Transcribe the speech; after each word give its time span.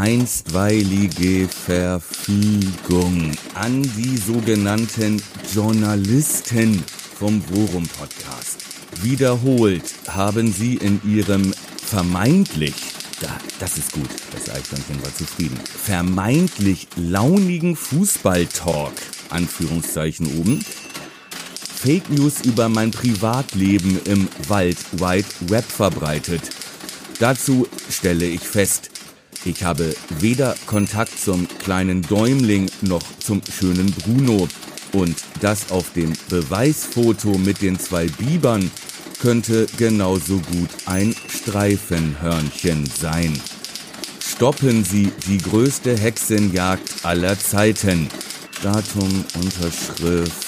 einstweilige 0.00 1.46
Verfügung 1.46 3.32
an 3.52 3.82
die 3.82 4.16
sogenannten 4.16 5.22
Journalisten 5.52 6.82
vom 7.18 7.42
Worum 7.50 7.86
Podcast. 7.86 8.64
Wiederholt 9.02 9.84
haben 10.08 10.50
sie 10.54 10.76
in 10.76 11.02
ihrem 11.04 11.52
vermeintlich, 11.84 12.74
das 13.58 13.76
ist 13.76 13.92
gut, 13.92 14.08
das 14.32 14.48
Eichhörnchen 14.48 15.02
war 15.02 15.14
zufrieden, 15.14 15.60
vermeintlich 15.84 16.88
launigen 16.96 17.76
Fußballtalk, 17.76 18.94
Anführungszeichen 19.28 20.38
oben, 20.38 20.64
Fake 21.76 22.08
News 22.08 22.40
über 22.46 22.70
mein 22.70 22.90
Privatleben 22.90 24.00
im 24.06 24.28
Wald 24.48 24.78
Wide 24.92 25.28
Web 25.50 25.64
verbreitet. 25.64 26.48
Dazu 27.18 27.68
stelle 27.90 28.24
ich 28.24 28.40
fest, 28.40 28.90
ich 29.44 29.64
habe 29.64 29.94
weder 30.18 30.54
Kontakt 30.66 31.18
zum 31.18 31.48
kleinen 31.58 32.02
Däumling 32.02 32.70
noch 32.82 33.02
zum 33.18 33.40
schönen 33.50 33.90
Bruno. 33.92 34.48
Und 34.92 35.16
das 35.40 35.70
auf 35.70 35.92
dem 35.92 36.12
Beweisfoto 36.28 37.38
mit 37.38 37.62
den 37.62 37.78
zwei 37.78 38.06
Bibern 38.06 38.70
könnte 39.20 39.66
genauso 39.76 40.38
gut 40.38 40.70
ein 40.86 41.14
Streifenhörnchen 41.28 42.86
sein. 42.86 43.38
Stoppen 44.20 44.84
Sie 44.84 45.12
die 45.26 45.38
größte 45.38 45.96
Hexenjagd 45.96 47.04
aller 47.04 47.38
Zeiten. 47.38 48.08
Datum, 48.62 49.24
Unterschrift. 49.36 50.46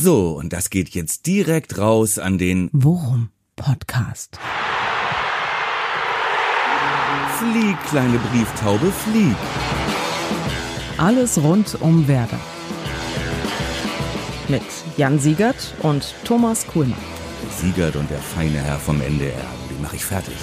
So, 0.00 0.36
und 0.36 0.52
das 0.52 0.70
geht 0.70 0.90
jetzt 0.90 1.26
direkt 1.26 1.78
raus 1.78 2.18
an 2.18 2.38
den 2.38 2.70
Worum 2.72 3.30
Podcast. 3.56 4.38
Flieg, 7.38 7.76
kleine 7.88 8.18
Brieftaube, 8.18 8.90
flieg. 8.90 9.36
Alles 10.96 11.40
rund 11.40 11.80
um 11.80 12.08
Werder. 12.08 12.40
Mit 14.48 14.64
Jan 14.96 15.20
Siegert 15.20 15.72
und 15.82 16.16
Thomas 16.24 16.66
Kuhlmann. 16.66 16.98
Siegert 17.56 17.94
und 17.94 18.10
der 18.10 18.18
feine 18.18 18.58
Herr 18.58 18.80
vom 18.80 19.00
NDR. 19.00 19.46
Den 19.70 19.80
mache 19.80 19.94
ich 19.94 20.04
fertig. 20.04 20.34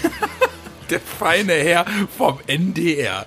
der 0.90 1.00
feine 1.00 1.52
Herr 1.52 1.84
vom 2.16 2.38
NDR. 2.46 3.26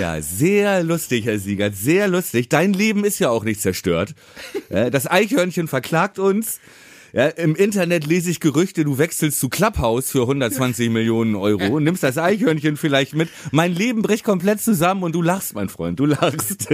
Ja, 0.00 0.22
sehr 0.22 0.82
lustig, 0.84 1.26
Herr 1.26 1.38
Siegert, 1.38 1.76
sehr 1.76 2.08
lustig. 2.08 2.48
Dein 2.48 2.72
Leben 2.72 3.04
ist 3.04 3.18
ja 3.18 3.28
auch 3.28 3.44
nicht 3.44 3.60
zerstört. 3.60 4.14
Das 4.70 5.06
Eichhörnchen 5.10 5.68
verklagt 5.68 6.18
uns. 6.18 6.58
Ja, 7.12 7.28
Im 7.28 7.56
Internet 7.56 8.06
lese 8.06 8.30
ich 8.30 8.40
Gerüchte, 8.40 8.84
du 8.84 8.98
wechselst 8.98 9.40
zu 9.40 9.48
Clubhouse 9.48 10.10
für 10.10 10.22
120 10.22 10.90
Millionen 10.90 11.36
Euro, 11.36 11.80
nimmst 11.80 12.02
das 12.02 12.18
Eichhörnchen 12.18 12.76
vielleicht 12.76 13.14
mit. 13.14 13.28
Mein 13.50 13.74
Leben 13.74 14.02
bricht 14.02 14.24
komplett 14.24 14.60
zusammen 14.60 15.02
und 15.02 15.14
du 15.14 15.22
lachst, 15.22 15.54
mein 15.54 15.68
Freund, 15.68 15.98
du 15.98 16.06
lachst. 16.06 16.68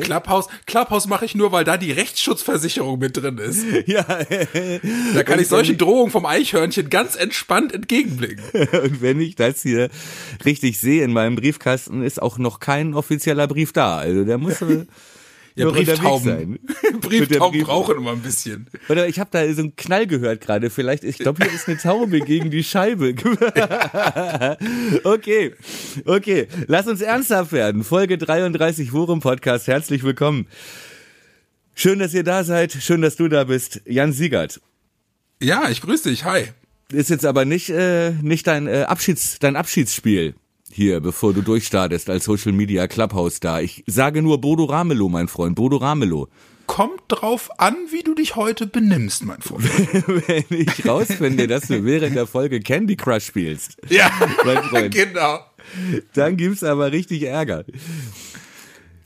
Clubhouse, 0.00 0.46
Clubhouse 0.66 1.06
mache 1.08 1.24
ich 1.24 1.34
nur, 1.34 1.52
weil 1.52 1.64
da 1.64 1.76
die 1.76 1.92
Rechtsschutzversicherung 1.92 2.98
mit 2.98 3.16
drin 3.16 3.38
ist. 3.38 3.64
Ja. 3.86 4.04
Da 5.14 5.22
kann 5.22 5.38
ich 5.38 5.48
solche 5.48 5.76
Drohungen 5.76 6.10
vom 6.10 6.26
Eichhörnchen 6.26 6.90
ganz 6.90 7.14
entspannt 7.14 7.72
entgegenblicken. 7.72 8.44
Und 8.82 9.00
wenn 9.00 9.20
ich 9.20 9.36
das 9.36 9.62
hier 9.62 9.90
richtig 10.44 10.78
sehe 10.78 11.04
in 11.04 11.12
meinem 11.12 11.36
Briefkasten, 11.36 12.02
ist 12.02 12.20
auch 12.20 12.38
noch 12.38 12.58
kein 12.58 12.94
offizieller 12.94 13.46
Brief 13.46 13.72
da. 13.72 13.98
Also 13.98 14.24
der 14.24 14.38
muss. 14.38 14.56
Ja, 15.56 15.70
Brieftauben. 15.70 16.58
Brieftauben 17.00 17.62
brauchen 17.62 17.96
immer 17.96 18.12
ein 18.12 18.20
bisschen. 18.20 18.66
Oder 18.90 19.08
ich 19.08 19.18
habe 19.18 19.30
da 19.32 19.50
so 19.54 19.62
einen 19.62 19.74
Knall 19.74 20.06
gehört 20.06 20.42
gerade. 20.42 20.68
Vielleicht, 20.68 21.02
ich 21.02 21.16
glaube, 21.16 21.42
hier 21.42 21.52
ist 21.52 21.66
eine 21.66 21.78
Taube 21.78 22.20
gegen 22.20 22.50
die 22.50 22.62
Scheibe. 22.62 23.14
okay, 25.04 25.54
okay. 26.04 26.46
Lass 26.66 26.86
uns 26.86 27.00
ernsthaft 27.00 27.52
werden. 27.52 27.84
Folge 27.84 28.18
33 28.18 28.92
Worum 28.92 29.20
Podcast. 29.20 29.66
Herzlich 29.66 30.02
willkommen. 30.02 30.46
Schön, 31.74 32.00
dass 32.00 32.12
ihr 32.12 32.24
da 32.24 32.44
seid. 32.44 32.72
Schön, 32.72 33.00
dass 33.00 33.16
du 33.16 33.28
da 33.28 33.44
bist. 33.44 33.80
Jan 33.86 34.12
Siegert. 34.12 34.60
Ja, 35.40 35.70
ich 35.70 35.80
grüße 35.80 36.10
dich. 36.10 36.24
Hi. 36.24 36.48
Ist 36.92 37.08
jetzt 37.08 37.24
aber 37.24 37.46
nicht, 37.46 37.70
äh, 37.70 38.10
nicht 38.20 38.46
dein, 38.46 38.66
äh, 38.66 38.84
Abschieds, 38.86 39.38
dein 39.38 39.56
Abschiedsspiel 39.56 40.34
hier, 40.70 41.00
bevor 41.00 41.32
du 41.32 41.42
durchstartest 41.42 42.10
als 42.10 42.24
Social 42.24 42.52
Media 42.52 42.86
Clubhouse 42.88 43.40
da. 43.40 43.60
Ich 43.60 43.84
sage 43.86 44.22
nur 44.22 44.40
Bodo 44.40 44.64
Ramelow, 44.64 45.08
mein 45.08 45.28
Freund, 45.28 45.54
Bodo 45.54 45.76
Ramelow. 45.76 46.28
Kommt 46.66 47.02
drauf 47.08 47.48
an, 47.58 47.76
wie 47.92 48.02
du 48.02 48.14
dich 48.14 48.34
heute 48.34 48.66
benimmst, 48.66 49.24
mein 49.24 49.40
Freund. 49.40 49.64
Wenn 50.28 50.44
ich 50.50 50.86
rausfinde, 50.86 51.46
dass 51.46 51.68
du 51.68 51.84
während 51.84 52.16
der 52.16 52.26
Folge 52.26 52.60
Candy 52.60 52.96
Crush 52.96 53.26
spielst. 53.26 53.76
Ja, 53.88 54.10
mein 54.44 54.62
Freund, 54.64 54.94
genau. 54.94 55.38
Dann 56.14 56.36
gibt's 56.36 56.64
aber 56.64 56.90
richtig 56.90 57.22
Ärger. 57.22 57.64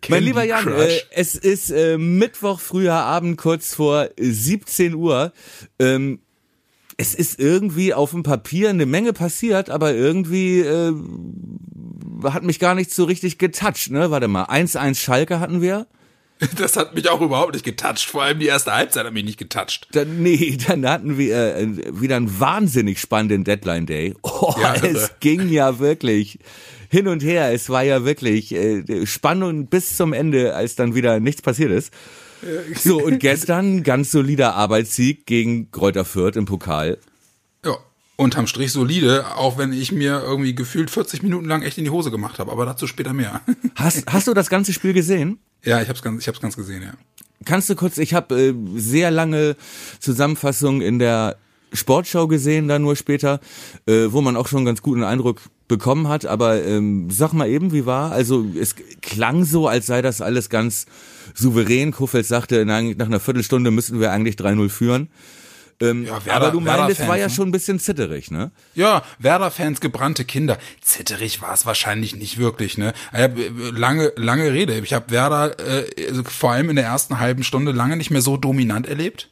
Candy 0.00 0.08
mein 0.08 0.22
lieber 0.22 0.44
Jan, 0.44 0.66
äh, 0.68 0.98
es 1.10 1.34
ist 1.34 1.70
äh, 1.70 1.98
Mittwoch 1.98 2.58
früher 2.60 2.94
Abend, 2.94 3.36
kurz 3.36 3.74
vor 3.74 4.08
17 4.18 4.94
Uhr. 4.94 5.32
Ähm, 5.78 6.20
es 7.00 7.14
ist 7.14 7.40
irgendwie 7.40 7.94
auf 7.94 8.10
dem 8.10 8.22
Papier 8.22 8.68
eine 8.68 8.84
Menge 8.84 9.14
passiert, 9.14 9.70
aber 9.70 9.94
irgendwie 9.94 10.60
äh, 10.60 10.92
hat 12.24 12.42
mich 12.42 12.58
gar 12.58 12.74
nicht 12.74 12.92
so 12.92 13.04
richtig 13.04 13.38
getoucht, 13.38 13.90
ne? 13.90 14.10
Warte 14.10 14.28
mal, 14.28 14.44
1-1 14.44 14.96
Schalke 14.96 15.40
hatten 15.40 15.62
wir. 15.62 15.86
Das 16.56 16.76
hat 16.78 16.94
mich 16.94 17.06
auch 17.10 17.20
überhaupt 17.20 17.52
nicht 17.52 17.66
getoucht. 17.66 18.00
Vor 18.00 18.22
allem 18.22 18.38
die 18.38 18.46
erste 18.46 18.72
Halbzeit 18.72 19.04
hat 19.04 19.12
mich 19.12 19.24
nicht 19.24 19.38
getoucht. 19.38 19.88
Dann, 19.92 20.22
nee, 20.22 20.56
dann 20.66 20.86
hatten 20.86 21.18
wir 21.18 21.56
äh, 21.56 22.00
wieder 22.00 22.16
einen 22.16 22.40
wahnsinnig 22.40 22.98
spannenden 22.98 23.44
Deadline 23.44 23.86
Day. 23.86 24.14
Oh, 24.22 24.54
ja, 24.58 24.74
es 24.74 25.12
ging 25.20 25.50
ja 25.50 25.78
wirklich 25.80 26.38
hin 26.88 27.08
und 27.08 27.22
her. 27.22 27.52
Es 27.52 27.68
war 27.68 27.82
ja 27.82 28.06
wirklich 28.06 28.54
äh, 28.54 29.06
Spannung 29.06 29.66
bis 29.66 29.98
zum 29.98 30.14
Ende, 30.14 30.54
als 30.54 30.76
dann 30.76 30.94
wieder 30.94 31.20
nichts 31.20 31.42
passiert 31.42 31.72
ist. 31.72 31.92
So, 32.74 33.02
und 33.02 33.20
gestern 33.20 33.82
ganz 33.82 34.10
solider 34.10 34.54
Arbeitssieg 34.54 35.26
gegen 35.26 35.70
Kräuter 35.70 36.04
Fürth 36.04 36.36
im 36.36 36.44
Pokal. 36.44 36.98
Ja, 37.64 37.76
unterm 38.16 38.46
Strich 38.46 38.72
solide, 38.72 39.36
auch 39.36 39.58
wenn 39.58 39.72
ich 39.72 39.92
mir 39.92 40.22
irgendwie 40.24 40.54
gefühlt 40.54 40.90
40 40.90 41.22
Minuten 41.22 41.46
lang 41.46 41.62
echt 41.62 41.78
in 41.78 41.84
die 41.84 41.90
Hose 41.90 42.10
gemacht 42.10 42.38
habe, 42.38 42.52
aber 42.52 42.66
dazu 42.66 42.86
später 42.86 43.12
mehr. 43.12 43.40
Hast, 43.74 44.04
hast 44.10 44.26
du 44.26 44.34
das 44.34 44.50
ganze 44.50 44.72
Spiel 44.72 44.92
gesehen? 44.92 45.38
Ja, 45.64 45.80
ich 45.82 45.88
hab's 45.88 46.02
ganz, 46.02 46.22
ich 46.22 46.28
hab's 46.28 46.40
ganz 46.40 46.56
gesehen, 46.56 46.82
ja. 46.82 46.92
Kannst 47.44 47.70
du 47.70 47.74
kurz, 47.74 47.96
ich 47.96 48.12
habe 48.12 48.38
äh, 48.38 48.54
sehr 48.76 49.10
lange 49.10 49.56
Zusammenfassung 49.98 50.82
in 50.82 50.98
der 50.98 51.36
Sportschau 51.72 52.26
gesehen, 52.26 52.68
dann 52.68 52.82
nur 52.82 52.96
später, 52.96 53.40
äh, 53.86 54.06
wo 54.08 54.20
man 54.20 54.36
auch 54.36 54.48
schon 54.48 54.58
einen 54.58 54.66
ganz 54.66 54.82
guten 54.82 55.04
Eindruck 55.04 55.40
bekommen 55.68 56.08
hat. 56.08 56.26
Aber 56.26 56.62
ähm, 56.62 57.08
sag 57.10 57.32
mal 57.32 57.48
eben, 57.48 57.72
wie 57.72 57.86
war? 57.86 58.12
Also 58.12 58.46
es 58.58 58.74
klang 59.00 59.44
so, 59.44 59.68
als 59.68 59.86
sei 59.86 60.02
das 60.02 60.20
alles 60.20 60.50
ganz 60.50 60.86
souverän. 61.34 61.92
Kofeld 61.92 62.26
sagte, 62.26 62.64
nach, 62.64 62.78
einer 62.78 63.20
Viertelstunde 63.20 63.70
müssten 63.70 64.00
wir 64.00 64.12
eigentlich 64.12 64.36
3-0 64.36 64.68
führen. 64.68 65.08
Ähm, 65.82 66.04
ja, 66.04 66.24
Werder, 66.26 66.46
aber 66.46 66.50
du 66.50 66.60
meinst, 66.60 67.00
es 67.00 67.08
war 67.08 67.16
ja 67.16 67.28
ne? 67.28 67.32
schon 67.32 67.48
ein 67.48 67.52
bisschen 67.52 67.78
zitterig, 67.78 68.30
ne? 68.30 68.50
Ja, 68.74 69.02
Werder-Fans, 69.18 69.80
gebrannte 69.80 70.26
Kinder. 70.26 70.58
Zitterig 70.82 71.40
war 71.40 71.54
es 71.54 71.64
wahrscheinlich 71.64 72.14
nicht 72.14 72.36
wirklich, 72.36 72.76
ne? 72.76 72.92
Äh, 73.12 73.30
lange, 73.74 74.12
lange 74.16 74.52
Rede. 74.52 74.78
Ich 74.78 74.92
habe 74.92 75.10
Werder 75.10 75.58
äh, 75.58 76.08
also 76.08 76.22
vor 76.24 76.52
allem 76.52 76.68
in 76.68 76.76
der 76.76 76.84
ersten 76.84 77.18
halben 77.18 77.44
Stunde 77.44 77.72
lange 77.72 77.96
nicht 77.96 78.10
mehr 78.10 78.20
so 78.20 78.36
dominant 78.36 78.86
erlebt. 78.86 79.30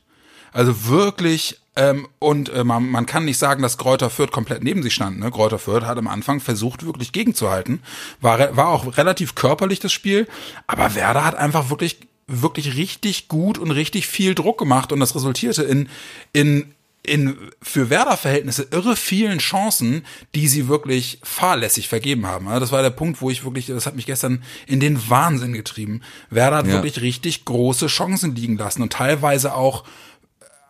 Also 0.53 0.87
wirklich 0.87 1.61
ähm, 1.79 2.09
und 2.19 2.49
äh, 2.49 2.65
man, 2.65 2.91
man 2.91 3.07
kann 3.07 3.25
nicht 3.25 3.39
sagen, 3.39 3.63
dass 3.63 3.79
Kräuter 3.79 4.11
Fürth 4.11 4.33
komplett 4.33 4.65
neben 4.65 4.83
sich 4.83 4.95
stand. 4.95 5.21
Ne? 5.21 5.31
Kräuter 5.31 5.61
Fürth 5.61 5.87
hat 5.87 5.97
am 5.97 6.09
Anfang 6.09 6.41
versucht, 6.41 6.85
wirklich 6.85 7.13
gegenzuhalten. 7.13 7.81
War, 8.21 8.57
war 8.57 8.69
auch 8.69 8.97
relativ 8.97 9.37
körperlich 9.37 9.79
das 9.79 9.93
Spiel, 9.93 10.27
aber 10.67 10.97
Werder 10.97 11.25
hat 11.25 11.37
einfach 11.37 11.71
wirklich 11.71 12.01
wirklich 12.27 12.77
richtig 12.77 13.29
gut 13.29 13.59
und 13.59 13.71
richtig 13.71 14.07
viel 14.07 14.35
Druck 14.35 14.59
gemacht 14.59 14.93
und 14.93 15.01
das 15.01 15.15
resultierte 15.15 15.63
in 15.63 15.89
in 16.33 16.75
in 17.05 17.39
für 17.63 17.89
Werder-Verhältnisse 17.91 18.69
irre 18.71 18.97
vielen 18.97 19.39
Chancen, 19.39 20.05
die 20.35 20.49
sie 20.49 20.69
wirklich 20.69 21.21
fahrlässig 21.23 21.89
vergeben 21.89 22.27
haben. 22.27 22.47
Das 22.47 22.73
war 22.73 22.83
der 22.83 22.91
Punkt, 22.91 23.23
wo 23.23 23.31
ich 23.31 23.45
wirklich, 23.45 23.67
das 23.67 23.87
hat 23.87 23.97
mich 23.97 24.05
gestern 24.05 24.43
in 24.67 24.81
den 24.81 25.09
Wahnsinn 25.09 25.55
getrieben. 25.55 26.03
Werder 26.29 26.57
hat 26.57 26.67
ja. 26.67 26.73
wirklich 26.73 27.01
richtig 27.01 27.47
große 27.47 27.87
Chancen 27.87 28.35
liegen 28.35 28.59
lassen 28.59 28.83
und 28.83 28.93
teilweise 28.93 29.55
auch 29.55 29.85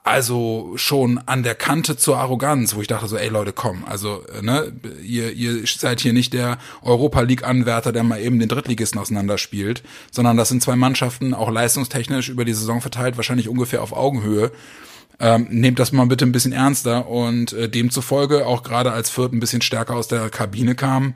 also 0.08 0.72
schon 0.76 1.18
an 1.26 1.42
der 1.42 1.54
Kante 1.54 1.98
zur 1.98 2.16
Arroganz, 2.16 2.74
wo 2.74 2.80
ich 2.80 2.86
dachte 2.86 3.06
so, 3.06 3.18
ey 3.18 3.28
Leute, 3.28 3.52
komm, 3.52 3.84
also 3.84 4.24
ne, 4.40 4.72
ihr, 5.02 5.32
ihr 5.32 5.66
seid 5.66 6.00
hier 6.00 6.14
nicht 6.14 6.32
der 6.32 6.56
Europa 6.80 7.20
League 7.20 7.44
Anwärter, 7.44 7.92
der 7.92 8.04
mal 8.04 8.18
eben 8.18 8.38
den 8.38 8.48
Drittligisten 8.48 8.98
auseinanderspielt, 8.98 9.82
sondern 10.10 10.38
das 10.38 10.48
sind 10.48 10.62
zwei 10.62 10.76
Mannschaften, 10.76 11.34
auch 11.34 11.50
leistungstechnisch 11.50 12.30
über 12.30 12.46
die 12.46 12.54
Saison 12.54 12.80
verteilt, 12.80 13.18
wahrscheinlich 13.18 13.50
ungefähr 13.50 13.82
auf 13.82 13.92
Augenhöhe. 13.92 14.50
Ähm, 15.20 15.48
nehmt 15.50 15.78
das 15.78 15.92
mal 15.92 16.06
bitte 16.06 16.24
ein 16.24 16.32
bisschen 16.32 16.52
ernster 16.52 17.08
und 17.08 17.52
äh, 17.52 17.68
demzufolge 17.68 18.46
auch 18.46 18.62
gerade 18.62 18.92
als 18.92 19.10
Fürth 19.10 19.32
ein 19.32 19.40
bisschen 19.40 19.62
stärker 19.62 19.94
aus 19.94 20.08
der 20.08 20.30
Kabine 20.30 20.74
kam, 20.74 21.14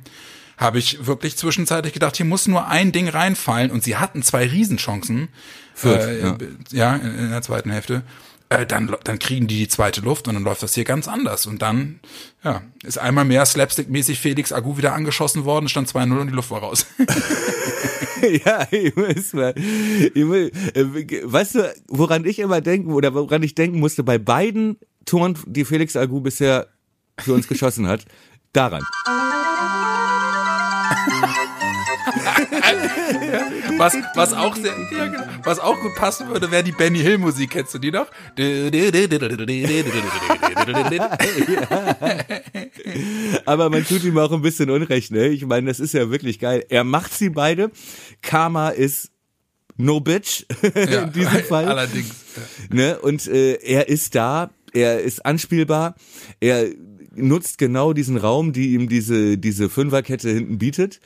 habe 0.59 0.79
ich 0.79 1.07
wirklich 1.07 1.39
zwischenzeitlich 1.39 1.95
gedacht, 1.95 2.17
hier 2.17 2.27
muss 2.27 2.47
nur 2.47 2.67
ein 2.67 2.93
Ding 2.93 3.09
reinfallen 3.09 3.71
und 3.71 3.83
sie 3.83 3.97
hatten 3.97 4.23
zwei 4.23 4.47
Riesenchancen. 4.47 5.29
Fürth, 5.75 6.03
äh, 6.03 6.21
ja. 6.21 6.37
ja, 6.73 6.97
in 6.97 7.31
der 7.31 7.41
zweiten 7.41 7.71
Hälfte 7.71 8.03
äh, 8.53 8.67
dann, 8.67 8.95
dann 9.05 9.19
kriegen 9.19 9.47
die 9.47 9.59
die 9.59 9.69
zweite 9.69 10.01
Luft 10.01 10.29
und 10.29 10.35
dann 10.35 10.43
läuft 10.43 10.63
das 10.63 10.75
hier 10.75 10.85
ganz 10.85 11.09
anders. 11.09 11.47
Und 11.47 11.63
dann, 11.63 12.01
ja, 12.45 12.63
ist 12.85 12.99
einmal 12.99 13.25
mehr 13.25 13.45
slapstick-mäßig 13.47 14.19
Felix 14.19 14.53
Agu 14.53 14.77
wieder 14.77 14.93
angeschossen 14.93 15.45
worden, 15.45 15.69
stand 15.69 15.89
2-0 15.89 16.21
und 16.21 16.27
die 16.29 16.35
Luft 16.35 16.51
war 16.51 16.61
raus. 16.61 16.87
ja, 18.45 18.67
ich 18.71 18.95
muss 18.95 19.33
mal, 19.33 19.55
ich 19.57 20.25
muss, 20.25 20.51
äh, 20.75 20.85
weißt 21.25 21.55
du, 21.55 21.75
woran 21.89 22.25
ich 22.25 22.39
immer 22.39 22.61
denken 22.61 22.93
oder 22.93 23.15
woran 23.15 23.43
ich 23.43 23.55
denken 23.55 23.81
musste 23.81 24.03
bei 24.03 24.19
beiden 24.19 24.77
Toren, 25.05 25.39
die 25.47 25.65
Felix 25.65 25.97
Agu 25.97 26.21
bisher 26.21 26.69
für 27.19 27.33
uns 27.35 27.49
geschossen 27.49 27.87
hat, 27.87 28.05
daran. 28.53 28.83
was, 33.83 33.97
was, 34.15 34.33
auch 34.33 34.57
sehr, 34.57 34.75
ja, 34.97 35.07
genau. 35.07 35.25
was 35.45 35.59
auch 35.59 35.81
gut 35.81 35.95
passen 35.95 36.29
würde, 36.29 36.51
wäre 36.51 36.63
die 36.63 36.73
Benny 36.73 37.01
Hill 37.01 37.19
Musik. 37.19 37.51
Kennst 37.51 37.75
du 37.75 37.79
die 37.79 37.91
noch? 37.91 38.07
Aber 43.45 43.71
man 43.71 43.85
tut 43.85 44.05
ihm 44.05 44.19
auch 44.19 44.33
ein 44.33 44.43
bisschen 44.43 44.71
Unrecht, 44.71 45.11
ne? 45.11 45.29
Ich 45.29 45.45
meine, 45.47 45.67
das 45.69 45.81
ist 45.81 45.95
ja 45.95 46.11
wirklich 46.11 46.39
geil. 46.39 46.65
Er 46.69 46.85
macht 46.85 47.13
sie 47.13 47.31
beide. 47.31 47.71
Karma 48.21 48.71
ist 48.71 49.11
no 49.77 50.01
bitch 50.01 50.45
Ja, 50.75 51.03
in 51.03 51.13
diesem 51.13 51.43
Fall. 51.49 51.67
Allerdings. 51.67 52.15
Ne? 52.71 52.99
Und 53.01 53.27
äh, 53.27 53.55
er 53.55 53.89
ist 53.89 54.15
da, 54.15 54.51
er 54.73 55.01
ist 55.01 55.25
anspielbar, 55.27 55.97
er 56.41 56.69
nutzt 57.15 57.59
genau 57.59 57.93
diesen 57.93 58.17
Raum, 58.17 58.53
die 58.53 58.75
ihm 58.75 58.89
diese, 58.89 59.37
diese 59.39 59.69
Fünferkette 59.69 60.31
hinten 60.31 60.59
bietet. 60.59 61.01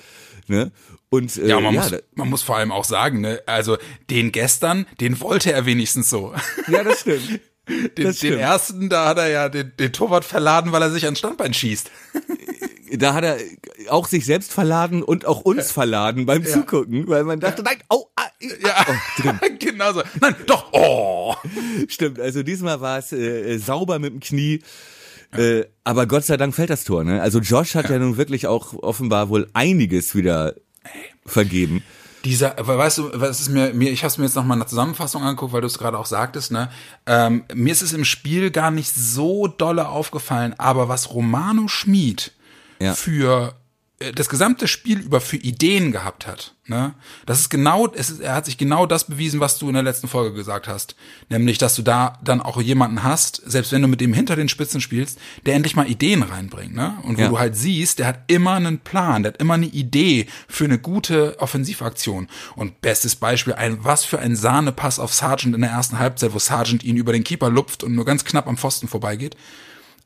Ne? 0.48 0.70
Und 1.08 1.36
äh, 1.36 1.46
Ja, 1.48 1.60
man, 1.60 1.74
ja, 1.74 1.82
muss, 1.82 1.94
man 2.14 2.28
muss 2.28 2.42
vor 2.42 2.56
allem 2.56 2.72
auch 2.72 2.84
sagen, 2.84 3.20
ne, 3.20 3.40
also 3.46 3.78
den 4.10 4.32
gestern, 4.32 4.86
den 5.00 5.20
wollte 5.20 5.52
er 5.52 5.66
wenigstens 5.66 6.10
so. 6.10 6.34
ja, 6.68 6.82
das 6.84 7.00
stimmt. 7.00 7.40
Den, 7.68 7.88
Das 7.96 7.96
den 7.96 8.14
stimmt. 8.14 8.38
ersten, 8.38 8.88
da 8.88 9.08
hat 9.08 9.18
er 9.18 9.26
ja 9.26 9.48
den, 9.48 9.72
den 9.76 9.92
Torwart 9.92 10.24
verladen, 10.24 10.70
weil 10.70 10.82
er 10.82 10.90
sich 10.92 11.04
ans 11.04 11.18
Standbein 11.18 11.52
schießt. 11.52 11.90
Da 12.92 13.12
hat 13.14 13.24
er 13.24 13.38
auch 13.88 14.06
sich 14.06 14.24
selbst 14.24 14.52
verladen 14.52 15.02
und 15.02 15.26
auch 15.26 15.40
uns 15.40 15.72
verladen 15.72 16.26
beim 16.26 16.44
Zugucken, 16.44 17.08
weil 17.08 17.24
man 17.24 17.40
dachte, 17.40 17.64
nein, 17.64 17.78
oh, 17.90 18.06
ah, 18.14 18.28
Ja, 18.40 18.86
oh, 18.88 19.20
drin. 19.20 19.40
genau 19.58 19.92
so. 19.92 20.02
Nein, 20.20 20.36
doch, 20.46 20.72
oh. 20.72 21.34
Stimmt, 21.88 22.20
also 22.20 22.44
diesmal 22.44 22.80
war 22.80 22.98
es 22.98 23.10
äh, 23.10 23.54
äh, 23.54 23.58
sauber 23.58 23.98
mit 23.98 24.12
dem 24.12 24.20
Knie. 24.20 24.62
Äh, 25.36 25.64
aber 25.82 26.06
Gott 26.06 26.24
sei 26.24 26.36
Dank 26.36 26.54
fällt 26.54 26.70
das 26.70 26.84
Tor. 26.84 27.02
Ne? 27.02 27.20
Also 27.20 27.40
Josh 27.40 27.74
hat 27.74 27.90
ja. 27.90 27.98
nun 27.98 28.16
wirklich 28.16 28.46
auch 28.46 28.74
offenbar 28.74 29.28
wohl 29.28 29.48
einiges 29.54 30.14
wieder 30.14 30.54
vergeben. 31.24 31.82
Dieser, 32.24 32.54
weißt 32.58 32.98
du, 32.98 33.10
was 33.14 33.40
ist 33.40 33.50
mir, 33.50 33.72
mir 33.72 33.90
ich 33.92 34.02
habe 34.02 34.08
es 34.08 34.18
mir 34.18 34.24
jetzt 34.24 34.34
noch 34.34 34.44
mal 34.44 34.54
in 34.54 34.60
der 34.60 34.66
Zusammenfassung 34.68 35.22
angeguckt, 35.22 35.52
weil 35.52 35.60
du 35.60 35.68
es 35.68 35.78
gerade 35.78 35.96
auch 35.96 36.06
sagtest, 36.06 36.50
ne? 36.50 36.70
Ähm, 37.06 37.44
mir 37.54 37.70
ist 37.72 37.82
es 37.82 37.92
im 37.92 38.04
Spiel 38.04 38.50
gar 38.50 38.72
nicht 38.72 38.92
so 38.92 39.46
dolle 39.46 39.88
aufgefallen, 39.88 40.54
aber 40.58 40.88
was 40.88 41.12
Romano 41.14 41.68
Schmid 41.68 42.32
Ja. 42.80 42.94
für 42.94 43.54
das 44.14 44.28
gesamte 44.28 44.68
Spiel 44.68 44.98
über 45.00 45.22
für 45.22 45.38
Ideen 45.38 45.90
gehabt 45.90 46.26
hat, 46.26 46.54
ne? 46.66 46.92
Das 47.24 47.40
ist 47.40 47.48
genau, 47.48 47.90
es 47.94 48.10
ist, 48.10 48.20
er 48.20 48.34
hat 48.34 48.44
sich 48.44 48.58
genau 48.58 48.84
das 48.84 49.04
bewiesen, 49.06 49.40
was 49.40 49.56
du 49.58 49.68
in 49.68 49.72
der 49.74 49.82
letzten 49.82 50.06
Folge 50.06 50.34
gesagt 50.36 50.68
hast, 50.68 50.96
nämlich, 51.30 51.56
dass 51.56 51.74
du 51.76 51.80
da 51.82 52.18
dann 52.22 52.42
auch 52.42 52.60
jemanden 52.60 53.02
hast, 53.04 53.40
selbst 53.46 53.72
wenn 53.72 53.80
du 53.80 53.88
mit 53.88 54.02
dem 54.02 54.12
hinter 54.12 54.36
den 54.36 54.50
Spitzen 54.50 54.82
spielst, 54.82 55.18
der 55.46 55.54
endlich 55.54 55.76
mal 55.76 55.88
Ideen 55.90 56.22
reinbringt, 56.22 56.74
ne? 56.74 56.98
Und 57.04 57.16
wo 57.16 57.22
Ja. 57.22 57.28
du 57.28 57.38
halt 57.38 57.56
siehst, 57.56 57.98
der 57.98 58.08
hat 58.08 58.20
immer 58.26 58.52
einen 58.52 58.80
Plan, 58.80 59.22
der 59.22 59.32
hat 59.32 59.40
immer 59.40 59.54
eine 59.54 59.64
Idee 59.66 60.26
für 60.46 60.64
eine 60.64 60.78
gute 60.78 61.40
Offensivaktion. 61.40 62.28
Und 62.54 62.82
bestes 62.82 63.16
Beispiel, 63.16 63.54
ein, 63.54 63.82
was 63.82 64.04
für 64.04 64.18
ein 64.18 64.36
Sahnepass 64.36 64.98
auf 64.98 65.14
Sargent 65.14 65.54
in 65.54 65.62
der 65.62 65.70
ersten 65.70 65.98
Halbzeit, 65.98 66.34
wo 66.34 66.38
Sargent 66.38 66.84
ihn 66.84 66.98
über 66.98 67.12
den 67.14 67.24
Keeper 67.24 67.48
lupft 67.48 67.82
und 67.82 67.94
nur 67.94 68.04
ganz 68.04 68.26
knapp 68.26 68.46
am 68.46 68.58
Pfosten 68.58 68.88
vorbeigeht. 68.88 69.36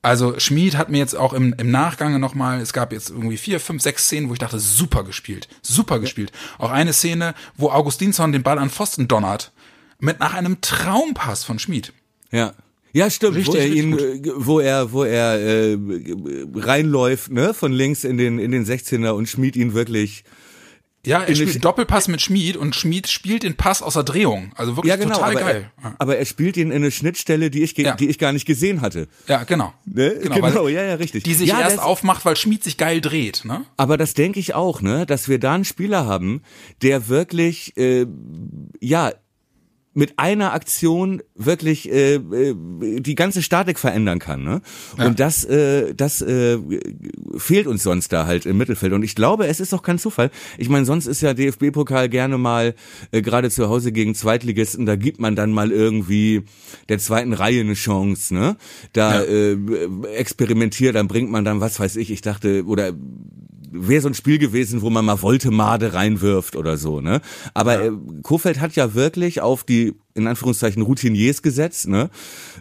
Also 0.03 0.39
Schmid 0.39 0.77
hat 0.79 0.89
mir 0.89 0.99
jetzt 0.99 1.15
auch 1.15 1.35
im, 1.35 1.55
im 1.59 1.71
Nachgang 1.71 2.19
nochmal, 2.21 2.61
es 2.61 2.73
gab 2.73 2.93
jetzt 2.93 3.11
irgendwie 3.11 3.37
vier, 3.37 3.61
fünf, 3.61 3.83
sechs 3.83 4.05
Szenen, 4.05 4.31
wo 4.31 4.33
ich 4.33 4.39
dachte, 4.39 4.59
super 4.59 5.05
gespielt, 5.05 5.47
super 5.61 5.99
gespielt. 5.99 6.33
Auch 6.59 6.71
eine 6.71 6.95
Szene, 6.95 7.35
wo 7.57 7.71
Augustinsson 7.71 8.33
den 8.33 8.43
Ball 8.43 8.59
an 8.59 8.71
Pfosten 8.71 9.09
donnert, 9.09 9.53
mit 9.99 10.19
nach 10.19 10.33
einem 10.33 10.63
Traumpass 10.63 11.45
von 11.45 11.59
Schmid. 11.59 11.93
Ja. 12.31 12.55
Ja, 12.93 13.09
stimmt, 13.09 13.37
Richtig, 13.37 13.55
wo 13.55 13.59
er 13.59 13.67
ihn, 13.69 13.91
gut. 13.93 14.01
äh, 14.01 14.33
wo 14.35 14.59
er, 14.61 14.93
wo 14.93 15.05
er 15.05 15.39
äh, 15.39 15.79
reinläuft, 16.55 17.31
ne, 17.31 17.55
von 17.55 17.71
links 17.71 18.03
in 18.03 18.17
den 18.17 18.39
in 18.41 18.51
den 18.51 18.65
16er 18.65 19.11
und 19.11 19.29
Schmied 19.29 19.55
ihn 19.55 19.75
wirklich. 19.75 20.25
Ja, 21.07 21.23
er 21.23 21.35
spielt 21.35 21.65
Doppelpass 21.65 22.09
mit 22.09 22.21
Schmid 22.21 22.57
und 22.59 22.77
Schmid 22.77 23.09
spielt 23.09 23.43
den 23.43 23.57
Pass 23.57 23.81
aus 23.81 23.95
der 23.95 24.03
Drehung. 24.03 24.53
Also 24.57 24.77
wirklich 24.77 24.91
Ja, 24.91 24.97
genau, 24.97 25.15
total 25.15 25.31
aber, 25.31 25.41
geil. 25.41 25.71
Er, 25.83 25.95
aber 25.99 26.17
er 26.19 26.25
spielt 26.27 26.59
ihn 26.59 26.71
in 26.71 26.77
eine 26.77 26.91
Schnittstelle, 26.91 27.51
die 27.51 27.63
ich 27.63 27.77
Ja. 27.79 27.95
die 27.95 28.09
ich 28.09 28.19
gar 28.19 28.33
nicht 28.33 28.45
gesehen 28.45 28.83
hatte. 28.83 29.09
Ja, 29.27 29.45
genau. 29.45 29.73
Ne? 29.87 30.19
Genau, 30.23 30.43
weil 30.43 30.73
ja, 30.73 30.83
ja, 30.85 30.95
richtig. 30.97 31.25
Die 31.25 31.35
sich 31.35 31.49
Ja, 31.49 31.61
erst 31.61 31.79
aufmacht, 31.81 32.25
weil 32.27 32.37
Schmid 32.37 32.63
sich 32.65 32.77
geil 32.77 33.01
dreht, 33.01 33.45
ne? 33.47 33.65
Aber 33.79 33.97
das 33.97 34.13
denke 34.13 34.41
ich 34.41 34.55
auch, 34.55 34.83
ne, 34.83 35.07
dass 35.07 35.29
wir 35.29 35.39
da 35.39 35.55
einen 35.55 35.65
Spieler 35.65 36.05
haben, 36.07 36.43
der 36.83 37.09
wirklich, 37.09 37.77
äh, 37.79 38.07
ja, 38.81 39.13
mit 39.93 40.19
einer 40.21 40.53
Aktion 40.53 41.21
wirklich 41.35 41.91
äh, 41.91 42.15
äh, 42.15 42.55
die 43.01 43.15
ganze 43.17 43.43
Statik 43.43 43.79
verändern 43.79 44.21
kann, 44.21 44.45
ne? 44.45 44.63
Und 44.99 45.19
das, 45.19 45.45
äh, 45.45 45.95
das 45.95 46.23
äh, 46.23 46.59
fehlt 47.37 47.67
uns 47.67 47.83
sonst 47.83 48.13
da 48.13 48.25
halt 48.27 48.47
im 48.47 48.57
Mittelfeld. 48.57 48.93
Und 48.93 49.03
ich 49.03 49.17
glaube, 49.17 49.49
es 49.49 49.59
ist 49.59 49.75
auch 49.75 49.83
kein 49.83 49.99
Zufall. 49.99 50.31
Ich 50.59 50.69
meine, 50.69 50.85
sonst 50.87 51.07
ist 51.07 51.23
ja 51.23 51.35
DFB-Pokal 51.35 52.09
gerne 52.09 52.39
mal 52.39 52.75
äh, 53.11 53.21
gerade 53.21 53.51
zu 53.51 53.69
Hause 53.69 53.91
gegen 53.91 54.15
Zweitligisten, 54.15 54.87
da 54.87 54.95
gibt 54.95 55.19
man 55.21 55.35
dann 55.35 55.51
mal 55.51 55.73
irgendwie 55.73 56.43
der 56.89 56.99
zweiten 57.01 57.33
Reihe 57.33 57.61
eine 57.61 57.75
Chance, 57.75 58.33
ne? 58.33 58.57
Da 58.93 59.23
Ja. 59.25 59.27
äh, 59.29 59.57
experimentiert, 60.15 60.95
dann 60.95 61.09
bringt 61.09 61.31
man 61.31 61.45
dann, 61.45 61.61
was 61.61 61.81
weiß 61.81 61.97
ich, 61.97 62.11
ich 62.13 62.21
dachte, 62.21 62.65
oder 62.65 62.93
wäre 63.71 64.03
so 64.03 64.09
ein 64.09 64.15
Spiel 64.15 64.39
gewesen, 64.39 64.83
wo 64.83 64.91
man 64.91 65.05
mal 65.05 65.23
Voltemade 65.23 65.95
reinwirft 65.95 66.57
oder 66.57 66.77
so, 66.77 67.01
ne? 67.01 67.21
Aber 67.55 67.83
äh, 67.83 67.93
Kofeld 68.23 68.61
hat 68.61 68.75
ja 68.77 68.95
wirklich 68.95 69.41
auf 69.41 69.65
die 69.65 69.95
in 70.15 70.27
Anführungszeichen 70.27 70.83
Routiniers 70.83 71.43
gesetzt, 71.43 71.89
ne? 71.89 72.11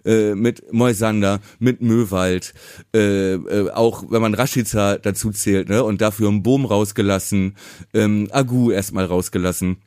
Äh, 0.05 0.35
mit 0.35 0.71
Moisander, 0.71 1.39
mit 1.59 1.81
Möwald, 1.81 2.53
äh, 2.93 3.33
äh, 3.33 3.71
auch 3.71 4.05
wenn 4.09 4.21
man 4.21 4.33
Rashica 4.33 4.97
dazu 4.97 5.31
zählt, 5.31 5.69
ne? 5.69 5.83
Und 5.83 6.01
dafür 6.01 6.29
einen 6.29 6.43
Boom 6.43 6.65
rausgelassen, 6.65 7.55
ähm, 7.93 8.29
Agu 8.31 8.71
erstmal 8.71 9.05
rausgelassen. 9.05 9.77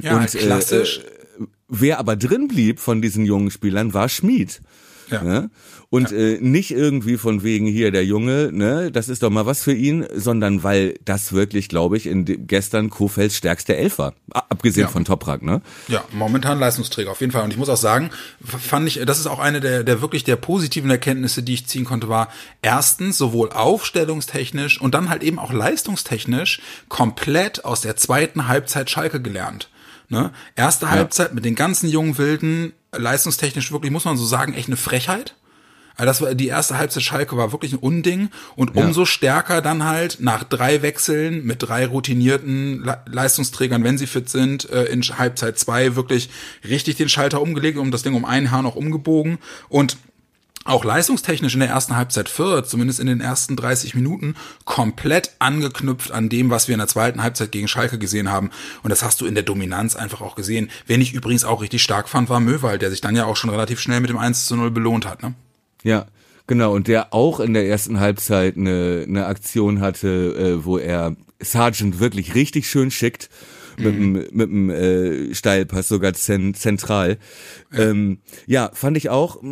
Ja, 0.00 0.16
Und, 0.16 0.28
klassisch. 0.28 0.98
Äh, 0.98 1.42
äh, 1.42 1.46
wer 1.68 1.98
aber 1.98 2.16
drin 2.16 2.48
blieb 2.48 2.80
von 2.80 3.02
diesen 3.02 3.24
jungen 3.24 3.50
Spielern 3.50 3.94
war 3.94 4.08
Schmid. 4.08 4.62
Ja. 5.10 5.22
Ne? 5.22 5.50
Und 5.94 6.10
äh, 6.10 6.38
nicht 6.40 6.72
irgendwie 6.72 7.16
von 7.18 7.44
wegen 7.44 7.66
hier 7.66 7.92
der 7.92 8.04
Junge, 8.04 8.50
ne, 8.52 8.90
das 8.90 9.08
ist 9.08 9.22
doch 9.22 9.30
mal 9.30 9.46
was 9.46 9.62
für 9.62 9.72
ihn, 9.72 10.04
sondern 10.12 10.64
weil 10.64 10.98
das 11.04 11.32
wirklich, 11.32 11.68
glaube 11.68 11.96
ich, 11.96 12.06
in 12.06 12.24
dem, 12.24 12.48
gestern 12.48 12.90
Kofelds 12.90 13.36
stärkste 13.36 13.76
Elf 13.76 13.98
war. 13.98 14.14
Abgesehen 14.32 14.86
Ja. 14.86 14.88
von 14.88 15.04
Toprak, 15.04 15.42
ne? 15.42 15.62
Ja, 15.86 16.02
momentan 16.10 16.58
Leistungsträger 16.58 17.12
auf 17.12 17.20
jeden 17.20 17.30
Fall. 17.30 17.44
Und 17.44 17.52
ich 17.52 17.56
muss 17.58 17.68
auch 17.68 17.76
sagen, 17.76 18.10
fand 18.44 18.88
ich, 18.88 19.02
das 19.06 19.20
ist 19.20 19.28
auch 19.28 19.38
eine 19.38 19.60
der, 19.60 19.84
der 19.84 20.02
wirklich 20.02 20.24
der 20.24 20.34
positiven 20.34 20.90
Erkenntnisse, 20.90 21.44
die 21.44 21.54
ich 21.54 21.68
ziehen 21.68 21.84
konnte, 21.84 22.08
war 22.08 22.26
erstens 22.60 23.16
sowohl 23.16 23.52
aufstellungstechnisch 23.52 24.80
und 24.80 24.96
dann 24.96 25.10
halt 25.10 25.22
eben 25.22 25.38
auch 25.38 25.52
leistungstechnisch 25.52 26.60
komplett 26.88 27.64
aus 27.64 27.82
der 27.82 27.94
zweiten 27.94 28.48
Halbzeit 28.48 28.90
Schalke 28.90 29.22
gelernt. 29.22 29.70
Ne? 30.08 30.32
Erste 30.56 30.90
Halbzeit 30.90 31.34
mit 31.34 31.44
den 31.44 31.54
ganzen 31.54 31.88
jungen 31.88 32.18
Wilden, 32.18 32.72
leistungstechnisch 32.90 33.70
wirklich, 33.70 33.92
muss 33.92 34.04
man 34.04 34.16
so 34.16 34.24
sagen, 34.24 34.54
echt 34.54 34.66
eine 34.66 34.76
Frechheit. 34.76 35.36
Also 35.96 36.06
das 36.06 36.20
war 36.20 36.34
die 36.34 36.48
erste 36.48 36.78
Halbzeit 36.78 37.02
Schalke 37.02 37.36
war 37.36 37.52
wirklich 37.52 37.72
ein 37.72 37.78
Unding 37.78 38.30
und 38.56 38.76
umso 38.76 39.04
stärker 39.04 39.62
dann 39.62 39.84
halt 39.84 40.18
nach 40.20 40.42
drei 40.42 40.82
Wechseln 40.82 41.44
mit 41.44 41.62
drei 41.62 41.86
routinierten 41.86 42.82
Le 42.82 42.98
Leistungsträgern, 43.06 43.84
wenn 43.84 43.98
sie 43.98 44.06
fit 44.06 44.28
sind, 44.28 44.68
äh, 44.70 44.84
in 44.84 45.02
Halbzeit 45.02 45.58
zwei 45.58 45.94
wirklich 45.96 46.30
richtig 46.68 46.96
den 46.96 47.08
Schalter 47.08 47.40
umgelegt 47.40 47.78
und 47.78 47.90
das 47.90 48.02
Ding 48.02 48.14
um 48.14 48.24
einen 48.24 48.50
Haar 48.50 48.62
noch 48.62 48.76
umgebogen 48.76 49.38
und 49.68 49.96
auch 50.64 50.84
leistungstechnisch 50.84 51.54
in 51.54 51.60
der 51.60 51.68
ersten 51.68 51.94
Halbzeit 51.94 52.28
Fürth, 52.28 52.66
zumindest 52.68 52.98
in 52.98 53.06
den 53.06 53.20
ersten 53.20 53.54
30 53.54 53.94
Minuten, 53.94 54.34
komplett 54.64 55.32
angeknüpft 55.38 56.10
an 56.10 56.30
dem, 56.30 56.48
was 56.48 56.68
wir 56.68 56.74
in 56.74 56.78
der 56.78 56.88
zweiten 56.88 57.22
Halbzeit 57.22 57.52
gegen 57.52 57.68
Schalke 57.68 57.98
gesehen 57.98 58.30
haben. 58.30 58.50
Und 58.82 58.88
das 58.88 59.02
hast 59.02 59.20
du 59.20 59.26
in 59.26 59.34
der 59.34 59.44
Dominanz 59.44 59.94
einfach 59.94 60.22
auch 60.22 60.36
gesehen. 60.36 60.70
Wen 60.86 61.02
ich 61.02 61.12
übrigens 61.12 61.44
auch 61.44 61.60
richtig 61.60 61.82
stark 61.82 62.08
fand, 62.08 62.30
war 62.30 62.40
Möwald, 62.40 62.80
der 62.80 62.90
sich 62.90 63.02
dann 63.02 63.14
ja 63.14 63.26
auch 63.26 63.36
schon 63.36 63.50
relativ 63.50 63.78
schnell 63.78 64.00
mit 64.00 64.08
dem 64.08 64.18
1 64.18 64.46
zu 64.46 64.56
0 64.56 64.70
belohnt 64.70 65.06
hat. 65.06 65.22
Ne? 65.22 65.34
Ja, 65.84 66.06
genau. 66.48 66.74
Und 66.74 66.88
der 66.88 67.14
auch 67.14 67.38
in 67.38 67.54
der 67.54 67.68
ersten 67.68 68.00
Halbzeit 68.00 68.56
eine, 68.56 69.04
eine 69.06 69.26
Aktion 69.26 69.80
hatte, 69.80 70.34
äh, 70.34 70.64
wo 70.64 70.78
er 70.78 71.14
Sargent 71.40 72.00
wirklich 72.00 72.34
richtig 72.34 72.68
schön 72.68 72.90
schickt. 72.90 73.30
Mit 73.76 73.96
dem, 73.96 74.12
mit 74.12 74.48
dem 74.50 74.70
äh, 74.70 75.34
Steilpass 75.34 75.88
sogar 75.88 76.14
zen, 76.14 76.54
zentral. 76.54 77.18
Ähm, 77.76 78.18
ja, 78.46 78.70
fand 78.72 78.96
ich 78.96 79.10
auch. 79.10 79.42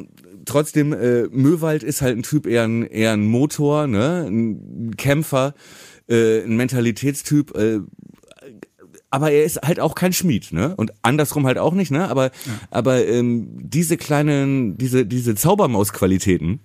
Trotzdem, 0.44 0.92
äh, 0.92 1.24
Möwald 1.24 1.82
ist 1.82 2.02
halt 2.02 2.18
ein 2.18 2.22
Typ, 2.22 2.46
eher 2.46 2.62
ein, 2.62 2.86
eher 2.86 3.12
ein 3.14 3.26
Motor, 3.26 3.88
ne? 3.88 4.24
ein 4.28 4.94
Kämpfer, 4.96 5.54
äh, 6.08 6.44
ein 6.44 6.56
Mentalitätstyp. 6.56 7.56
Äh, 7.56 7.80
aber 9.12 9.30
er 9.30 9.44
ist 9.44 9.60
halt 9.62 9.78
auch 9.78 9.94
kein 9.94 10.12
Schmied, 10.12 10.52
ne? 10.52 10.74
Und 10.76 10.92
andersrum 11.02 11.46
halt 11.46 11.58
auch 11.58 11.74
nicht, 11.74 11.90
ne? 11.90 12.08
Aber, 12.08 12.26
ja. 12.26 12.30
aber 12.70 13.06
ähm, 13.06 13.48
diese 13.60 13.96
kleinen, 13.96 14.78
diese, 14.78 15.06
diese 15.06 15.34
Zaubermaus-Qualitäten, 15.34 16.60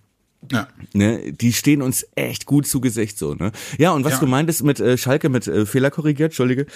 ja. 0.51 0.67
Ne, 0.93 1.33
die 1.33 1.51
stehen 1.51 1.81
uns 1.81 2.05
echt 2.15 2.45
gut 2.45 2.67
zu 2.67 2.79
Gesicht 2.79 3.17
so, 3.17 3.33
ne? 3.33 3.51
Ja, 3.79 3.91
und 3.91 4.05
was 4.05 4.13
ja. 4.13 4.19
du 4.19 4.27
meintest 4.27 4.63
mit 4.63 4.79
äh, 4.79 4.97
Schalke 4.97 5.29
mit 5.29 5.47
äh, 5.47 5.65
Fehler 5.65 5.89
korrigiert, 5.89 6.29
Entschuldige. 6.29 6.67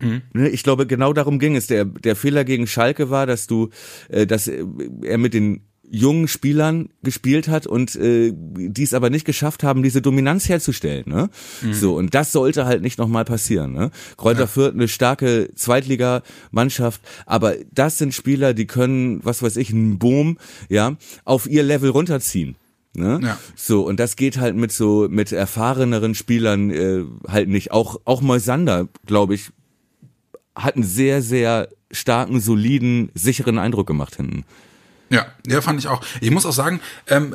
Mhm. 0.00 0.22
Ne, 0.32 0.48
ich 0.50 0.62
glaube, 0.62 0.86
genau 0.86 1.12
darum 1.12 1.38
ging 1.38 1.56
es. 1.56 1.66
Der, 1.66 1.86
der 1.86 2.14
Fehler 2.14 2.44
gegen 2.44 2.66
Schalke 2.66 3.10
war, 3.10 3.26
dass 3.26 3.46
du, 3.46 3.70
äh, 4.10 4.26
dass 4.26 4.48
er 4.48 5.18
mit 5.18 5.34
den 5.34 5.62
jungen 5.90 6.28
Spielern 6.28 6.88
gespielt 7.02 7.48
hat 7.48 7.66
und 7.66 7.94
äh, 7.96 8.32
die 8.34 8.82
es 8.82 8.94
aber 8.94 9.10
nicht 9.10 9.24
geschafft 9.24 9.62
haben, 9.62 9.82
diese 9.82 10.02
Dominanz 10.02 10.48
herzustellen. 10.48 11.04
Ne? 11.06 11.30
Mhm. 11.62 11.72
So 11.72 11.96
und 11.96 12.14
das 12.14 12.32
sollte 12.32 12.66
halt 12.66 12.82
nicht 12.82 12.98
nochmal 12.98 13.24
passieren. 13.24 13.72
Ne? 13.72 13.90
Kräuter 14.16 14.40
ja. 14.40 14.46
Fürth 14.46 14.74
eine 14.74 14.88
starke 14.88 15.50
Zweitligamannschaft, 15.54 17.00
aber 17.26 17.54
das 17.72 17.98
sind 17.98 18.14
Spieler, 18.14 18.54
die 18.54 18.66
können, 18.66 19.24
was 19.24 19.42
weiß 19.42 19.56
ich, 19.56 19.72
einen 19.72 19.98
Boom, 19.98 20.38
ja, 20.68 20.96
auf 21.24 21.48
ihr 21.48 21.62
Level 21.62 21.90
runterziehen. 21.90 22.56
Ne? 22.94 23.20
Ja. 23.22 23.38
So, 23.54 23.86
und 23.86 24.00
das 24.00 24.16
geht 24.16 24.38
halt 24.38 24.56
mit 24.56 24.72
so, 24.72 25.06
mit 25.10 25.30
erfahreneren 25.30 26.14
Spielern 26.14 26.70
äh, 26.70 27.04
halt 27.28 27.48
nicht. 27.48 27.70
Auch, 27.70 28.00
auch 28.04 28.22
Moisander, 28.22 28.88
glaube 29.04 29.34
ich, 29.34 29.50
hat 30.54 30.76
einen 30.76 30.84
sehr, 30.84 31.20
sehr 31.20 31.68
starken, 31.90 32.40
soliden, 32.40 33.10
sicheren 33.14 33.58
Eindruck 33.58 33.86
gemacht 33.86 34.16
hinten. 34.16 34.44
Ja, 35.08 35.26
ja, 35.46 35.60
fand 35.60 35.78
ich 35.78 35.86
auch. 35.86 36.00
Ich 36.20 36.30
muss 36.30 36.46
auch 36.46 36.52
sagen, 36.52 36.80
ähm, 37.06 37.34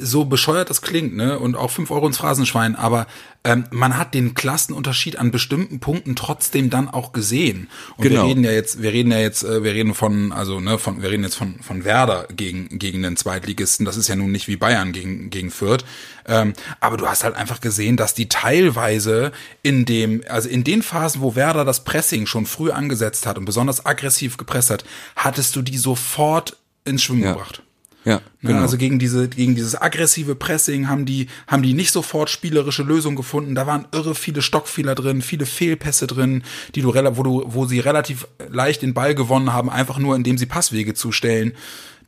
so 0.00 0.24
bescheuert 0.24 0.70
das 0.70 0.82
klingt, 0.82 1.14
ne, 1.14 1.38
und 1.38 1.54
auch 1.54 1.70
fünf 1.70 1.90
Euro 1.92 2.06
ins 2.06 2.18
Phrasenschwein, 2.18 2.74
aber 2.74 3.06
ähm, 3.44 3.64
man 3.70 3.96
hat 3.96 4.14
den 4.14 4.34
Klassenunterschied 4.34 5.18
an 5.18 5.30
bestimmten 5.30 5.80
Punkten 5.80 6.16
trotzdem 6.16 6.70
dann 6.70 6.88
auch 6.88 7.12
gesehen. 7.12 7.68
Und 7.96 8.04
genau. 8.04 8.22
wir 8.22 8.30
reden 8.30 8.44
ja 8.44 8.50
jetzt, 8.50 8.82
wir 8.82 8.92
reden 8.92 9.10
ja 9.10 9.18
jetzt, 9.18 9.44
äh, 9.44 9.62
wir 9.62 9.72
reden 9.72 9.94
von, 9.94 10.32
also 10.32 10.60
ne, 10.60 10.78
von, 10.78 11.02
wir 11.02 11.10
reden 11.10 11.24
jetzt 11.24 11.36
von 11.36 11.60
von 11.60 11.84
Werder 11.84 12.26
gegen 12.34 12.78
gegen 12.78 13.02
den 13.02 13.16
Zweitligisten. 13.16 13.86
Das 13.86 13.96
ist 13.96 14.08
ja 14.08 14.16
nun 14.16 14.32
nicht 14.32 14.48
wie 14.48 14.56
Bayern 14.56 14.92
gegen 14.92 15.30
gegen 15.30 15.50
Fürth. 15.50 15.84
Ähm, 16.26 16.52
aber 16.80 16.96
du 16.96 17.06
hast 17.06 17.24
halt 17.24 17.34
einfach 17.34 17.60
gesehen, 17.60 17.96
dass 17.96 18.14
die 18.14 18.28
teilweise 18.28 19.32
in 19.62 19.84
dem, 19.84 20.22
also 20.28 20.48
in 20.48 20.62
den 20.62 20.82
Phasen, 20.82 21.20
wo 21.20 21.34
Werder 21.34 21.64
das 21.64 21.84
Pressing 21.84 22.26
schon 22.26 22.46
früh 22.46 22.70
angesetzt 22.70 23.26
hat 23.26 23.38
und 23.38 23.44
besonders 23.44 23.84
aggressiv 23.86 24.36
gepresst 24.36 24.70
hat, 24.70 24.84
hattest 25.16 25.56
du 25.56 25.62
die 25.62 25.78
sofort 25.78 26.56
ins 26.84 27.02
Schwimmen 27.02 27.22
ja. 27.22 27.32
gebracht. 27.32 27.62
Ja, 28.04 28.16
ne, 28.40 28.50
genau. 28.50 28.62
Also 28.62 28.78
gegen 28.78 28.98
diese, 28.98 29.28
gegen 29.28 29.54
dieses 29.54 29.80
aggressive 29.80 30.34
Pressing 30.34 30.88
haben 30.88 31.04
die, 31.06 31.28
haben 31.46 31.62
die 31.62 31.72
nicht 31.72 31.92
sofort 31.92 32.30
spielerische 32.30 32.82
Lösungen 32.82 33.14
gefunden. 33.16 33.54
Da 33.54 33.66
waren 33.66 33.86
irre 33.92 34.16
viele 34.16 34.42
Stockfehler 34.42 34.96
drin, 34.96 35.22
viele 35.22 35.46
Fehlpässe 35.46 36.08
drin, 36.08 36.42
die 36.74 36.82
du, 36.82 36.92
wo 36.92 37.22
du, 37.22 37.44
wo 37.46 37.66
sie 37.66 37.78
relativ 37.78 38.26
leicht 38.48 38.82
den 38.82 38.94
Ball 38.94 39.14
gewonnen 39.14 39.52
haben, 39.52 39.70
einfach 39.70 39.98
nur 39.98 40.16
indem 40.16 40.36
sie 40.36 40.46
Passwege 40.46 40.94
zustellen 40.94 41.52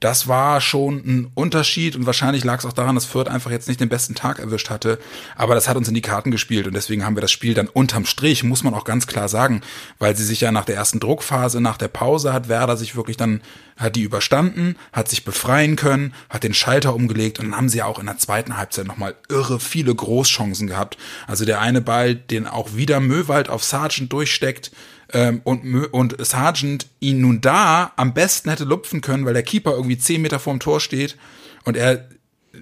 das 0.00 0.28
war 0.28 0.60
schon 0.60 0.96
ein 0.98 1.30
Unterschied 1.34 1.96
und 1.96 2.06
wahrscheinlich 2.06 2.44
lag 2.44 2.58
es 2.58 2.66
auch 2.66 2.72
daran, 2.72 2.94
dass 2.94 3.04
Fürth 3.04 3.28
einfach 3.28 3.50
jetzt 3.50 3.68
nicht 3.68 3.80
den 3.80 3.88
besten 3.88 4.14
Tag 4.14 4.38
erwischt 4.38 4.70
hatte. 4.70 4.98
Aber 5.36 5.54
das 5.54 5.68
hat 5.68 5.76
uns 5.76 5.88
in 5.88 5.94
die 5.94 6.02
Karten 6.02 6.30
gespielt 6.30 6.66
und 6.66 6.74
deswegen 6.74 7.04
haben 7.04 7.16
wir 7.16 7.20
das 7.20 7.32
Spiel 7.32 7.54
dann 7.54 7.68
unterm 7.68 8.04
Strich, 8.06 8.44
muss 8.44 8.62
man 8.62 8.74
auch 8.74 8.84
ganz 8.84 9.06
klar 9.06 9.28
sagen, 9.28 9.62
weil 9.98 10.16
sie 10.16 10.24
sich 10.24 10.40
ja 10.40 10.52
nach 10.52 10.64
der 10.64 10.76
ersten 10.76 11.00
Druckphase, 11.00 11.60
nach 11.60 11.76
der 11.76 11.88
Pause 11.88 12.32
hat 12.32 12.48
Werder 12.48 12.76
sich 12.76 12.96
wirklich 12.96 13.16
dann, 13.16 13.40
hat 13.76 13.96
die 13.96 14.02
überstanden, 14.02 14.76
hat 14.92 15.08
sich 15.08 15.24
befreien 15.24 15.76
können, 15.76 16.14
hat 16.28 16.44
den 16.44 16.54
Schalter 16.54 16.94
umgelegt 16.94 17.38
und 17.38 17.46
dann 17.46 17.56
haben 17.56 17.68
sie 17.68 17.78
ja 17.78 17.86
auch 17.86 17.98
in 17.98 18.06
der 18.06 18.18
zweiten 18.18 18.56
Halbzeit 18.56 18.86
nochmal 18.86 19.14
irre 19.28 19.60
viele 19.60 19.94
Großchancen 19.94 20.66
gehabt. 20.66 20.96
Also 21.26 21.44
der 21.44 21.60
eine 21.60 21.80
Ball, 21.80 22.14
den 22.14 22.46
auch 22.46 22.74
wieder 22.74 23.00
Möwald 23.00 23.48
auf 23.48 23.64
Sargent 23.64 24.12
durchsteckt, 24.12 24.70
ähm, 25.14 25.40
und, 25.44 25.86
und 25.92 26.16
Sargent 26.26 26.88
ihn 27.00 27.20
nun 27.20 27.40
da 27.40 27.92
am 27.96 28.12
besten 28.12 28.50
hätte 28.50 28.64
lupfen 28.64 29.00
können, 29.00 29.24
weil 29.24 29.32
der 29.32 29.44
Keeper 29.44 29.72
irgendwie 29.72 29.96
zehn 29.96 30.20
Meter 30.20 30.40
vorm 30.40 30.60
Tor 30.60 30.80
steht 30.80 31.16
und 31.64 31.76
er 31.76 32.08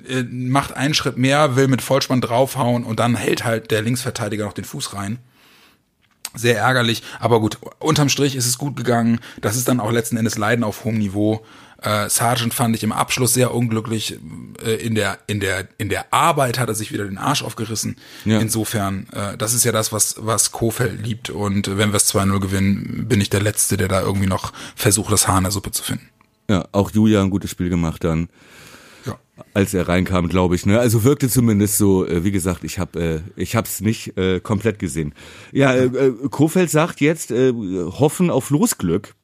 äh, 0.09 0.23
macht 0.23 0.77
einen 0.77 0.95
Schritt 0.95 1.17
mehr, 1.17 1.57
will 1.57 1.67
mit 1.67 1.83
Vollspann 1.83 2.21
draufhauen 2.21 2.85
und 2.85 3.01
dann 3.01 3.17
hält 3.17 3.45
halt 3.45 3.71
der 3.71 3.83
Linksverteidiger 3.83 4.45
noch 4.45 4.53
den 4.53 4.65
Fuß 4.65 4.95
rein. 4.95 5.19
Sehr 6.35 6.59
ärgerlich, 6.59 7.03
aber 7.21 7.41
gut, 7.41 7.59
unterm 7.79 8.09
Strich 8.09 8.37
ist 8.37 8.47
es 8.47 8.57
gut 8.57 8.77
gegangen. 8.77 9.21
Das 9.41 9.57
ist 9.57 9.69
dann 9.69 9.81
auch 9.81 9.91
letzten 9.91 10.17
Endes 10.17 10.39
Leiden 10.39 10.65
auf 10.65 10.85
hohem 10.85 10.99
Niveau. 10.99 11.45
Äh, 11.83 12.09
Sargent 12.09 12.55
fand 12.55 12.77
ich 12.77 12.85
im 12.85 12.93
Abschluss 12.93 13.35
sehr 13.35 13.55
unglücklich. 13.55 14.19
Äh, 14.65 14.75
in 14.75 14.95
der 14.95 15.19
in 15.27 15.41
der 15.41 15.69
in 15.79 15.89
der 15.89 16.13
Arbeit 16.13 16.59
hat 16.59 16.69
er 16.69 16.75
sich 16.75 16.93
wieder 16.93 17.05
den 17.05 17.19
Arsch 17.19 17.43
aufgerissen. 17.43 17.97
Ja. 18.25 18.39
Insofern, 18.39 19.09
äh, 19.13 19.37
das 19.37 19.53
ist 19.53 19.65
ja 19.65 19.73
das, 19.73 19.93
was 19.93 20.17
was 20.19 20.53
Kofeld 20.53 21.05
liebt. 21.05 21.31
Und 21.31 21.77
wenn 21.77 21.91
wir 21.91 21.97
es 21.97 22.13
2-0 22.13 22.41
gewinnen, 22.41 23.07
bin 23.09 23.21
ich 23.21 23.31
der 23.31 23.43
Letzte, 23.43 23.77
der 23.77 23.89
da 23.89 24.01
irgendwie 24.01 24.29
noch 24.29 24.53
versucht, 24.77 25.13
das 25.13 25.27
Haar 25.27 25.39
in 25.39 25.45
der 25.45 25.53
Suppe 25.53 25.73
zu 25.73 25.83
finden. 25.83 26.09
Ja, 26.49 26.67
auch 26.73 26.91
Julia 26.91 27.23
ein 27.23 27.31
gutes 27.31 27.51
Spiel 27.51 27.69
gemacht 27.69 28.05
dann. 28.05 28.29
Ja. 29.07 29.19
Als 29.55 29.75
er 29.75 29.89
reinkam, 29.89 30.29
glaube 30.29 30.55
ich. 30.55 30.67
Ne? 30.67 30.79
Also 30.79 31.03
wirkte 31.03 31.29
zumindest 31.29 31.79
so. 31.79 32.07
Äh, 32.07 32.25
wie 32.25 32.31
gesagt, 32.31 32.63
ich 32.63 32.79
habe 32.79 33.01
äh, 33.01 33.41
ich 33.41 33.57
hab's 33.57 33.81
nicht 33.81 34.17
äh, 34.17 34.39
komplett 34.39 34.79
gesehen. 34.79 35.15
Ja, 35.51 35.73
äh, 35.73 35.87
äh, 35.87 36.29
Kofeld 36.31 36.71
sagt 36.71 37.01
jetzt 37.01 37.33
äh, 37.33 37.53
hoffen 37.53 38.31
auf 38.31 38.51
Losglück. 38.51 39.15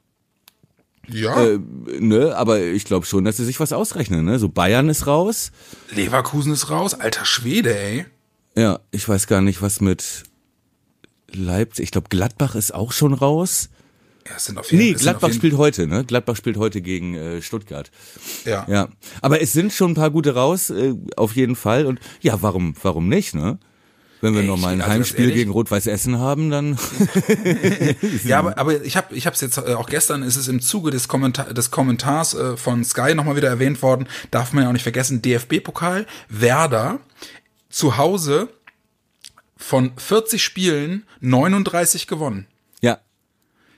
Ja. 1.11 1.43
Äh, 1.43 1.59
ne, 2.01 2.37
aber 2.37 2.61
ich 2.61 2.85
glaube 2.85 3.07
schon, 3.07 3.25
dass 3.25 3.37
sie 3.37 3.45
sich 3.45 3.61
was 3.61 3.73
ausrechnen. 3.73 4.25
Ne? 4.25 4.39
So 4.39 4.49
Bayern 4.49 4.89
ist 4.89 5.07
raus. 5.07 5.53
Leverkusen 5.95 6.53
ist 6.53 6.71
raus. 6.71 6.95
Alter 6.95 7.25
Schwede, 7.25 7.77
ey. 7.77 8.07
Ja, 8.57 8.81
ich 8.91 9.09
weiß 9.09 9.27
gar 9.27 9.41
nicht, 9.41 9.63
was 9.63 9.81
mit 9.81 10.25
Leipzig. 11.31 11.85
Ich 11.85 11.91
glaube, 11.91 12.09
Gladbach 12.09 12.55
ist 12.55 12.75
auch 12.75 12.93
schon 12.93 13.15
raus. 13.15 13.69
Ja, 14.29 14.35
es 14.37 14.45
sind 14.45 14.59
auf 14.59 14.71
jeden, 14.71 14.85
nee, 14.85 14.93
Gladbach 14.93 15.33
spielt 15.33 15.57
heute, 15.57 15.87
ne? 15.87 16.05
Gladbach 16.05 16.37
spielt 16.37 16.59
heute 16.59 16.83
gegen 16.83 17.15
äh, 17.15 17.41
Stuttgart. 17.41 17.91
Ja. 18.45 18.67
Ja. 18.69 18.89
Aber 19.23 19.41
es 19.41 19.53
sind 19.53 19.73
schon 19.73 19.93
ein 19.93 19.95
paar 19.95 20.11
gute 20.11 20.35
raus, 20.35 20.71
äh, 20.71 20.95
auf 21.17 21.35
jeden 21.35 21.57
Fall. 21.57 21.87
Und 21.87 22.01
ja, 22.21 22.43
warum, 22.43 22.75
warum 22.83 23.09
nicht, 23.09 23.35
ne? 23.35 23.59
Wenn 24.21 24.35
wir 24.35 24.43
nochmal 24.43 24.73
ein 24.73 24.81
also 24.81 24.93
Heimspiel 24.93 25.33
gegen 25.33 25.51
Rot-Weiß 25.53 25.87
Essen 25.87 26.19
haben, 26.19 26.51
dann. 26.51 26.79
ja, 28.25 28.41
aber, 28.41 28.59
aber 28.59 28.83
ich 28.83 28.97
habe 28.97 29.15
ich 29.15 29.27
habe 29.27 29.37
jetzt 29.41 29.59
äh, 29.59 29.75
auch 29.75 29.89
gestern 29.89 30.23
ist 30.23 30.37
es 30.37 30.49
im 30.49 30.61
Zuge 30.61 30.91
des, 30.91 31.07
Kommentar 31.07 31.53
des 31.55 31.71
Kommentars 31.71 32.35
äh, 32.35 32.57
von 32.57 32.85
Sky 32.85 33.15
nochmal 33.15 33.37
wieder 33.37 33.49
erwähnt 33.49 33.81
worden. 33.83 34.09
Darf 34.31 34.53
man 34.53 34.65
ja 34.65 34.69
auch 34.69 34.73
nicht 34.73 34.83
vergessen. 34.83 35.23
DFB-Pokal 35.23 36.07
Werder 36.29 36.99
zu 37.71 37.97
Hause 37.97 38.49
von 39.57 39.93
40 39.97 40.43
Spielen 40.43 41.05
39 41.21 42.07
gewonnen. 42.07 42.47
Ja. 42.81 42.99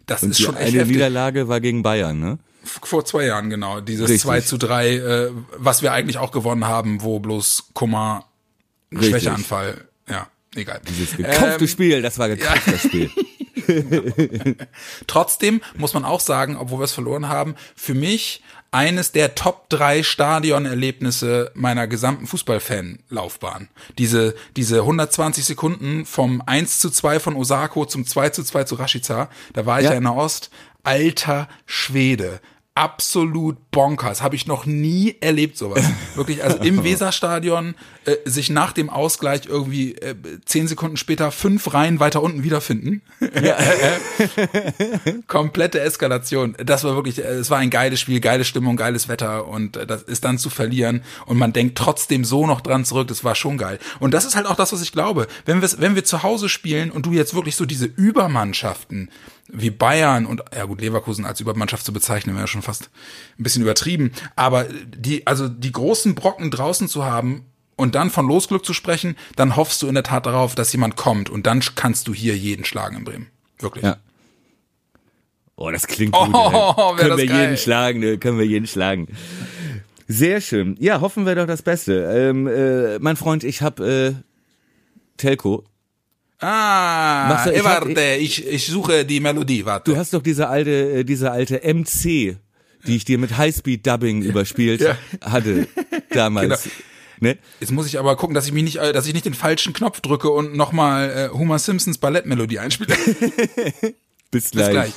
Das 0.06 0.22
Und 0.22 0.30
ist 0.30 0.40
schon 0.40 0.56
echt 0.56 0.68
eine 0.68 0.78
heftig. 0.80 0.96
Niederlage 0.96 1.48
war 1.48 1.60
gegen 1.60 1.82
Bayern, 1.82 2.18
ne? 2.18 2.38
Vor 2.62 3.04
zwei 3.04 3.24
Jahren, 3.24 3.48
genau. 3.48 3.80
Dieses 3.80 4.08
Richtig. 4.08 4.22
2 4.22 4.40
zu 4.42 4.58
3, 4.58 4.94
äh, 4.94 5.30
was 5.56 5.82
wir 5.82 5.92
eigentlich 5.92 6.18
auch 6.18 6.30
gewonnen 6.30 6.66
haben, 6.66 7.02
wo 7.02 7.18
bloß 7.18 7.70
Kummer 7.72 8.26
Schwächeanfall 8.92 9.88
egal. 10.54 10.80
Dieses 10.88 11.16
gekaufte 11.16 11.64
ähm, 11.64 11.68
Spiel, 11.68 12.02
das 12.02 12.18
war 12.18 12.28
gekauftes 12.28 12.82
ja. 12.84 12.88
Spiel. 12.88 13.10
Trotzdem 15.06 15.60
muss 15.76 15.94
man 15.94 16.04
auch 16.04 16.20
sagen, 16.20 16.56
obwohl 16.56 16.80
wir 16.80 16.84
es 16.84 16.92
verloren 16.92 17.28
haben, 17.28 17.54
für 17.76 17.94
mich 17.94 18.42
eines 18.72 19.12
der 19.12 19.34
Top 19.34 19.68
drei 19.68 20.02
Stadionerlebnisse 20.02 21.50
meiner 21.54 21.86
gesamten 21.88 22.26
Fußballfan-Laufbahn. 22.26 23.68
Diese, 23.98 24.34
diese 24.56 24.80
120 24.80 25.44
Sekunden 25.44 26.06
vom 26.06 26.40
1 26.44 26.78
zu 26.78 26.90
2 26.90 27.20
von 27.20 27.36
Osako 27.36 27.84
zum 27.86 28.06
2 28.06 28.30
zu 28.30 28.44
2 28.44 28.64
zu 28.64 28.76
Rashica, 28.76 29.28
da 29.52 29.66
war 29.66 29.80
ich 29.80 29.86
ja, 29.86 29.92
ja 29.92 29.98
in 29.98 30.04
der 30.04 30.14
Ost. 30.14 30.50
Alter 30.82 31.48
Schwede 31.66 32.40
absolut 32.80 33.70
bonkers. 33.72 34.22
Habe 34.22 34.36
ich 34.36 34.46
noch 34.46 34.64
nie 34.64 35.14
erlebt 35.20 35.58
sowas. 35.58 35.84
Wirklich, 36.14 36.42
also 36.42 36.56
im 36.58 36.82
Weserstadion 36.82 37.74
äh, 38.06 38.16
sich 38.24 38.48
nach 38.48 38.72
dem 38.72 38.88
Ausgleich 38.88 39.42
irgendwie 39.46 39.96
äh, 39.96 40.14
zehn 40.46 40.66
Sekunden 40.66 40.96
später 40.96 41.30
fünf 41.30 41.74
Reihen 41.74 42.00
weiter 42.00 42.22
unten 42.22 42.42
wiederfinden. 42.42 43.02
Ja. 43.20 43.58
Komplette 45.26 45.80
Eskalation. 45.80 46.56
Das 46.64 46.82
war 46.82 46.94
wirklich, 46.94 47.18
äh, 47.18 47.28
es 47.28 47.50
war 47.50 47.58
ein 47.58 47.68
geiles 47.68 48.00
Spiel, 48.00 48.18
geile 48.20 48.44
Stimmung, 48.44 48.76
geiles 48.76 49.08
Wetter 49.08 49.46
und 49.46 49.76
äh, 49.76 49.86
das 49.86 50.02
ist 50.02 50.24
dann 50.24 50.38
zu 50.38 50.48
verlieren 50.48 51.02
und 51.26 51.36
man 51.36 51.52
denkt 51.52 51.76
trotzdem 51.76 52.24
so 52.24 52.46
noch 52.46 52.62
dran 52.62 52.86
zurück. 52.86 53.08
Das 53.08 53.24
war 53.24 53.34
schon 53.34 53.58
geil. 53.58 53.78
Und 53.98 54.14
das 54.14 54.24
ist 54.24 54.36
halt 54.36 54.46
auch 54.46 54.56
das, 54.56 54.72
was 54.72 54.80
ich 54.80 54.92
glaube. 54.92 55.26
Wenn 55.44 55.60
wir, 55.60 55.68
wenn 55.76 55.96
wir 55.96 56.04
zu 56.04 56.22
Hause 56.22 56.48
spielen 56.48 56.90
und 56.90 57.04
du 57.04 57.12
jetzt 57.12 57.34
wirklich 57.34 57.56
so 57.56 57.66
diese 57.66 57.84
Übermannschaften 57.84 59.10
wie 59.52 59.70
Bayern 59.70 60.26
und 60.26 60.42
ja 60.54 60.64
gut, 60.64 60.80
Leverkusen 60.80 61.24
als 61.24 61.40
Übermannschaft 61.40 61.84
zu 61.84 61.92
bezeichnen, 61.92 62.34
wäre 62.34 62.44
ja 62.44 62.46
schon 62.46 62.62
fast 62.62 62.90
ein 63.38 63.42
bisschen 63.42 63.62
übertrieben. 63.62 64.12
Aber 64.36 64.64
die, 64.64 65.26
also 65.26 65.48
die 65.48 65.72
großen 65.72 66.14
Brocken 66.14 66.50
draußen 66.50 66.88
zu 66.88 67.04
haben 67.04 67.44
und 67.76 67.94
dann 67.94 68.10
von 68.10 68.26
Losglück 68.26 68.64
zu 68.64 68.74
sprechen, 68.74 69.16
dann 69.36 69.56
hoffst 69.56 69.82
du 69.82 69.88
in 69.88 69.94
der 69.94 70.04
Tat 70.04 70.26
darauf, 70.26 70.54
dass 70.54 70.72
jemand 70.72 70.96
kommt 70.96 71.30
und 71.30 71.46
dann 71.46 71.60
kannst 71.74 72.08
du 72.08 72.14
hier 72.14 72.36
jeden 72.36 72.64
schlagen 72.64 72.96
in 72.96 73.04
Bremen. 73.04 73.26
Wirklich. 73.58 73.84
Ja. 73.84 73.96
Oh, 75.56 75.70
das 75.70 75.86
klingt 75.86 76.12
gut. 76.12 76.30
Oh, 76.32 76.94
können 76.96 77.18
wir 77.18 77.26
geil. 77.26 77.40
jeden 77.40 77.56
schlagen, 77.56 78.00
ne? 78.00 78.18
können 78.18 78.38
wir 78.38 78.46
jeden 78.46 78.66
schlagen. 78.66 79.08
Sehr 80.08 80.40
schön. 80.40 80.76
Ja, 80.80 81.00
hoffen 81.00 81.26
wir 81.26 81.34
doch 81.34 81.46
das 81.46 81.62
Beste. 81.62 82.04
Ähm, 82.12 82.46
äh, 82.46 82.98
mein 82.98 83.16
Freund, 83.16 83.44
ich 83.44 83.62
habe 83.62 83.86
äh, 83.86 84.14
Telco 85.18 85.64
Ah, 86.40 87.26
Machst 87.28 87.46
ich 87.48 87.62
warte, 87.64 88.14
ich, 88.18 88.46
ich 88.46 88.66
suche 88.66 89.04
die 89.04 89.20
Melodie, 89.20 89.64
warte. 89.66 89.90
Du 89.90 89.96
hast 89.96 90.14
doch 90.14 90.22
diese 90.22 90.48
alte, 90.48 90.70
äh, 90.70 91.04
diese 91.04 91.30
alte 91.30 91.60
MC, 91.62 92.36
die 92.86 92.96
ich 92.96 93.04
dir 93.04 93.18
mit 93.18 93.36
Highspeed-Dubbing 93.36 94.22
überspielt 94.22 94.80
Ja. 94.80 94.96
hatte 95.20 95.68
damals. 96.10 96.68
Ne? 97.20 97.36
Jetzt 97.60 97.72
muss 97.72 97.86
ich 97.86 97.98
aber 97.98 98.16
gucken, 98.16 98.34
dass 98.34 98.46
ich 98.46 98.52
mich 98.52 98.64
nicht, 98.64 98.76
äh, 98.76 98.94
dass 98.94 99.06
ich 99.06 99.12
nicht 99.12 99.26
den 99.26 99.34
falschen 99.34 99.74
Knopf 99.74 100.00
drücke 100.00 100.30
und 100.30 100.56
nochmal 100.56 101.30
äh, 101.30 101.36
Homer 101.36 101.58
Simpsons 101.58 101.98
Ballettmelodie 101.98 102.58
einspiele. 102.58 102.96
Bis 104.30 104.50
Bis 104.50 104.68
gleich. 104.70 104.92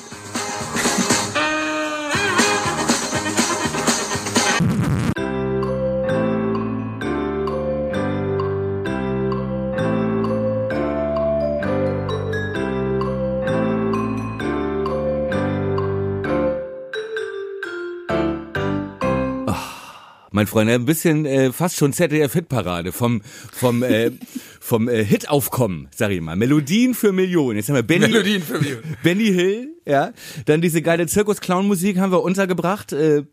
Mein 20.43 20.47
Freund, 20.47 20.69
ein 20.69 20.83
bisschen 20.83 21.25
äh, 21.25 21.53
fast 21.53 21.77
schon 21.77 21.93
ZDF-Hitparade 21.93 22.91
vom 22.91 23.21
vom 23.53 23.81
äh, 23.81 24.11
vom 24.59 24.89
äh, 24.89 25.01
Hitaufkommen, 25.01 25.87
sag 25.95 26.11
ich 26.11 26.19
mal. 26.19 26.35
Melodien 26.35 26.93
für 26.95 27.13
Millionen. 27.13 27.55
Jetzt 27.55 27.69
haben 27.69 27.75
wir 27.75 27.83
Benny, 27.83 28.09
Melodien 28.09 28.41
für 28.41 28.59
mich. 28.59 28.75
Benny 29.03 29.27
Hill, 29.27 29.69
ja. 29.85 30.11
Dann 30.45 30.59
diese 30.59 30.81
geile 30.81 31.07
Zirkus-Clown-Musik 31.07 31.97
haben 31.97 32.11
wir 32.11 32.21
untergebracht. 32.23 32.91
Äh, 32.91 33.23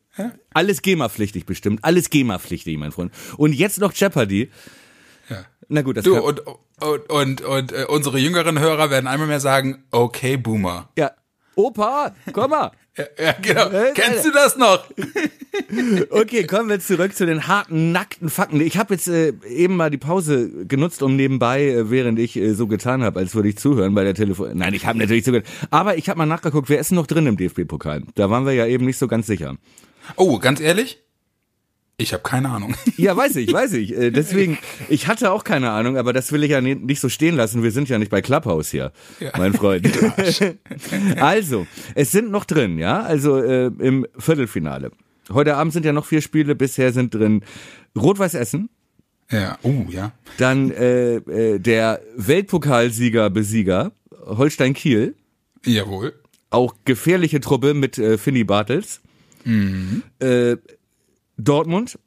alles 0.55 0.83
GEMA-pflichtig 0.83 1.47
bestimmt. 1.47 1.81
Alles 1.83 2.11
GEMA-pflichtig, 2.11 2.79
mein 2.79 2.93
Freund. 2.93 3.11
Und 3.37 3.55
jetzt 3.55 3.81
noch 3.81 3.93
Jeopardy. 3.93 4.49
Ja. 5.29 5.47
Na 5.69 5.83
gut, 5.83 5.97
das 5.97 6.05
Du, 6.05 6.17
und, 6.17 6.43
und, 6.81 7.11
und, 7.11 7.41
und 7.41 7.73
äh, 7.73 7.87
unsere 7.89 8.21
jüngeren 8.21 8.61
Hörer 8.61 8.89
werden 8.91 9.09
einmal 9.09 9.27
mehr 9.27 9.41
sagen, 9.41 9.83
okay, 9.91 10.37
Boomer. 10.37 10.91
ja. 10.97 11.11
Opa, 11.57 12.15
komm 12.33 12.51
mal. 12.51 12.71
Ja, 12.97 13.33
genau. 13.41 13.71
Äh, 13.71 13.93
Kennst 13.95 14.25
du 14.25 14.31
das 14.33 14.57
noch? 14.57 14.85
Okay, 16.11 16.47
kommen 16.47 16.69
wir 16.69 16.81
zurück 16.81 17.15
zu 17.15 17.27
den 17.27 17.47
harten, 17.47 17.93
nackten 17.93 18.29
Fakten. 18.29 18.61
Ich 18.61 18.77
habe 18.77 18.95
jetzt 18.95 19.09
äh, 19.09 19.33
eben 19.49 19.77
mal 19.77 19.91
die 19.91 19.99
Pause 19.99 20.65
genutzt, 20.67 21.03
um 21.03 21.17
nebenbei, 21.17 21.67
äh, 21.69 21.91
während 21.91 22.19
ich 22.19 22.37
äh, 22.37 22.55
so 22.55 22.67
getan 22.67 23.03
habe, 23.03 23.21
als 23.21 23.35
würde 23.35 23.49
ich 23.49 23.59
zuhören 23.59 23.95
bei 23.95 24.03
der 24.05 24.15
Telefon. 24.15 24.57
Nein, 24.57 24.75
ich 24.75 24.87
habe 24.87 24.99
natürlich 24.99 25.25
zugehört. 25.25 25.47
Aber 25.71 25.97
ich 25.97 26.09
habe 26.09 26.19
mal 26.19 26.27
nachgeguckt, 26.27 26.69
wer 26.69 26.81
ist 26.81 26.91
denn 26.91 26.97
noch 26.97 27.07
drin 27.07 27.27
im 27.27 27.37
DFB-Pokal? 27.37 28.03
Da 28.15 28.31
waren 28.31 28.47
wir 28.47 28.53
ja 28.53 28.67
eben 28.67 28.85
nicht 28.85 28.99
so 28.99 29.07
ganz 29.07 29.27
sicher. 29.27 29.57
Oh, 30.17 30.39
ganz 30.39 30.61
ehrlich? 30.61 31.03
Ich 32.01 32.13
habe 32.15 32.23
keine 32.23 32.49
Ahnung. 32.49 32.75
Ja, 32.97 33.17
weiß 33.17 33.37
ich, 33.37 33.53
weiß 33.53 33.75
ich. 33.75 33.97
Äh, 33.97 34.11
deswegen, 34.11 34.59
ich 34.89 35.07
hatte 35.07 35.31
auch 35.33 35.45
keine 35.45 35.71
Ahnung, 35.71 35.97
aber 35.97 36.13
das 36.13 36.33
will 36.33 36.43
ich 36.45 36.51
ja 36.51 36.61
ni- 36.61 36.75
nicht 36.75 37.01
so 37.01 37.09
stehen 37.09 37.37
lassen. 37.37 37.63
Wir 37.63 37.71
sind 37.73 37.89
ja 37.89 37.99
nicht 37.99 38.11
bei 38.11 38.21
Clubhouse 38.23 38.71
hier, 38.71 38.93
mein 39.39 39.53
Freund. 39.55 39.89
also, 41.21 41.67
es 41.95 42.11
sind 42.13 42.31
noch 42.31 42.45
drin, 42.45 42.79
ja, 42.79 43.03
also 43.03 43.39
äh, 43.39 43.67
im 43.79 44.07
Viertelfinale. 44.19 44.91
Heute 45.33 45.57
Abend 45.57 45.73
sind 45.73 45.85
ja 45.85 45.93
noch 45.93 46.07
vier 46.07 46.21
Spiele, 46.23 46.55
bisher 46.55 46.93
sind 46.93 47.15
drin 47.15 47.43
Rot-Weiß 47.97 48.35
Essen, 48.35 48.69
Ja, 49.31 49.59
oh, 49.63 49.85
ja. 49.89 50.13
dann 50.39 50.71
äh, 50.73 51.17
äh, 51.17 51.59
der 51.59 52.01
Weltpokalsieger 52.17 53.31
Besieger 53.31 53.93
Holstein 54.27 54.75
Kiel, 54.75 55.15
Jawohl. 55.65 56.15
auch 56.51 56.75
gefährliche 56.85 57.41
Truppe 57.41 57.75
mit 57.75 57.99
äh, 57.99 58.17
Finny 58.19 58.45
Bartels, 58.45 59.01
äh, 60.21 60.57
Dortmund 61.45 61.99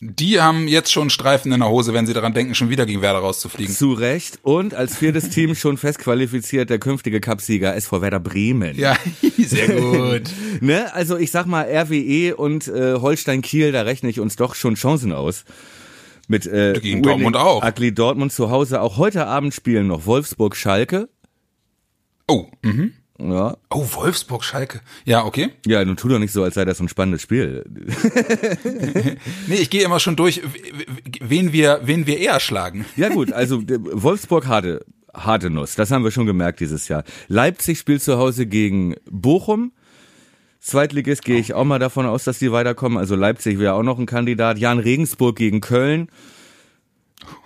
Die 0.00 0.40
haben 0.40 0.68
jetzt 0.68 0.92
schon 0.92 1.10
Streifen 1.10 1.52
in 1.52 1.60
der 1.60 1.68
Hose, 1.68 1.92
wenn 1.92 2.06
sie 2.06 2.12
daran 2.12 2.32
denken, 2.32 2.54
schon 2.54 2.70
wieder 2.70 2.86
gegen 2.86 3.02
Werder 3.02 3.18
rauszufliegen. 3.18 3.74
Zu 3.74 3.92
Recht. 3.92 4.38
Und 4.42 4.74
als 4.74 4.96
viertes 4.96 5.30
Team 5.30 5.54
schon 5.54 5.76
fest 5.76 5.98
qualifiziert 5.98 6.70
der 6.70 6.78
künftige 6.78 7.20
Cupsieger 7.20 7.74
SV 7.74 8.00
Werder 8.00 8.20
Bremen. 8.20 8.76
Ja, 8.78 8.96
sehr 9.38 9.68
gut. 9.68 10.22
Ne? 10.60 10.92
Also 10.92 11.16
ich 11.16 11.30
sag 11.30 11.46
mal, 11.46 11.62
RWE 11.62 12.34
und 12.34 12.66
äh, 12.68 12.94
Holstein 12.94 13.42
Kiel, 13.42 13.70
da 13.70 13.82
rechne 13.82 14.10
ich 14.10 14.18
uns 14.18 14.34
doch 14.36 14.54
schon 14.56 14.74
Chancen 14.74 15.12
aus. 15.12 15.44
Mit 16.26 16.46
äh, 16.46 16.74
Gegen 16.80 17.02
Dortmund 17.02 17.36
auch. 17.36 17.64
Ugly 17.64 17.94
Dortmund 17.94 18.32
zu 18.32 18.50
Hause. 18.50 18.82
Auch 18.82 18.98
heute 18.98 19.26
Abend 19.26 19.54
spielen 19.54 19.86
noch 19.86 20.04
Wolfsburg 20.04 20.56
Schalke. 20.56 21.08
Oh, 22.28 22.46
mhm. 22.62 22.92
Ja. 23.20 23.56
Oh, 23.70 23.84
Wolfsburg, 23.94 24.44
Schalke. 24.44 24.80
Ja, 25.04 25.24
okay. 25.24 25.50
Ja, 25.66 25.84
nun 25.84 25.96
tu 25.96 26.08
doch 26.08 26.20
nicht 26.20 26.32
so, 26.32 26.44
als 26.44 26.54
sei 26.54 26.64
das 26.64 26.80
ein 26.80 26.88
spannendes 26.88 27.22
Spiel. 27.22 27.64
Nee, 29.48 29.54
ich 29.56 29.70
gehe 29.70 29.82
immer 29.82 29.98
schon 29.98 30.14
durch, 30.14 30.42
wen 31.20 31.52
wir, 31.52 31.80
wen 31.84 32.06
wir 32.06 32.18
eher 32.18 32.38
schlagen. 32.38 32.84
Ja 32.96 33.08
gut, 33.08 33.32
also 33.32 33.62
Wolfsburg 33.66 34.46
harte, 34.46 34.84
harte 35.14 35.50
Nuss, 35.50 35.74
das 35.74 35.90
haben 35.90 36.04
wir 36.04 36.10
schon 36.10 36.26
gemerkt 36.26 36.60
dieses 36.60 36.88
Jahr. 36.88 37.02
Leipzig 37.28 37.78
spielt 37.78 38.02
zu 38.02 38.18
Hause 38.18 38.46
gegen 38.46 38.94
Bochum. 39.10 39.72
Zweitligist 40.60 41.24
gehe 41.24 41.38
ich 41.38 41.54
auch 41.54 41.64
mal 41.64 41.78
davon 41.78 42.06
aus, 42.06 42.24
dass 42.24 42.38
die 42.38 42.52
weiterkommen. 42.52 42.98
Also 42.98 43.16
Leipzig 43.16 43.58
wäre 43.58 43.74
auch 43.74 43.82
noch 43.82 43.98
ein 43.98 44.06
Kandidat. 44.06 44.58
Jan 44.58 44.78
Regensburg 44.78 45.36
gegen 45.36 45.60
Köln. 45.60 46.08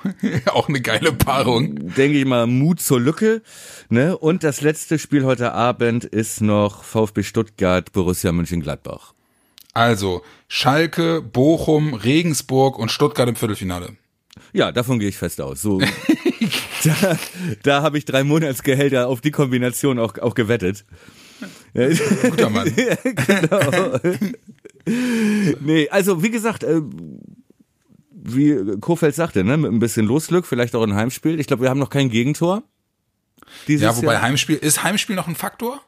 Auch 0.46 0.68
eine 0.68 0.80
geile 0.80 1.12
Paarung. 1.12 1.94
Denke 1.94 2.18
ich 2.18 2.24
mal, 2.24 2.46
Mut 2.46 2.80
zur 2.80 3.00
Lücke. 3.00 3.42
Ne? 3.88 4.16
Und 4.16 4.44
das 4.44 4.60
letzte 4.60 4.98
Spiel 4.98 5.24
heute 5.24 5.52
Abend 5.52 6.04
ist 6.04 6.40
noch 6.40 6.84
VfB 6.84 7.22
Stuttgart, 7.22 7.92
Borussia 7.92 8.32
Mönchengladbach. 8.32 9.14
Also, 9.74 10.22
Schalke, 10.48 11.22
Bochum, 11.22 11.94
Regensburg 11.94 12.78
und 12.78 12.90
Stuttgart 12.90 13.28
im 13.28 13.36
Viertelfinale. 13.36 13.96
Ja, 14.52 14.72
davon 14.72 14.98
gehe 14.98 15.08
ich 15.08 15.16
fest 15.16 15.40
aus. 15.40 15.62
So, 15.62 15.80
da 16.84 17.18
da 17.62 17.82
habe 17.82 17.98
ich 17.98 18.04
drei 18.04 18.24
Monatsgehälter 18.24 19.08
auf 19.08 19.20
die 19.20 19.30
Kombination 19.30 19.98
auch, 19.98 20.18
auch 20.18 20.34
gewettet. 20.34 20.84
Guter 21.74 22.50
Mann. 22.50 22.72
genau. 22.74 23.98
nee, 25.60 25.88
also 25.88 26.22
wie 26.22 26.30
gesagt, 26.30 26.62
äh, 26.64 26.82
wie 28.24 28.78
Kofeld 28.80 29.14
sagte, 29.14 29.44
ne, 29.44 29.56
mit 29.56 29.70
ein 29.72 29.78
bisschen 29.78 30.06
Losglück, 30.06 30.46
vielleicht 30.46 30.74
auch 30.74 30.82
ein 30.82 30.94
Heimspiel. 30.94 31.40
Ich 31.40 31.46
glaube, 31.46 31.62
wir 31.62 31.70
haben 31.70 31.80
noch 31.80 31.90
kein 31.90 32.08
Gegentor. 32.10 32.62
Dieses 33.68 33.82
Ja, 33.82 33.96
wobei 33.96 34.14
Jahr. 34.14 34.22
Heimspiel, 34.22 34.56
ist 34.56 34.82
Heimspiel 34.82 35.16
noch 35.16 35.28
ein 35.28 35.34
Faktor? 35.34 35.80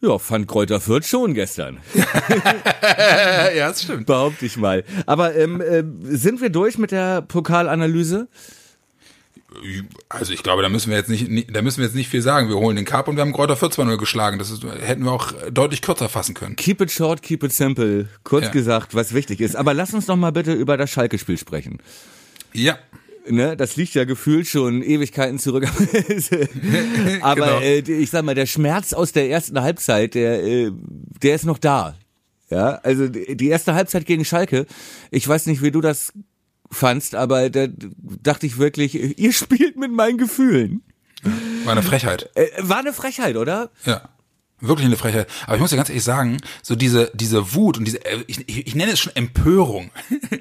Ja, 0.00 0.16
fand 0.18 0.46
Kräuter 0.46 0.80
Fürth 0.80 1.04
schon 1.06 1.34
gestern, 1.34 1.78
Ja, 1.92 3.50
ja, 3.56 3.68
das 3.68 3.82
stimmt. 3.82 4.06
behaupte 4.06 4.46
ich 4.46 4.56
mal. 4.56 4.84
Aber 5.06 5.34
ähm, 5.34 5.60
äh, 5.60 5.82
sind 6.16 6.40
wir 6.40 6.50
durch 6.50 6.78
mit 6.78 6.92
der 6.92 7.20
Pokalanalyse? 7.22 8.28
Also 10.10 10.32
ich 10.32 10.42
glaube, 10.42 10.62
da 10.62 10.68
müssen 10.68 10.90
wir 10.90 10.98
jetzt 10.98 11.08
nicht, 11.08 11.54
da 11.54 11.62
müssen 11.62 11.78
wir 11.78 11.86
jetzt 11.86 11.94
nicht 11.94 12.08
viel 12.10 12.20
sagen. 12.22 12.48
Wir 12.48 12.56
holen 12.56 12.76
den 12.76 12.84
Cup 12.84 13.08
und 13.08 13.16
wir 13.16 13.22
haben 13.22 13.32
Kräuter 13.32 13.56
4 13.56 13.68
2-0 13.70 13.96
geschlagen. 13.96 14.38
Das 14.38 14.50
ist, 14.50 14.62
hätten 14.62 15.04
wir 15.04 15.12
auch 15.12 15.32
deutlich 15.50 15.80
kürzer 15.82 16.08
fassen 16.08 16.34
können. 16.34 16.54
Keep 16.56 16.82
it 16.82 16.90
short, 16.90 17.22
keep 17.22 17.42
it 17.42 17.52
simple. 17.52 18.08
Kurz 18.24 18.44
Ja. 18.46 18.50
gesagt, 18.50 18.94
was 18.94 19.14
wichtig 19.14 19.40
ist. 19.40 19.56
Aber 19.56 19.72
lass 19.74 19.94
uns 19.94 20.06
noch 20.06 20.16
mal 20.16 20.32
bitte 20.32 20.52
über 20.52 20.76
das 20.76 20.90
Schalke-Spiel 20.90 21.38
sprechen. 21.38 21.78
Ja. 22.52 22.78
ne, 23.28 23.56
das 23.56 23.76
liegt 23.76 23.94
ja 23.94 24.04
gefühlt 24.04 24.46
schon 24.46 24.82
Ewigkeiten 24.82 25.38
zurück. 25.38 25.66
Aber 27.22 27.34
Genau. 27.46 27.60
äh, 27.60 27.78
ich 27.80 28.10
sag 28.10 28.24
mal, 28.24 28.34
der 28.34 28.46
Schmerz 28.46 28.92
aus 28.92 29.12
der 29.12 29.30
ersten 29.30 29.60
Halbzeit, 29.60 30.14
der, 30.14 30.42
äh, 30.44 30.70
der 31.22 31.34
ist 31.34 31.44
noch 31.44 31.58
da. 31.58 31.96
Ja, 32.50 32.76
also 32.82 33.08
die 33.08 33.48
erste 33.48 33.74
Halbzeit 33.74 34.06
gegen 34.06 34.24
Schalke, 34.24 34.64
ich 35.10 35.28
weiß 35.28 35.46
nicht, 35.46 35.62
wie 35.62 35.70
du 35.70 35.82
das 35.82 36.12
fandst, 36.70 37.14
aber 37.14 37.50
da 37.50 37.66
dachte 37.68 38.46
ich 38.46 38.58
wirklich, 38.58 39.18
ihr 39.18 39.32
spielt 39.32 39.76
mit 39.76 39.92
meinen 39.92 40.18
Gefühlen. 40.18 40.82
War 41.64 41.72
eine 41.72 41.82
Frechheit. 41.82 42.30
Äh, 42.34 42.48
war 42.60 42.78
eine 42.78 42.92
Frechheit, 42.92 43.36
oder? 43.36 43.70
Ja. 43.84 44.08
Wirklich 44.60 44.86
eine 44.86 44.96
Frechheit. 44.96 45.28
Aber 45.46 45.54
ich 45.54 45.60
muss 45.60 45.70
dir 45.70 45.76
ganz 45.76 45.88
ehrlich 45.88 46.02
sagen, 46.02 46.38
so 46.62 46.74
diese, 46.74 47.12
diese 47.14 47.54
Wut 47.54 47.78
und 47.78 47.84
diese, 47.84 48.04
äh, 48.04 48.24
ich, 48.26 48.48
ich, 48.48 48.66
ich 48.66 48.74
nenne 48.74 48.92
es 48.92 48.98
schon 48.98 49.14
Empörung. 49.14 49.90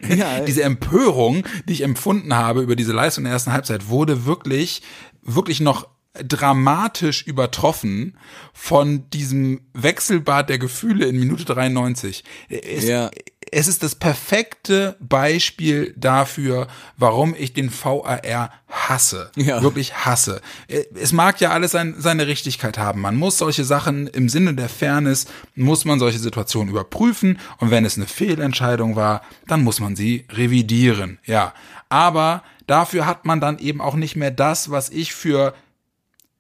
Ja. 0.10 0.40
diese 0.46 0.64
Empörung, 0.64 1.44
die 1.68 1.74
ich 1.74 1.82
empfunden 1.82 2.34
habe 2.34 2.62
über 2.62 2.76
diese 2.76 2.94
Leistung 2.94 3.24
in 3.24 3.26
der 3.26 3.34
ersten 3.34 3.54
Halbzeit, 3.54 3.90
wurde 3.90 4.26
wirklich, 4.26 4.82
wirklich 5.22 5.60
noch 5.60 5.88
dramatisch 6.24 7.24
übertroffen 7.24 8.18
von 8.54 9.10
diesem 9.12 9.62
Wechselbad 9.74 10.50
der 10.50 10.58
Gefühle 10.60 11.06
in 11.06 11.20
Minute 11.20 11.46
93. 11.46 12.24
Es, 12.50 12.86
Ja. 12.86 13.12
es 13.52 13.68
ist 13.68 13.84
das 13.84 13.96
perfekte 13.96 14.96
Beispiel 15.00 15.94
dafür, 15.98 16.68
warum 16.98 17.36
ich 17.38 17.54
den 17.54 17.72
VAR 17.72 18.52
hasse. 18.70 19.32
Ja. 19.36 19.62
Wirklich 19.62 20.06
hasse. 20.06 20.42
Es 20.68 21.14
mag 21.14 21.40
ja 21.40 21.52
alles 21.52 21.72
sein, 21.72 21.96
seine 21.98 22.28
Richtigkeit 22.28 22.78
haben. 22.78 23.02
Man 23.02 23.16
muss 23.16 23.38
solche 23.38 23.64
Sachen 23.64 24.08
im 24.08 24.28
Sinne 24.30 24.54
der 24.54 24.70
Fairness, 24.70 25.28
muss 25.56 25.86
man 25.86 26.00
solche 26.00 26.20
Situationen 26.20 26.70
überprüfen. 26.70 27.40
Und 27.60 27.72
wenn 27.72 27.86
es 27.86 27.98
eine 27.98 28.08
Fehlentscheidung 28.08 28.96
war, 28.96 29.22
dann 29.48 29.64
muss 29.64 29.80
man 29.80 29.96
sie 29.96 30.26
revidieren. 30.32 31.20
Ja. 31.26 31.54
Aber 31.90 32.44
dafür 32.66 33.06
hat 33.06 33.24
man 33.26 33.40
dann 33.40 33.60
eben 33.60 33.80
auch 33.80 33.96
nicht 33.96 34.18
mehr 34.18 34.32
das, 34.32 34.72
was 34.72 34.90
ich 34.90 35.14
für 35.14 35.54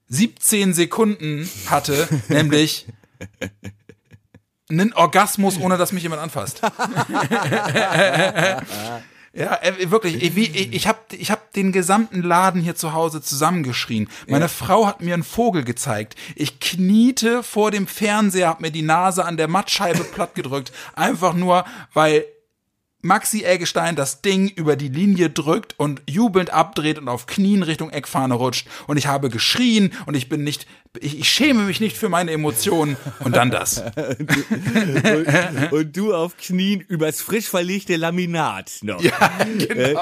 17 0.09 0.73
Sekunden 0.73 1.49
hatte, 1.67 2.07
nämlich 2.29 2.87
einen 4.69 4.93
Orgasmus, 4.93 5.59
ohne 5.59 5.77
dass 5.77 5.91
mich 5.91 6.03
jemand 6.03 6.21
anfasst. 6.21 6.61
Ja, 9.37 9.59
äh, 9.61 9.91
wirklich. 9.91 10.23
Ich, 10.23 10.35
ich, 10.35 10.73
ich 10.73 10.87
habe 10.87 10.97
ich 11.11 11.29
hab 11.29 11.53
den 11.53 11.71
gesamten 11.71 12.23
Laden 12.23 12.59
hier 12.59 12.75
zu 12.75 12.93
Hause 12.93 13.21
zusammengeschrien. 13.21 14.09
Meine 14.27 14.49
Frau 14.49 14.87
hat 14.87 15.01
mir 15.01 15.13
einen 15.13 15.23
Vogel 15.23 15.63
gezeigt. 15.63 16.15
Ich 16.35 16.59
kniete 16.59 17.43
vor 17.43 17.69
dem 17.69 17.85
Fernseher, 17.85 18.47
hab 18.47 18.61
mir 18.61 18.71
die 18.71 18.81
Nase 18.81 19.25
an 19.25 19.37
der 19.37 19.47
Mattscheibe 19.47 20.03
plattgedrückt. 20.05 20.71
Einfach 20.95 21.35
nur, 21.35 21.65
weil 21.93 22.25
Maxi 23.07 23.43
Eggestein 23.43 23.95
das 23.95 24.21
Ding 24.21 24.49
über 24.49 24.75
die 24.75 24.89
Linie 24.89 25.29
drückt 25.29 25.79
und 25.79 26.01
jubelnd 26.09 26.49
abdreht 26.49 26.99
und 26.99 27.07
auf 27.07 27.25
Knien 27.25 27.63
Richtung 27.63 27.89
Eckfahne 27.89 28.33
rutscht. 28.33 28.67
Und 28.85 28.97
ich 28.97 29.07
habe 29.07 29.29
geschrien 29.29 29.93
und 30.05 30.15
ich 30.15 30.27
bin 30.27 30.43
nicht, 30.43 30.67
ich, 30.99 31.17
ich 31.17 31.29
schäme 31.29 31.63
mich 31.63 31.79
nicht 31.79 31.97
für 31.97 32.09
meine 32.09 32.31
Emotionen. 32.31 32.97
Und 33.21 33.33
dann 33.33 33.49
das. 33.49 33.81
und, 33.95 35.71
und 35.71 35.95
du 35.97 36.13
auf 36.13 36.35
Knien 36.35 36.81
übers 36.81 37.21
frisch 37.21 37.47
verlegte 37.47 37.95
Laminat 37.95 38.73
noch. 38.81 39.01
Ja, 39.01 39.31
genau. 39.57 40.01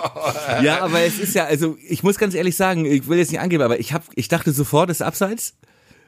Ja, 0.64 0.82
aber 0.82 1.02
es 1.02 1.20
ist 1.20 1.36
ja, 1.36 1.46
also 1.46 1.78
ich 1.88 2.02
muss 2.02 2.18
ganz 2.18 2.34
ehrlich 2.34 2.56
sagen, 2.56 2.86
ich 2.86 3.08
will 3.08 3.20
jetzt 3.20 3.32
nicht 3.32 3.40
angeben, 3.40 3.62
aber 3.64 3.80
ich 3.80 3.94
hab, 3.94 4.04
ich 4.16 4.30
dachte 4.30 4.52
sofort, 4.52 4.90
es 4.90 4.98
ist 4.98 5.06
abseits. 5.06 5.54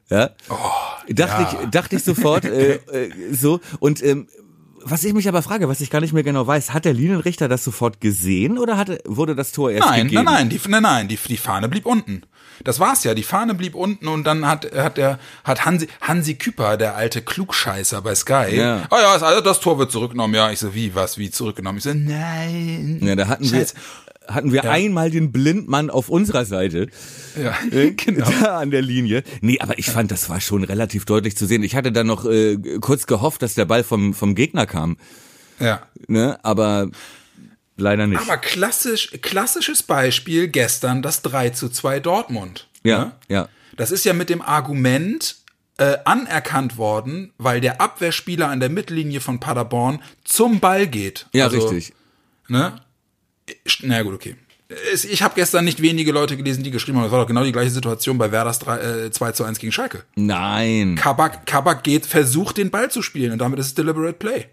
Ja. 0.09 0.31
dachte 1.09 1.41
ja. 1.43 1.59
ich, 1.63 1.69
dachte 1.69 1.95
ich 1.97 2.03
sofort 2.03 2.45
äh, 2.45 2.75
äh, 2.75 3.11
so. 3.31 3.59
Und 3.79 4.01
ähm, 4.03 4.27
was 4.89 5.03
ich 5.03 5.13
mich 5.13 5.27
aber 5.27 5.41
frage, 5.41 5.67
was 5.69 5.81
ich 5.81 5.89
gar 5.89 6.01
nicht 6.01 6.13
mehr 6.13 6.23
genau 6.23 6.45
weiß, 6.47 6.73
hat 6.73 6.85
der 6.85 6.93
Linienrichter 6.93 7.47
das 7.47 7.63
sofort 7.63 8.01
gesehen 8.01 8.57
oder 8.57 8.77
hatte, 8.77 8.99
wurde 9.05 9.35
das 9.35 9.51
Tor 9.51 9.71
erst 9.71 9.87
Nein, 9.89 10.03
gegeben? 10.03 10.23
nein, 10.25 10.33
nein, 10.33 10.49
die, 10.49 10.59
nein, 10.67 10.83
nein, 10.83 11.07
die, 11.07 11.17
die 11.17 11.37
Fahne 11.37 11.67
blieb 11.69 11.85
unten. 11.85 12.23
Das 12.63 12.79
war's 12.79 13.03
ja, 13.03 13.13
die 13.13 13.21
Fahne 13.23 13.53
blieb 13.53 13.75
unten 13.75 14.07
und 14.07 14.23
dann 14.23 14.47
hat, 14.47 14.71
hat 14.75 14.97
der, 14.97 15.19
hat 15.43 15.65
Hansi, 15.65 15.87
Hansi 16.01 16.35
Küpper, 16.35 16.75
der 16.77 16.95
alte 16.95 17.21
Klugscheißer 17.21 18.01
bei 18.01 18.15
Sky, 18.15 18.55
Ja. 18.55 18.87
oh 18.89 18.95
ja, 18.99 19.13
also 19.13 19.41
das 19.41 19.59
Tor 19.59 19.77
wird 19.77 19.91
zurückgenommen, 19.91 20.33
ja, 20.33 20.49
ich 20.49 20.57
so, 20.57 20.73
wie, 20.73 20.95
was, 20.95 21.19
wie 21.19 21.29
zurückgenommen? 21.29 21.77
Ich 21.77 21.83
so, 21.83 21.93
nein. 21.93 22.99
Ja, 23.03 23.15
da 23.15 23.27
hatten 23.27 23.45
Scheiße. 23.45 23.75
wir, 23.75 24.06
hatten 24.27 24.51
wir 24.51 24.69
einmal 24.69 25.09
den 25.11 25.31
Blindmann 25.31 25.89
auf 25.89 26.09
unserer 26.09 26.45
Seite. 26.45 26.87
Ja, 27.41 27.55
Äh, 27.71 27.91
genau. 27.97 28.29
Da 28.41 28.57
an 28.59 28.71
der 28.71 28.81
Linie. 28.81 29.23
Nee, 29.41 29.59
aber 29.59 29.77
ich 29.79 29.89
fand, 29.89 30.11
das 30.11 30.29
war 30.29 30.41
schon 30.41 30.63
relativ 30.63 31.05
deutlich 31.05 31.35
zu 31.37 31.45
sehen. 31.45 31.63
Ich 31.63 31.75
hatte 31.75 31.91
dann 31.91 32.07
noch 32.07 32.25
äh, 32.25 32.57
kurz 32.81 33.07
gehofft, 33.07 33.41
dass 33.41 33.53
der 33.53 33.65
Ball 33.65 33.83
vom, 33.83 34.13
vom 34.13 34.35
Gegner 34.35 34.65
kam. 34.65 34.97
Ja. 35.59 35.81
Ne? 36.07 36.39
Aber 36.43 36.89
leider 37.77 38.07
nicht. 38.07 38.21
Aber 38.21 38.37
klassisch, 38.37 39.11
klassisches 39.21 39.83
Beispiel 39.83 40.47
gestern 40.47 41.01
das 41.01 41.21
3 41.21 41.51
zu 41.51 41.69
2 41.69 41.99
Dortmund. 41.99 42.67
ja, 42.83 43.05
Ne? 43.05 43.11
ja. 43.29 43.49
Das 43.75 43.91
ist 43.91 44.05
ja 44.05 44.13
mit 44.13 44.29
dem 44.29 44.41
Argument 44.41 45.35
äh, 45.77 45.97
anerkannt 46.05 46.77
worden, 46.77 47.31
weil 47.37 47.61
der 47.61 47.79
Abwehrspieler 47.79 48.49
an 48.49 48.59
der 48.59 48.69
Mittellinie 48.69 49.19
von 49.21 49.39
Paderborn 49.39 50.01
zum 50.23 50.59
Ball 50.59 50.87
geht. 50.87 51.27
Ja, 51.33 51.45
Also, 51.45 51.57
richtig. 51.67 51.93
Ne? 52.47 52.73
Na 53.83 54.01
gut, 54.03 54.13
okay. 54.15 54.35
Es- 54.93 55.05
Ich 55.05 55.21
habe 55.23 55.33
gestern 55.35 55.63
nicht 55.65 55.81
wenige 55.81 56.11
Leute 56.11 56.35
gelesen, 56.35 56.63
die 56.63 56.71
geschrieben 56.71 56.97
haben, 56.97 57.03
das 57.05 57.11
war 57.13 57.21
doch 57.21 57.27
genau 57.27 57.43
die 57.43 57.51
gleiche 57.53 57.69
Situation 57.71 58.17
bei 58.17 58.31
Werders 58.31 58.59
3, 58.59 58.77
äh, 59.05 59.11
2 59.11 59.31
zu 59.31 59.43
1 59.45 59.59
gegen 59.59 59.71
Schalke. 59.71 60.03
Nein. 60.15 60.95
Kabak, 60.95 61.45
Kabak 61.45 61.83
geht, 61.83 62.05
versucht 62.05 62.57
den 62.57 62.69
Ball 62.69 62.91
zu 62.91 63.01
spielen 63.01 63.31
und 63.31 63.39
damit 63.39 63.59
ist 63.59 63.67
es 63.67 63.75
deliberate 63.75 64.13
play. 64.13 64.45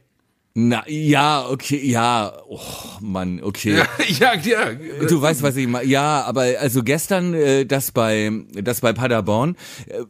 Na, 0.56 0.84
ja, 0.86 1.44
okay, 1.48 1.80
ja. 1.84 2.32
Oh, 2.48 2.60
Mann, 3.00 3.40
okay. 3.42 3.82
ja, 4.20 4.34
ja. 4.36 4.72
Du 5.08 5.20
weißt, 5.20 5.42
was 5.42 5.56
ich 5.56 5.66
meine. 5.66 5.84
Ja, 5.88 6.22
aber 6.22 6.42
also 6.60 6.84
gestern 6.84 7.34
äh, 7.34 7.66
das 7.66 7.90
bei 7.90 8.30
das 8.52 8.80
bei 8.80 8.92
Paderborn, 8.92 9.56
äh, 9.88 10.04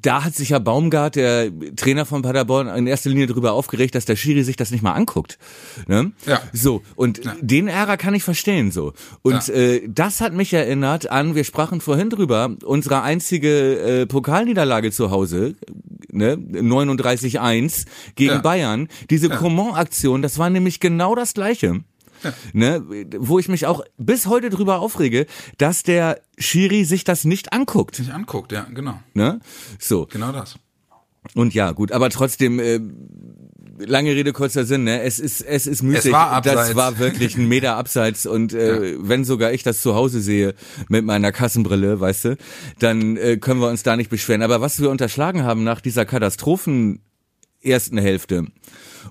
da 0.00 0.24
hat 0.24 0.34
sich 0.34 0.50
ja 0.50 0.58
Baumgart, 0.58 1.16
der 1.16 1.50
Trainer 1.76 2.06
von 2.06 2.22
Paderborn, 2.22 2.68
in 2.68 2.86
erster 2.86 3.10
Linie 3.10 3.26
darüber 3.26 3.52
aufgeregt, 3.52 3.94
dass 3.94 4.04
der 4.04 4.16
Schiri 4.16 4.42
sich 4.42 4.56
das 4.56 4.70
nicht 4.70 4.82
mal 4.82 4.92
anguckt. 4.92 5.38
Ne? 5.86 6.12
Ja. 6.26 6.40
So, 6.52 6.82
und 6.94 7.20
den 7.40 7.68
Ärger 7.68 7.96
kann 7.96 8.14
ich 8.14 8.22
verstehen 8.22 8.70
so. 8.70 8.92
Und 9.22 9.48
Ja. 9.48 9.54
äh, 9.54 9.82
das 9.88 10.20
hat 10.20 10.32
mich 10.32 10.52
erinnert 10.52 11.10
an, 11.10 11.34
wir 11.34 11.44
sprachen 11.44 11.80
vorhin 11.80 12.10
drüber, 12.10 12.56
unsere 12.64 13.02
einzige 13.02 13.78
äh, 14.02 14.06
Pokalniederlage 14.06 14.90
zu 14.92 15.10
Hause, 15.10 15.54
ne, 16.10 16.36
39-1 16.36 17.84
gegen 18.14 18.30
Ja. 18.32 18.38
Bayern. 18.38 18.88
Diese 19.10 19.28
Coman-Aktion, 19.28 20.22
das 20.22 20.38
war 20.38 20.50
nämlich 20.50 20.80
genau 20.80 21.14
das 21.14 21.34
Gleiche. 21.34 21.80
Ne, 22.52 22.82
wo 23.18 23.38
ich 23.38 23.48
mich 23.48 23.66
auch 23.66 23.82
bis 23.96 24.26
heute 24.26 24.50
drüber 24.50 24.80
aufrege, 24.80 25.26
dass 25.58 25.82
der 25.82 26.20
Schiri 26.38 26.84
sich 26.84 27.04
das 27.04 27.24
nicht 27.24 27.52
anguckt. 27.52 27.96
Sich 27.96 28.12
anguckt, 28.12 28.52
ja, 28.52 28.66
genau. 28.72 29.00
Ne? 29.14 29.40
So. 29.78 30.06
Genau 30.06 30.32
das. 30.32 30.58
Und 31.34 31.54
ja, 31.54 31.72
gut, 31.72 31.92
aber 31.92 32.10
trotzdem, 32.10 32.60
äh, 32.60 32.80
lange 33.78 34.10
Rede, 34.10 34.32
kurzer 34.32 34.64
Sinn, 34.64 34.84
ne? 34.84 35.02
Es 35.02 35.18
ist, 35.18 35.40
es 35.42 35.66
ist 35.66 35.82
müßig. 35.82 36.06
Es 36.06 36.12
war 36.12 36.30
abseits. 36.30 36.68
Das 36.68 36.76
war 36.76 36.98
wirklich 36.98 37.36
ein 37.36 37.48
Meter 37.48 37.76
abseits 37.76 38.26
und 38.26 38.52
äh, 38.52 38.96
wenn 38.98 39.24
sogar 39.24 39.52
ich 39.52 39.62
das 39.62 39.82
zu 39.82 39.94
Hause 39.94 40.20
sehe 40.20 40.54
mit 40.88 41.04
meiner 41.04 41.32
Kassenbrille, 41.32 42.00
weißt 42.00 42.24
du, 42.26 42.36
dann 42.78 43.16
äh, 43.16 43.36
können 43.36 43.60
wir 43.60 43.68
uns 43.68 43.82
da 43.82 43.96
nicht 43.96 44.10
beschweren. 44.10 44.42
Aber 44.42 44.60
was 44.60 44.80
wir 44.80 44.90
unterschlagen 44.90 45.44
haben 45.44 45.64
nach 45.64 45.80
dieser 45.80 46.04
Katastrophen 46.04 47.00
ersten 47.62 47.98
Hälfte 47.98 48.46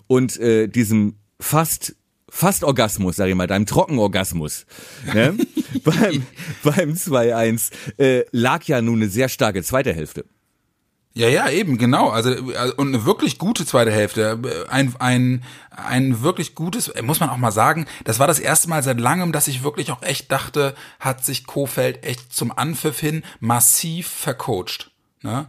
und 0.07 0.37
äh, 0.39 0.67
diesem 0.67 1.15
fast 1.39 1.95
fast 2.29 2.63
Orgasmus, 2.63 3.15
sag 3.15 3.27
ich 3.27 3.35
mal, 3.35 3.47
deinem 3.47 3.65
Trockenorgasmus, 3.65 4.65
ne? 5.13 5.37
beim, 5.83 6.25
beim 6.63 6.93
2-1 6.93 7.71
äh, 7.97 8.25
lag 8.31 8.63
ja 8.65 8.81
nun 8.81 9.01
eine 9.01 9.09
sehr 9.09 9.29
starke 9.29 9.63
zweite 9.63 9.93
Hälfte. 9.93 10.25
Ja, 11.17 11.29
ja, 11.29 11.49
eben, 11.49 11.77
genau. 11.77 12.09
Also, 12.09 12.31
äh, 12.31 12.71
und 12.75 12.89
eine 12.89 13.05
wirklich 13.05 13.37
gute 13.37 13.65
zweite 13.65 13.91
Hälfte. 13.91 14.67
Ein, 14.69 14.93
ein, 14.99 15.43
ein 15.69 16.21
wirklich 16.21 16.55
gutes, 16.55 16.91
muss 17.01 17.21
man 17.21 17.29
auch 17.29 17.37
mal 17.37 17.51
sagen, 17.51 17.85
das 18.03 18.19
war 18.19 18.27
das 18.27 18.39
erste 18.39 18.67
Mal 18.67 18.83
seit 18.83 18.99
langem, 18.99 19.31
dass 19.31 19.47
ich 19.47 19.63
wirklich 19.63 19.91
auch 19.91 20.01
echt 20.01 20.29
dachte, 20.29 20.75
hat 20.99 21.23
sich 21.23 21.47
Kofeld 21.47 22.03
echt 22.03 22.33
zum 22.33 22.51
Anpfiff 22.51 22.99
hin 22.99 23.23
massiv 23.39 24.09
vercoacht. 24.09 24.91
Ne? 25.21 25.45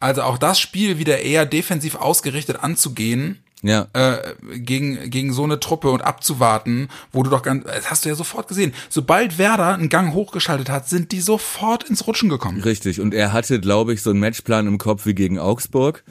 Also 0.00 0.22
auch 0.22 0.36
das 0.36 0.58
Spiel 0.58 0.98
wieder 0.98 1.20
eher 1.20 1.46
defensiv 1.46 1.94
ausgerichtet 1.94 2.56
anzugehen, 2.64 3.43
Ja. 3.64 3.88
äh, 3.94 4.34
gegen, 4.58 5.08
gegen 5.08 5.32
so 5.32 5.42
eine 5.42 5.58
Truppe 5.58 5.90
und 5.90 6.02
abzuwarten, 6.02 6.88
wo 7.12 7.22
du 7.22 7.30
doch 7.30 7.42
ganz, 7.42 7.64
das 7.64 7.90
hast 7.90 8.04
du 8.04 8.10
ja 8.10 8.14
sofort 8.14 8.46
gesehen. 8.46 8.74
Sobald 8.90 9.38
Werder 9.38 9.74
einen 9.74 9.88
Gang 9.88 10.12
hochgeschaltet 10.12 10.68
hat, 10.68 10.86
sind 10.86 11.12
die 11.12 11.20
sofort 11.22 11.84
ins 11.84 12.06
Rutschen 12.06 12.28
gekommen. 12.28 12.60
Richtig. 12.60 13.00
Und 13.00 13.14
er 13.14 13.32
hatte, 13.32 13.60
glaube 13.60 13.94
ich, 13.94 14.02
so 14.02 14.10
einen 14.10 14.20
Matchplan 14.20 14.66
im 14.66 14.76
Kopf 14.76 15.06
wie 15.06 15.14
gegen 15.14 15.38
Augsburg. 15.38 16.04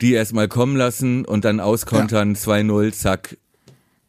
Die 0.00 0.12
erstmal 0.12 0.48
kommen 0.48 0.76
lassen 0.76 1.24
und 1.24 1.44
dann 1.44 1.60
auskontern, 1.60 2.34
2-0, 2.34 2.92
zack. 2.92 3.38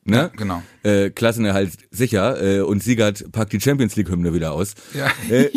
Ne? 0.10 0.32
Genau. 0.38 0.62
Äh, 0.84 1.10
Klassenerhalt 1.10 1.72
sicher. 1.92 2.42
Äh, 2.42 2.62
und 2.62 2.82
Siegert 2.82 3.32
packt 3.32 3.52
die 3.54 3.60
Champions 3.60 3.96
League 3.96 4.10
Hymne 4.10 4.34
wieder 4.34 4.54
aus. 4.54 4.74
Ja. 4.94 5.08
Äh, 5.30 5.50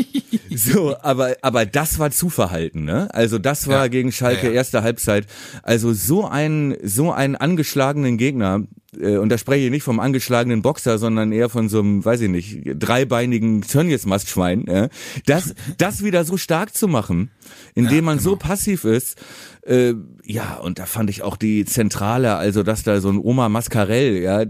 so, 0.55 0.97
aber, 1.01 1.37
aber 1.43 1.67
das 1.67 1.99
war 1.99 2.11
zu 2.11 2.29
verhalten, 2.31 2.85
ne? 2.85 3.09
Also 3.15 3.39
das 3.39 3.69
war 3.69 3.83
Ja. 3.85 3.89
gegen 3.89 4.11
Schalke 4.13 4.47
Ja, 4.47 4.53
ja. 4.53 4.57
erste 4.57 4.83
Halbzeit. 4.83 5.27
Also 5.63 5.93
so 5.93 6.27
einen, 6.27 6.77
so 6.83 7.13
einen 7.13 7.37
angeschlagenen 7.37 8.17
Gegner, 8.19 8.63
und 8.97 9.29
da 9.29 9.39
spreche 9.39 9.67
ich 9.67 9.71
nicht 9.71 9.83
vom 9.83 10.01
angeschlagenen 10.01 10.63
Boxer, 10.63 10.99
sondern 10.99 11.31
eher 11.33 11.49
von 11.49 11.69
so 11.69 11.81
einem, 11.81 12.05
weiß 12.05 12.23
ich 12.23 12.29
nicht, 12.29 12.63
dreibeinigen 12.65 13.63
Tönnies-Mastschwein, 13.63 14.65
ja? 14.69 14.89
das, 15.27 15.55
das 15.79 16.03
wieder 16.03 16.25
so 16.25 16.37
stark 16.37 16.75
zu 16.75 16.89
machen, 16.89 17.31
indem 17.75 18.05
man 18.05 18.19
so 18.19 18.37
passiv 18.37 18.85
ist, 18.85 19.17
äh, 19.63 19.95
ja, 20.25 20.57
und 20.57 20.79
da 20.79 20.87
fand 20.87 21.11
ich 21.11 21.23
auch 21.23 21.37
die 21.37 21.65
Zentrale, 21.65 22.37
also 22.37 22.63
dass 22.63 22.83
da 22.83 23.01
so 23.01 23.11
ein 23.11 23.19
Oma 23.19 23.49
Mascarell, 23.49 24.23
ja, 24.23 24.45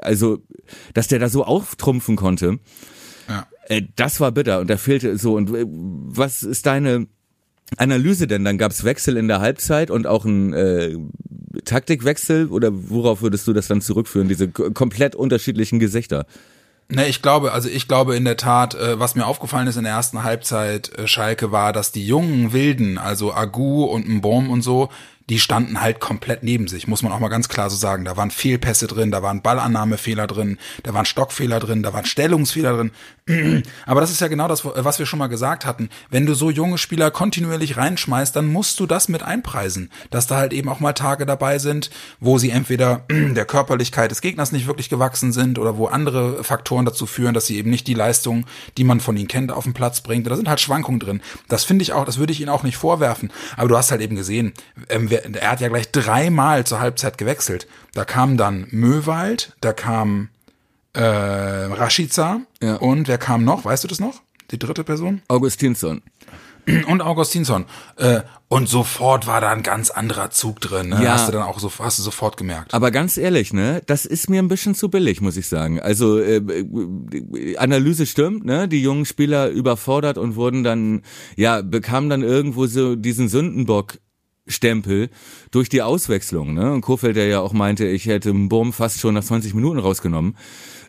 also, 0.00 0.38
dass 0.92 1.08
der 1.08 1.18
da 1.18 1.28
so 1.28 1.44
auftrumpfen 1.44 2.16
konnte, 2.16 2.58
Ja. 3.28 3.46
äh, 3.68 3.82
das 3.96 4.20
war 4.20 4.32
bitter 4.32 4.60
und 4.60 4.68
da 4.68 4.76
fehlte 4.76 5.16
so. 5.18 5.34
Und 5.34 5.50
äh, 5.54 5.64
was 5.66 6.42
ist 6.42 6.66
deine 6.66 7.06
Analyse 7.76 8.26
denn? 8.26 8.44
Dann 8.44 8.58
gab's 8.58 8.84
Wechsel 8.84 9.16
in 9.16 9.28
der 9.28 9.40
Halbzeit 9.40 9.90
und 9.90 10.06
auch 10.06 10.24
ein 10.24 10.52
äh, 10.52 10.96
Taktikwechsel 11.64 12.48
oder 12.48 12.70
worauf 12.72 13.22
würdest 13.22 13.46
du 13.46 13.52
das 13.52 13.68
dann 13.68 13.80
zurückführen, 13.80 14.28
diese 14.28 14.48
komplett 14.48 15.14
unterschiedlichen 15.14 15.78
Gesichter? 15.78 16.26
Ne, 16.88 17.08
ich 17.08 17.22
glaube, 17.22 17.52
also 17.52 17.68
ich 17.68 17.88
glaube 17.88 18.14
in 18.14 18.24
der 18.26 18.36
Tat, 18.36 18.74
äh, 18.74 19.00
was 19.00 19.14
mir 19.14 19.26
aufgefallen 19.26 19.66
ist 19.66 19.76
in 19.76 19.84
der 19.84 19.94
ersten 19.94 20.22
Halbzeit 20.22 20.96
äh, 20.98 21.06
Schalke 21.06 21.50
war, 21.50 21.72
dass 21.72 21.92
die 21.92 22.06
jungen 22.06 22.52
Wilden, 22.52 22.98
also 22.98 23.32
Agu 23.32 23.84
und 23.84 24.06
Mbom 24.06 24.50
und 24.50 24.60
so, 24.60 24.90
die 25.30 25.38
standen 25.38 25.80
halt 25.80 26.00
komplett 26.00 26.42
neben 26.42 26.68
sich, 26.68 26.86
muss 26.86 27.02
man 27.02 27.10
auch 27.12 27.18
mal 27.18 27.28
ganz 27.28 27.48
klar 27.48 27.70
so 27.70 27.76
sagen. 27.76 28.04
Da 28.04 28.16
waren 28.16 28.30
Fehlpässe 28.30 28.86
drin, 28.86 29.10
da 29.10 29.22
waren 29.22 29.40
Ballannahmefehler 29.40 30.26
drin, 30.26 30.58
da 30.82 30.92
waren 30.92 31.06
Stockfehler 31.06 31.60
drin, 31.60 31.82
da 31.82 31.94
waren 31.94 32.04
Stellungsfehler 32.04 32.90
drin. 33.26 33.62
Aber 33.86 34.02
das 34.02 34.10
ist 34.10 34.20
ja 34.20 34.28
genau 34.28 34.48
das, 34.48 34.64
was 34.64 34.98
wir 34.98 35.06
schon 35.06 35.18
mal 35.18 35.28
gesagt 35.28 35.64
hatten. 35.64 35.88
Wenn 36.10 36.26
du 36.26 36.34
so 36.34 36.50
junge 36.50 36.76
Spieler 36.76 37.10
kontinuierlich 37.10 37.78
reinschmeißt, 37.78 38.36
dann 38.36 38.52
musst 38.52 38.78
du 38.80 38.86
das 38.86 39.08
mit 39.08 39.22
einpreisen, 39.22 39.90
dass 40.10 40.26
da 40.26 40.36
halt 40.36 40.52
eben 40.52 40.68
auch 40.68 40.80
mal 40.80 40.92
Tage 40.92 41.24
dabei 41.24 41.58
sind, 41.58 41.88
wo 42.20 42.36
sie 42.36 42.50
entweder 42.50 43.06
der 43.10 43.46
Körperlichkeit 43.46 44.10
des 44.10 44.20
Gegners 44.20 44.52
nicht 44.52 44.66
wirklich 44.66 44.90
gewachsen 44.90 45.32
sind 45.32 45.58
oder 45.58 45.78
wo 45.78 45.86
andere 45.86 46.44
Faktoren 46.44 46.84
dazu 46.84 47.06
führen, 47.06 47.32
dass 47.32 47.46
sie 47.46 47.56
eben 47.56 47.70
nicht 47.70 47.86
die 47.86 47.94
Leistung, 47.94 48.44
die 48.76 48.84
man 48.84 49.00
von 49.00 49.16
ihnen 49.16 49.28
kennt, 49.28 49.52
auf 49.52 49.64
den 49.64 49.72
Platz 49.72 50.02
bringt. 50.02 50.26
Da 50.26 50.36
sind 50.36 50.48
halt 50.48 50.60
Schwankungen 50.60 51.00
drin. 51.00 51.22
Das 51.48 51.64
finde 51.64 51.82
ich 51.82 51.94
auch, 51.94 52.04
das 52.04 52.18
würde 52.18 52.32
ich 52.32 52.42
ihnen 52.42 52.50
auch 52.50 52.62
nicht 52.62 52.76
vorwerfen. 52.76 53.32
Aber 53.56 53.68
du 53.68 53.76
hast 53.78 53.90
halt 53.90 54.02
eben 54.02 54.16
gesehen, 54.16 54.52
ähm, 54.90 55.13
wer- 55.22 55.42
er 55.42 55.50
hat 55.50 55.60
ja 55.60 55.68
gleich 55.68 55.90
dreimal 55.90 56.64
zur 56.64 56.80
Halbzeit 56.80 57.18
gewechselt. 57.18 57.66
Da 57.94 58.04
kam 58.04 58.36
dann 58.36 58.66
Möwald, 58.70 59.52
da 59.60 59.72
kam 59.72 60.28
äh, 60.94 61.00
Rashica 61.02 62.40
Ja. 62.62 62.76
und 62.76 63.08
wer 63.08 63.18
kam 63.18 63.44
noch? 63.44 63.64
Weißt 63.64 63.84
du 63.84 63.88
das 63.88 64.00
noch? 64.00 64.22
Die 64.50 64.58
dritte 64.58 64.84
Person? 64.84 65.22
Augustinsson. 65.28 66.02
Und 66.88 67.02
Augustinsson. 67.02 67.66
Äh, 67.96 68.20
und 68.48 68.68
sofort 68.70 69.26
war 69.26 69.42
da 69.42 69.50
ein 69.50 69.62
ganz 69.62 69.90
anderer 69.90 70.30
Zug 70.30 70.60
drin. 70.60 70.88
Ne? 70.90 71.02
Ja. 71.02 71.12
Hast 71.14 71.28
du 71.28 71.32
dann 71.32 71.42
auch 71.42 71.58
so, 71.58 71.70
hast 71.80 71.98
du 71.98 72.02
sofort 72.02 72.36
gemerkt. 72.38 72.72
Aber 72.72 72.90
ganz 72.90 73.18
ehrlich, 73.18 73.52
ne, 73.52 73.82
das 73.84 74.06
ist 74.06 74.30
mir 74.30 74.40
ein 74.40 74.48
bisschen 74.48 74.74
zu 74.74 74.88
billig, 74.88 75.20
muss 75.20 75.36
ich 75.36 75.46
sagen. 75.48 75.78
Also 75.80 76.18
äh, 76.20 76.36
äh, 76.36 77.56
Analyse 77.58 78.06
stimmt, 78.06 78.44
ne, 78.46 78.66
die 78.68 78.80
jungen 78.80 79.04
Spieler 79.04 79.48
überfordert 79.50 80.16
und 80.16 80.36
wurden 80.36 80.62
dann, 80.64 81.02
ja, 81.36 81.60
bekamen 81.60 82.08
dann 82.08 82.22
irgendwo 82.22 82.66
so 82.66 82.96
diesen 82.96 83.28
Sündenbock. 83.28 83.98
Stempel 84.46 85.08
durch 85.50 85.68
die 85.68 85.82
Auswechslung, 85.82 86.54
ne? 86.54 86.72
Und 86.72 86.82
Kofeld, 86.82 87.16
der 87.16 87.26
ja 87.26 87.40
auch 87.40 87.52
meinte, 87.52 87.86
ich 87.86 88.06
hätte 88.06 88.30
einen 88.30 88.48
Burm 88.48 88.72
fast 88.72 89.00
schon 89.00 89.14
nach 89.14 89.24
20 89.24 89.54
Minuten 89.54 89.78
rausgenommen, 89.78 90.36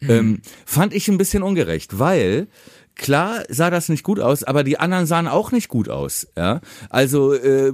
ähm, 0.02 0.42
fand 0.66 0.94
ich 0.94 1.08
ein 1.08 1.18
bisschen 1.18 1.44
ungerecht, 1.44 1.98
weil 1.98 2.48
klar 2.96 3.44
sah 3.50 3.70
das 3.70 3.90
nicht 3.90 4.04
gut 4.04 4.20
aus, 4.20 4.44
aber 4.44 4.64
die 4.64 4.80
anderen 4.80 5.06
sahen 5.06 5.28
auch 5.28 5.52
nicht 5.52 5.70
gut 5.70 5.90
aus, 5.90 6.28
ja? 6.38 6.62
Also 6.90 7.34
äh, 7.34 7.72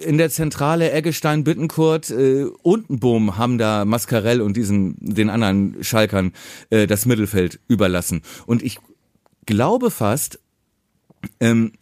in 0.00 0.18
der 0.18 0.30
Zentrale 0.30 0.92
Eggestein, 0.92 1.44
Bittenkurt 1.44 2.10
äh, 2.10 2.44
und 2.62 2.86
Bohm 2.88 3.38
haben 3.38 3.56
da 3.56 3.84
Mascarell 3.84 4.42
und 4.42 4.56
diesen 4.56 4.96
den 5.00 5.30
anderen 5.30 5.82
Schalkern 5.82 6.32
äh, 6.68 6.86
das 6.86 7.06
Mittelfeld 7.06 7.60
überlassen 7.68 8.22
und 8.46 8.62
ich 8.62 8.78
glaube 9.46 9.90
fast, 9.90 10.38
ähm, 11.40 11.72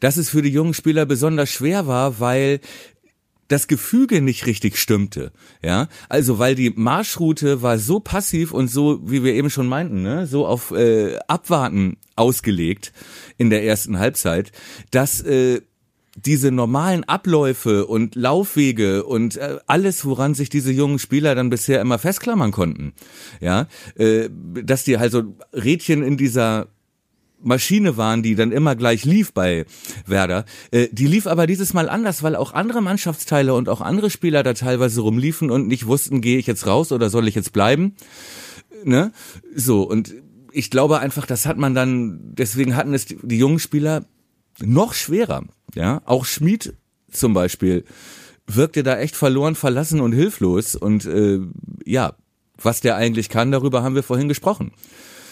dass 0.00 0.16
es 0.16 0.30
für 0.30 0.42
die 0.42 0.50
jungen 0.50 0.74
Spieler 0.74 1.06
besonders 1.06 1.50
schwer 1.50 1.86
war, 1.86 2.18
weil 2.18 2.60
das 3.52 3.68
Gefüge 3.68 4.22
nicht 4.22 4.46
richtig 4.46 4.78
stimmte, 4.78 5.30
ja, 5.62 5.88
also 6.08 6.38
weil 6.38 6.54
die 6.54 6.70
Marschroute 6.70 7.62
war 7.62 7.78
so 7.78 8.00
passiv 8.00 8.52
und 8.52 8.68
so, 8.68 9.00
wie 9.04 9.22
wir 9.22 9.34
eben 9.34 9.50
schon 9.50 9.66
meinten, 9.66 10.02
ne, 10.02 10.26
so 10.26 10.46
auf 10.46 10.70
äh, 10.70 11.18
Abwarten 11.28 11.98
ausgelegt 12.16 12.92
in 13.36 13.50
der 13.50 13.64
ersten 13.64 13.98
Halbzeit, 13.98 14.52
dass 14.90 15.20
äh, 15.20 15.60
diese 16.16 16.50
normalen 16.50 17.04
Abläufe 17.04 17.86
und 17.86 18.14
Laufwege 18.14 19.04
und 19.04 19.36
äh, 19.36 19.58
alles, 19.66 20.04
woran 20.04 20.34
sich 20.34 20.48
diese 20.48 20.72
jungen 20.72 20.98
Spieler 20.98 21.34
dann 21.34 21.50
bisher 21.50 21.80
immer 21.80 21.98
festklammern 21.98 22.52
konnten, 22.52 22.94
ja, 23.40 23.66
äh, 23.96 24.28
dass 24.30 24.84
die 24.84 24.96
also 24.96 25.34
Rädchen 25.52 26.02
in 26.02 26.16
dieser 26.16 26.68
Maschine 27.42 27.96
waren, 27.96 28.22
die 28.22 28.34
dann 28.34 28.52
immer 28.52 28.76
gleich 28.76 29.04
lief 29.04 29.32
bei 29.32 29.64
Werder. 30.06 30.44
Äh, 30.70 30.88
die 30.92 31.06
lief 31.06 31.26
aber 31.26 31.46
dieses 31.46 31.74
Mal 31.74 31.88
anders, 31.88 32.22
weil 32.22 32.36
auch 32.36 32.52
andere 32.52 32.82
Mannschaftsteile 32.82 33.54
und 33.54 33.68
auch 33.68 33.80
andere 33.80 34.10
Spieler 34.10 34.42
da 34.42 34.54
teilweise 34.54 35.00
rumliefen 35.00 35.50
und 35.50 35.68
nicht 35.68 35.86
wussten, 35.86 36.20
gehe 36.20 36.38
ich 36.38 36.46
jetzt 36.46 36.66
raus 36.66 36.92
oder 36.92 37.10
soll 37.10 37.28
ich 37.28 37.34
jetzt 37.34 37.52
bleiben? 37.52 37.94
Ne? 38.84 39.12
So, 39.54 39.82
und 39.82 40.14
ich 40.52 40.70
glaube 40.70 40.98
einfach, 40.98 41.26
das 41.26 41.46
hat 41.46 41.58
man 41.58 41.74
dann, 41.74 42.34
deswegen 42.34 42.76
hatten 42.76 42.94
es 42.94 43.06
die, 43.06 43.18
die 43.22 43.38
jungen 43.38 43.58
Spieler 43.58 44.04
noch 44.60 44.94
schwerer. 44.94 45.44
Ja, 45.74 46.02
auch 46.04 46.24
Schmid 46.24 46.74
zum 47.10 47.34
Beispiel 47.34 47.84
wirkte 48.46 48.82
da 48.82 48.98
echt 48.98 49.16
verloren, 49.16 49.54
verlassen 49.54 50.00
und 50.00 50.12
hilflos. 50.12 50.74
Und 50.74 51.06
äh, 51.06 51.40
ja, 51.84 52.14
was 52.60 52.80
der 52.80 52.96
eigentlich 52.96 53.28
kann, 53.28 53.50
darüber 53.52 53.82
haben 53.82 53.94
wir 53.94 54.02
vorhin 54.02 54.28
gesprochen. 54.28 54.72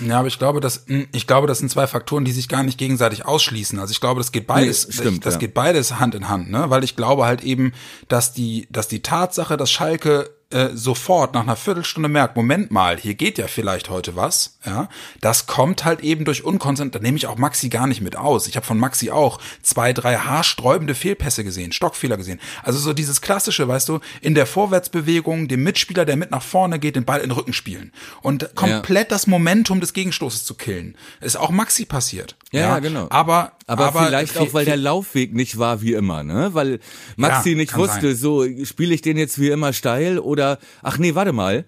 Ja, 0.00 0.18
aber 0.18 0.28
ich 0.28 0.38
glaube, 0.38 0.60
dass 0.60 0.84
ich 1.12 1.26
glaube, 1.26 1.46
das 1.46 1.58
sind 1.58 1.70
zwei 1.70 1.86
Faktoren, 1.86 2.24
die 2.24 2.32
sich 2.32 2.48
gar 2.48 2.62
nicht 2.62 2.78
gegenseitig 2.78 3.26
ausschließen. 3.26 3.78
Also 3.78 3.92
ich 3.92 4.00
glaube, 4.00 4.20
das 4.20 4.32
geht 4.32 4.46
beides, 4.46 4.86
Nee, 4.88 4.94
stimmt, 4.94 5.26
das 5.26 5.34
ja. 5.34 5.40
geht 5.40 5.54
beides 5.54 5.98
Hand 5.98 6.14
in 6.14 6.28
Hand, 6.28 6.50
ne? 6.50 6.70
Weil 6.70 6.84
ich 6.84 6.96
glaube 6.96 7.24
halt 7.26 7.42
eben, 7.42 7.72
dass 8.08 8.32
die, 8.32 8.66
dass 8.70 8.88
die 8.88 9.02
Tatsache, 9.02 9.56
dass 9.56 9.70
Schalke 9.70 10.30
äh, 10.50 10.70
sofort 10.74 11.34
nach 11.34 11.42
einer 11.42 11.56
Viertelstunde 11.56 12.08
merkt, 12.08 12.36
Moment 12.36 12.70
mal, 12.70 12.98
hier 12.98 13.14
geht 13.14 13.38
ja 13.38 13.46
vielleicht 13.46 13.88
heute 13.88 14.16
was, 14.16 14.58
ja, 14.66 14.88
das 15.20 15.46
kommt 15.46 15.84
halt 15.84 16.00
eben 16.00 16.24
durch 16.24 16.44
Unkonzentration, 16.44 17.02
da 17.02 17.06
nehme 17.06 17.16
ich 17.16 17.26
auch 17.26 17.36
Maxi 17.36 17.68
gar 17.68 17.86
nicht 17.86 18.00
mit 18.00 18.16
aus. 18.16 18.48
Ich 18.48 18.56
habe 18.56 18.66
von 18.66 18.78
Maxi 18.78 19.10
auch 19.10 19.38
zwei, 19.62 19.92
drei 19.92 20.16
haarsträubende 20.16 20.94
Fehlpässe 20.94 21.44
gesehen, 21.44 21.72
Stockfehler 21.72 22.16
gesehen. 22.16 22.40
Also 22.62 22.78
so 22.78 22.92
dieses 22.92 23.20
klassische, 23.20 23.68
weißt 23.68 23.88
du, 23.88 24.00
in 24.20 24.34
der 24.34 24.46
Vorwärtsbewegung 24.46 25.46
dem 25.46 25.62
Mitspieler, 25.62 26.04
der 26.04 26.16
mit 26.16 26.30
nach 26.30 26.42
vorne 26.42 26.78
geht, 26.78 26.96
den 26.96 27.04
Ball 27.04 27.20
in 27.20 27.28
den 27.28 27.32
Rücken 27.32 27.52
spielen 27.52 27.92
und 28.22 28.54
komplett 28.54 29.12
das 29.12 29.26
Momentum 29.26 29.80
des 29.80 29.92
Gegenstoßes 29.92 30.44
zu 30.44 30.54
killen. 30.54 30.96
Ist 31.20 31.36
auch 31.36 31.50
Maxi 31.50 31.84
passiert. 31.84 32.36
Ja, 32.50 32.60
ja, 32.60 32.78
genau. 32.80 33.06
Aber, 33.10 33.52
Aber, 33.70 34.04
vielleicht 34.06 34.32
viel- 34.32 34.42
auch, 34.42 34.54
weil 34.54 34.64
der 34.64 34.76
Laufweg 34.76 35.34
nicht 35.34 35.58
war 35.58 35.80
wie 35.82 35.92
immer, 35.94 36.22
ne? 36.22 36.50
Weil 36.52 36.80
Maxi 37.16 37.50
Ja, 37.50 37.56
nicht 37.56 37.76
wusste, 37.76 38.14
sein. 38.14 38.16
so 38.16 38.44
spiele 38.64 38.94
ich 38.94 39.02
den 39.02 39.16
jetzt 39.16 39.38
wie 39.40 39.48
immer 39.48 39.72
steil 39.72 40.18
oder 40.18 40.58
ach 40.82 40.98
nee, 40.98 41.14
warte 41.14 41.32
mal, 41.32 41.64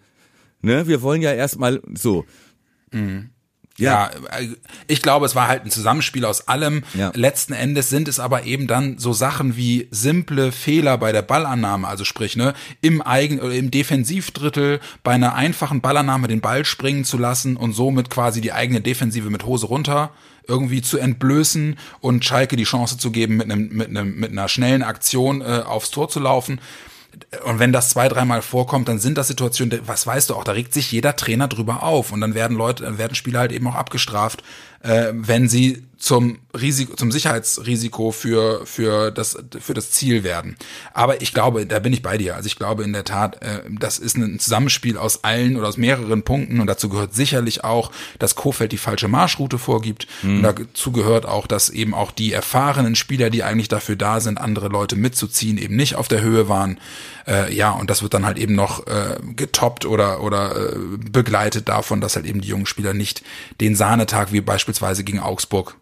ne? 0.62 0.86
Wir 0.88 1.02
wollen 1.02 1.22
ja 1.22 1.32
erstmal 1.32 1.80
so. 1.94 2.24
Ja, 3.78 4.10
äh, 4.38 4.48
ich 4.86 5.00
glaube, 5.00 5.24
es 5.24 5.34
war 5.34 5.48
halt 5.48 5.64
ein 5.64 5.70
Zusammenspiel 5.70 6.26
aus 6.26 6.46
allem. 6.46 6.82
Ja. 6.92 7.10
Letzten 7.14 7.54
Endes 7.54 7.88
sind 7.88 8.06
es 8.06 8.20
aber 8.20 8.44
eben 8.44 8.66
dann 8.66 8.98
so 8.98 9.14
Sachen 9.14 9.56
wie 9.56 9.88
simple 9.90 10.52
Fehler 10.52 10.98
bei 10.98 11.10
der 11.10 11.22
Ballannahme, 11.22 11.88
also 11.88 12.04
sprich, 12.04 12.36
ne, 12.36 12.52
im 12.82 13.00
Eigen 13.00 13.40
oder 13.40 13.54
im 13.54 13.70
Defensivdrittel 13.70 14.78
bei 15.02 15.12
einer 15.12 15.34
einfachen 15.34 15.80
Ballannahme 15.80 16.28
den 16.28 16.42
Ball 16.42 16.66
springen 16.66 17.04
zu 17.04 17.16
lassen 17.16 17.56
und 17.56 17.72
somit 17.72 18.10
quasi 18.10 18.42
die 18.42 18.52
eigene 18.52 18.82
Defensive 18.82 19.30
mit 19.30 19.46
Hose 19.46 19.66
runter 19.66 20.10
irgendwie 20.46 20.82
zu 20.82 20.98
entblößen 20.98 21.78
und 22.00 22.24
Schalke 22.24 22.56
die 22.56 22.64
Chance 22.64 22.98
zu 22.98 23.10
geben, 23.10 23.36
mit 23.36 23.50
einem 23.50 23.68
mit 23.68 23.88
einem 23.88 24.18
mit 24.18 24.32
einer 24.32 24.48
schnellen 24.48 24.82
Aktion 24.82 25.40
äh, 25.40 25.62
aufs 25.64 25.90
Tor 25.90 26.08
zu 26.08 26.20
laufen. 26.20 26.60
Und 27.44 27.58
wenn 27.58 27.72
das 27.72 27.90
zwei, 27.90 28.08
dreimal 28.08 28.40
vorkommt, 28.40 28.88
dann 28.88 28.98
sind 28.98 29.18
das 29.18 29.28
Situationen, 29.28 29.80
was 29.84 30.06
weißt 30.06 30.30
du 30.30 30.34
auch, 30.34 30.44
da 30.44 30.52
regt 30.52 30.72
sich 30.72 30.90
jeder 30.92 31.14
Trainer 31.14 31.46
drüber 31.46 31.82
auf 31.82 32.10
und 32.10 32.22
dann 32.22 32.34
werden 32.34 32.56
Leute, 32.56 32.84
dann 32.84 32.96
werden 32.96 33.14
Spieler 33.14 33.40
halt 33.40 33.52
eben 33.52 33.66
auch 33.66 33.74
abgestraft, 33.74 34.42
äh, 34.82 35.12
wenn 35.12 35.48
sie 35.48 35.84
zum 36.02 36.40
Risiko, 36.60 36.96
zum 36.96 37.12
Sicherheitsrisiko 37.12 38.10
für 38.10 38.66
für 38.66 39.12
das 39.12 39.38
für 39.60 39.72
das 39.72 39.92
Ziel 39.92 40.24
werden. 40.24 40.56
Aber 40.92 41.22
ich 41.22 41.32
glaube, 41.32 41.64
da 41.64 41.78
bin 41.78 41.92
ich 41.92 42.02
bei 42.02 42.18
dir. 42.18 42.34
Also 42.34 42.48
ich 42.48 42.56
glaube 42.56 42.82
in 42.82 42.92
der 42.92 43.04
Tat, 43.04 43.40
äh, 43.40 43.60
das 43.70 44.00
ist 44.00 44.16
ein 44.16 44.40
Zusammenspiel 44.40 44.98
aus 44.98 45.22
allen 45.22 45.56
oder 45.56 45.68
aus 45.68 45.76
mehreren 45.76 46.24
Punkten 46.24 46.58
und 46.58 46.66
dazu 46.66 46.88
gehört 46.88 47.14
sicherlich 47.14 47.62
auch, 47.62 47.92
dass 48.18 48.34
Kofeld 48.34 48.72
die 48.72 48.78
falsche 48.78 49.06
Marschroute 49.06 49.58
vorgibt. 49.58 50.08
Und 50.24 50.42
dazu 50.42 50.90
gehört 50.90 51.24
auch, 51.24 51.46
dass 51.46 51.70
eben 51.70 51.94
auch 51.94 52.10
die 52.10 52.32
erfahrenen 52.32 52.96
Spieler, 52.96 53.30
die 53.30 53.44
eigentlich 53.44 53.68
dafür 53.68 53.94
da 53.94 54.18
sind, 54.18 54.40
andere 54.40 54.68
Leute 54.68 54.96
mitzuziehen, 54.96 55.56
eben 55.56 55.76
nicht 55.76 55.94
auf 55.94 56.08
der 56.08 56.20
Höhe 56.20 56.48
waren. 56.48 56.80
Äh, 57.28 57.54
ja, 57.54 57.70
und 57.70 57.90
das 57.90 58.02
wird 58.02 58.12
dann 58.12 58.26
halt 58.26 58.38
eben 58.38 58.56
noch 58.56 58.88
äh, 58.88 59.18
getoppt 59.36 59.86
oder 59.86 60.20
oder 60.20 60.72
äh, 60.72 60.76
begleitet 60.98 61.68
davon, 61.68 62.00
dass 62.00 62.16
halt 62.16 62.26
eben 62.26 62.40
die 62.40 62.48
jungen 62.48 62.66
Spieler 62.66 62.92
nicht 62.92 63.22
den 63.60 63.76
Sahnetag 63.76 64.32
wie 64.32 64.40
beispielsweise 64.40 64.71
gegen 64.80 65.20
Augsburg 65.20 65.76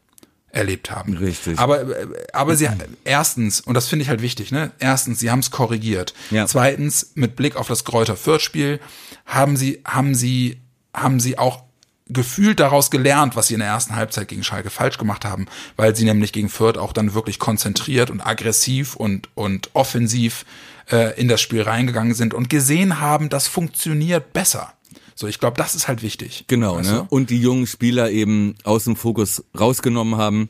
erlebt 0.53 0.91
haben. 0.91 1.17
Richtig. 1.17 1.59
Aber 1.59 1.83
äh, 1.83 2.07
aber 2.33 2.57
sie 2.57 2.69
erstens 3.05 3.61
und 3.61 3.75
das 3.75 3.89
finde 3.89 4.03
ich 4.03 4.09
halt 4.09 4.23
wichtig, 4.23 4.51
ne? 4.51 4.73
Erstens, 4.79 5.21
sie 5.21 5.31
haben 5.31 5.41
es 5.41 5.51
korrigiert. 5.51 6.15
Ja. 6.31 6.47
Zweitens, 6.47 7.13
mit 7.15 7.37
Blick 7.37 7.57
auf 7.57 7.69
das 7.69 7.85
Kräuter 7.85 8.17
Fürth 8.17 8.43
Spiel 8.43 8.81
haben 9.27 9.57
sie 9.57 9.81
haben 9.85 10.15
sie 10.15 10.61
haben 10.95 11.21
sie 11.21 11.39
auch 11.39 11.63
gefühlt 12.09 12.59
daraus 12.59 12.91
gelernt, 12.91 13.37
was 13.37 13.47
sie 13.47 13.55
in 13.55 13.61
der 13.61 13.69
ersten 13.69 13.95
Halbzeit 13.95 14.27
gegen 14.27 14.43
Schalke 14.43 14.71
falsch 14.71 14.99
gemacht 14.99 15.25
haben, 15.25 15.47
weil 15.77 15.95
sie 15.95 16.05
nämlich 16.05 16.33
gegen 16.33 16.49
Fürth 16.49 16.77
auch 16.77 16.93
dann 16.93 17.15
wirklich 17.15 17.39
konzentriert 17.39 18.11
und 18.11 18.21
aggressiv 18.21 18.97
und 18.97 19.29
und 19.37 19.71
offensiv 19.75 20.45
äh, 20.91 21.19
in 21.21 21.29
das 21.29 21.41
Spiel 21.41 21.63
reingegangen 21.63 22.15
sind 22.15 22.35
und 22.35 22.51
gesehen 22.51 23.01
haben, 23.01 23.29
das 23.29 23.47
funktioniert 23.47 24.33
besser. 24.33 24.73
So, 25.21 25.27
ich 25.27 25.39
glaube, 25.39 25.59
das 25.59 25.75
ist 25.75 25.87
halt 25.87 26.03
wichtig. 26.03 26.47
Genau, 26.49 26.77
Weißt 26.77 26.93
ne? 26.93 27.07
Und 27.11 27.29
die 27.29 27.39
jungen 27.43 27.67
Spieler 27.67 28.11
eben 28.11 28.55
aus 28.65 28.85
dem 28.85 28.97
Fokus 28.97 29.45
rausgenommen 29.59 30.17
haben. 30.17 30.49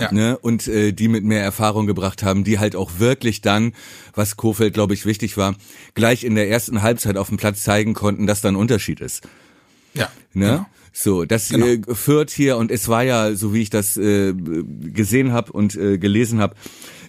Ja. 0.00 0.12
Ne, 0.12 0.38
und 0.38 0.68
äh, 0.68 0.92
die 0.92 1.08
mit 1.08 1.24
mehr 1.24 1.42
Erfahrung 1.42 1.88
gebracht 1.88 2.22
haben, 2.22 2.44
die 2.44 2.60
halt 2.60 2.76
auch 2.76 3.00
wirklich 3.00 3.40
dann, 3.42 3.72
was 4.14 4.36
Kofeld, 4.36 4.72
glaube 4.72 4.94
ich, 4.94 5.04
wichtig 5.06 5.36
war, 5.36 5.56
gleich 5.94 6.22
in 6.22 6.36
der 6.36 6.48
ersten 6.48 6.82
Halbzeit 6.82 7.16
auf 7.16 7.28
dem 7.28 7.36
Platz 7.36 7.64
zeigen 7.64 7.94
konnten, 7.94 8.28
dass 8.28 8.40
da 8.40 8.46
ein 8.48 8.54
Unterschied 8.54 9.00
ist. 9.00 9.24
Ja. 9.94 10.08
Ne? 10.32 10.46
Genau. 10.46 10.66
So, 10.92 11.24
das 11.24 11.48
Genau. 11.48 11.66
äh, 11.66 11.80
führt 11.96 12.30
hier, 12.30 12.58
und 12.58 12.70
es 12.70 12.86
war 12.86 13.02
ja, 13.02 13.34
so 13.34 13.52
wie 13.52 13.62
ich 13.62 13.70
das 13.70 13.96
äh, 13.96 14.32
gesehen 14.34 15.32
habe 15.32 15.52
und 15.52 15.74
äh, 15.74 15.98
gelesen 15.98 16.38
habe, 16.38 16.54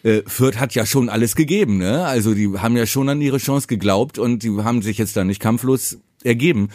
äh, 0.01 0.23
Fürth 0.25 0.59
hat 0.59 0.73
ja 0.73 0.87
schon 0.87 1.09
alles 1.09 1.35
gegeben, 1.35 1.77
ne? 1.77 2.05
Also 2.05 2.33
die 2.33 2.57
haben 2.57 2.75
ja 2.75 2.87
schon 2.87 3.07
an 3.07 3.21
ihre 3.21 3.37
Chance 3.37 3.67
geglaubt 3.67 4.17
und 4.17 4.41
die 4.41 4.49
haben 4.63 4.81
sich 4.81 4.97
jetzt 4.97 5.15
da 5.15 5.23
nicht 5.23 5.39
kampflos 5.39 5.99
ergeben. 6.23 6.69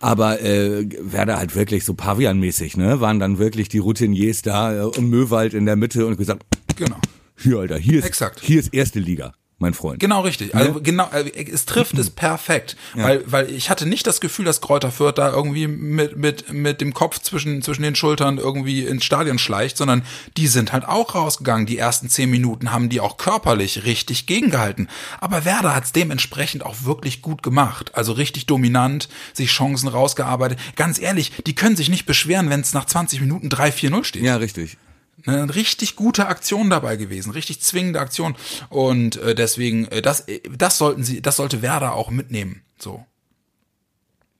Aber 0.00 0.40
äh, 0.42 0.86
Werder 1.00 1.38
halt 1.38 1.54
wirklich 1.54 1.84
so 1.84 1.94
Pavian-mäßig, 1.94 2.76
ne? 2.76 3.00
Waren 3.00 3.18
dann 3.20 3.38
wirklich 3.38 3.68
die 3.68 3.78
Routiniers 3.78 4.42
da 4.42 4.88
äh, 4.88 4.90
im 4.96 5.10
Möwald 5.10 5.54
in 5.54 5.66
der 5.66 5.76
Mitte 5.76 6.06
und 6.06 6.16
gesagt, 6.16 6.44
Genau. 6.76 6.96
hier, 7.38 7.58
Alter, 7.58 7.78
hier 7.78 7.98
ist, 7.98 8.06
Exakt. 8.06 8.40
hier 8.40 8.58
ist 8.60 8.72
erste 8.72 9.00
Liga. 9.00 9.32
Mein 9.60 9.74
Freund. 9.74 10.00
Genau 10.00 10.22
richtig. 10.22 10.54
Also 10.54 10.80
genau, 10.82 11.08
äh, 11.12 11.30
es 11.52 11.66
trifft 11.66 11.96
es 11.98 12.10
perfekt, 12.10 12.76
weil 12.94 13.22
weil 13.26 13.50
ich 13.50 13.68
hatte 13.68 13.86
nicht 13.86 14.06
das 14.06 14.20
Gefühl, 14.20 14.46
dass 14.46 14.60
Kräuter 14.60 14.90
Fürth 14.90 15.18
da 15.18 15.30
irgendwie 15.30 15.66
mit 15.66 16.16
mit 16.16 16.52
mit 16.52 16.80
dem 16.80 16.94
Kopf 16.94 17.20
zwischen 17.20 17.60
zwischen 17.60 17.82
den 17.82 17.94
Schultern 17.94 18.38
irgendwie 18.38 18.84
ins 18.86 19.04
Stadion 19.04 19.38
schleicht, 19.38 19.76
sondern 19.76 20.02
die 20.36 20.46
sind 20.46 20.72
halt 20.72 20.86
auch 20.86 21.14
rausgegangen. 21.14 21.66
Die 21.66 21.76
ersten 21.76 22.08
zehn 22.08 22.30
Minuten 22.30 22.72
haben 22.72 22.88
die 22.88 23.00
auch 23.00 23.18
körperlich 23.18 23.84
richtig 23.84 24.26
gegengehalten. 24.26 24.88
Aber 25.20 25.44
Werder 25.44 25.74
hat 25.74 25.84
es 25.84 25.92
dementsprechend 25.92 26.64
auch 26.64 26.84
wirklich 26.84 27.20
gut 27.20 27.42
gemacht. 27.42 27.94
Also 27.94 28.12
richtig 28.12 28.46
dominant, 28.46 29.08
sich 29.34 29.50
Chancen 29.50 29.88
rausgearbeitet. 29.88 30.58
Ganz 30.74 30.98
ehrlich, 30.98 31.32
die 31.46 31.54
können 31.54 31.76
sich 31.76 31.90
nicht 31.90 32.06
beschweren, 32.06 32.48
wenn 32.48 32.60
es 32.60 32.72
nach 32.72 32.86
20 32.86 33.20
Minuten 33.20 33.48
3-4-0 33.48 34.04
steht. 34.04 34.22
Ja, 34.22 34.36
richtig. 34.36 34.78
Eine 35.26 35.54
richtig 35.54 35.96
gute 35.96 36.26
Aktion 36.26 36.70
dabei 36.70 36.96
gewesen, 36.96 37.30
richtig 37.32 37.60
zwingende 37.60 38.00
Aktion. 38.00 38.36
Und 38.68 39.16
äh, 39.16 39.34
deswegen, 39.34 39.86
äh, 39.88 40.02
das, 40.02 40.20
äh, 40.28 40.40
das 40.50 40.78
sollten 40.78 41.04
sie, 41.04 41.22
das 41.22 41.36
sollte 41.36 41.62
Werder 41.62 41.94
auch 41.94 42.10
mitnehmen. 42.10 42.62
So. 42.78 43.04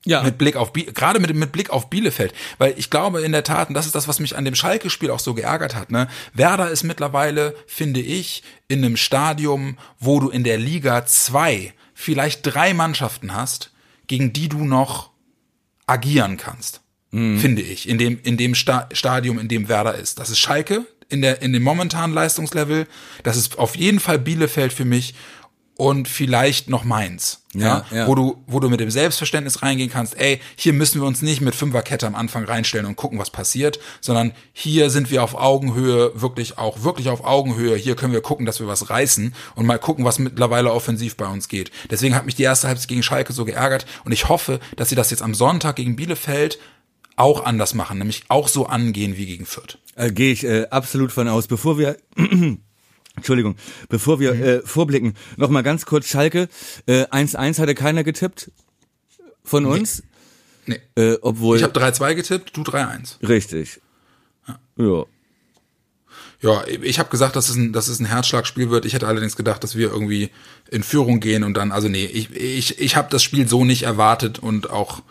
Ja. 0.06 0.22
Mit 0.22 0.38
Blick 0.38 0.56
auf 0.56 0.72
gerade 0.72 1.20
mit, 1.20 1.34
mit 1.34 1.52
Blick 1.52 1.70
auf 1.70 1.90
Bielefeld. 1.90 2.32
Weil 2.56 2.74
ich 2.78 2.88
glaube 2.88 3.20
in 3.20 3.32
der 3.32 3.44
Tat, 3.44 3.68
und 3.68 3.74
das 3.74 3.86
ist 3.86 3.94
das, 3.94 4.08
was 4.08 4.18
mich 4.18 4.36
an 4.36 4.46
dem 4.46 4.54
Schalke-Spiel 4.54 5.10
auch 5.10 5.20
so 5.20 5.34
geärgert 5.34 5.74
hat, 5.74 5.90
ne? 5.90 6.08
Werder 6.32 6.70
ist 6.70 6.84
mittlerweile, 6.84 7.54
finde 7.66 8.00
ich, 8.00 8.42
in 8.68 8.82
einem 8.82 8.96
Stadium, 8.96 9.76
wo 9.98 10.18
du 10.20 10.30
in 10.30 10.42
der 10.42 10.56
Liga 10.56 11.04
zwei, 11.04 11.74
vielleicht 11.92 12.40
drei 12.42 12.72
Mannschaften 12.72 13.34
hast, 13.34 13.72
gegen 14.06 14.32
die 14.32 14.48
du 14.48 14.64
noch 14.64 15.10
agieren 15.86 16.38
kannst. 16.38 16.80
Finde 17.12 17.62
ich. 17.62 17.88
In 17.88 17.98
dem, 17.98 18.20
in 18.22 18.36
dem 18.36 18.54
Sta 18.54 18.88
Stadium, 18.92 19.38
in 19.38 19.48
dem 19.48 19.68
Werder 19.68 19.96
ist. 19.96 20.20
Das 20.20 20.30
ist 20.30 20.38
Schalke 20.38 20.86
in 21.08 21.22
der, 21.22 21.42
in 21.42 21.52
dem 21.52 21.62
momentanen 21.62 22.14
Leistungslevel. 22.14 22.86
Das 23.24 23.36
ist 23.36 23.58
auf 23.58 23.76
jeden 23.76 24.00
Fall 24.00 24.18
Bielefeld 24.18 24.72
für 24.72 24.84
mich 24.84 25.14
und 25.80 26.08
vielleicht 26.08 26.68
noch 26.68 26.84
Mainz. 26.84 27.42
Ja, 27.54 27.86
ja. 27.90 28.06
Wo 28.06 28.14
du, 28.14 28.44
wo 28.46 28.60
du 28.60 28.68
mit 28.68 28.80
dem 28.80 28.90
Selbstverständnis 28.90 29.62
reingehen 29.62 29.90
kannst, 29.90 30.16
ey, 30.20 30.38
hier 30.54 30.74
müssen 30.74 31.00
wir 31.00 31.06
uns 31.06 31.22
nicht 31.22 31.40
mit 31.40 31.54
Fünferkette 31.54 32.06
am 32.06 32.14
Anfang 32.14 32.44
reinstellen 32.44 32.86
und 32.86 32.96
gucken, 32.96 33.18
was 33.18 33.30
passiert, 33.30 33.80
sondern 34.00 34.32
hier 34.52 34.90
sind 34.90 35.10
wir 35.10 35.24
auf 35.24 35.34
Augenhöhe, 35.34 36.12
wirklich 36.14 36.58
auch, 36.58 36.84
wirklich 36.84 37.08
auf 37.08 37.24
Augenhöhe. 37.24 37.76
Hier 37.76 37.96
können 37.96 38.12
wir 38.12 38.20
gucken, 38.20 38.44
dass 38.44 38.60
wir 38.60 38.68
was 38.68 38.90
reißen 38.90 39.34
und 39.54 39.66
mal 39.66 39.78
gucken, 39.78 40.04
was 40.04 40.18
mittlerweile 40.18 40.70
offensiv 40.70 41.16
bei 41.16 41.26
uns 41.26 41.48
geht. 41.48 41.72
Deswegen 41.90 42.14
hat 42.14 42.26
mich 42.26 42.34
die 42.34 42.42
erste 42.42 42.68
Halbzeit 42.68 42.88
gegen 42.88 43.02
Schalke 43.02 43.32
so 43.32 43.46
geärgert 43.46 43.86
und 44.04 44.12
ich 44.12 44.28
hoffe, 44.28 44.60
dass 44.76 44.90
sie 44.90 44.96
das 44.96 45.10
jetzt 45.10 45.22
am 45.22 45.34
Sonntag 45.34 45.76
gegen 45.76 45.96
Bielefeld 45.96 46.58
auch 47.20 47.44
anders 47.44 47.74
machen, 47.74 47.98
nämlich 47.98 48.24
auch 48.28 48.48
so 48.48 48.66
angehen 48.66 49.16
wie 49.16 49.26
gegen 49.26 49.46
Fürth. 49.46 49.78
Äh, 49.94 50.10
Gehe 50.12 50.32
ich 50.32 50.44
äh, 50.44 50.66
absolut 50.70 51.12
von 51.12 51.28
aus. 51.28 51.46
Bevor 51.46 51.78
wir 51.78 51.96
Entschuldigung, 53.16 53.56
bevor 53.88 54.18
wir 54.20 54.34
Mhm. 54.34 54.42
äh, 54.42 54.60
vorblicken, 54.62 55.14
noch 55.36 55.50
mal 55.50 55.62
ganz 55.62 55.84
kurz 55.86 56.06
Schalke. 56.06 56.48
Äh, 56.86 57.04
1-1 57.06 57.58
hatte 57.58 57.74
keiner 57.74 58.04
getippt 58.04 58.50
von 59.44 59.66
uns. 59.66 60.02
Nee. 60.66 60.80
Äh, 60.94 61.16
obwohl. 61.22 61.56
Ich 61.56 61.62
habe 61.62 61.78
3-2 61.78 62.14
getippt, 62.14 62.56
du 62.56 62.62
3-1. 62.62 63.26
richtig. 63.28 63.80
Ja. 64.46 64.58
Ja, 64.76 65.04
ich 66.82 66.98
habe 66.98 67.10
gesagt, 67.10 67.36
dass 67.36 67.50
es, 67.50 67.56
ein, 67.56 67.72
dass 67.72 67.88
es 67.88 68.00
ein 68.00 68.06
Herzschlagspiel 68.06 68.70
wird. 68.70 68.86
Ich 68.86 68.94
hätte 68.94 69.06
allerdings 69.06 69.36
gedacht, 69.36 69.62
dass 69.62 69.76
wir 69.76 69.90
irgendwie 69.90 70.30
in 70.70 70.82
Führung 70.82 71.20
gehen 71.20 71.44
und 71.44 71.54
dann, 71.54 71.70
also 71.70 71.88
nee, 71.88 72.06
ich, 72.06 72.34
ich, 72.34 72.78
ich 72.80 72.96
habe 72.96 73.08
das 73.10 73.22
Spiel 73.22 73.46
so 73.46 73.64
nicht 73.64 73.82
erwartet 73.82 74.38
und 74.38 74.70
auch 74.70 75.02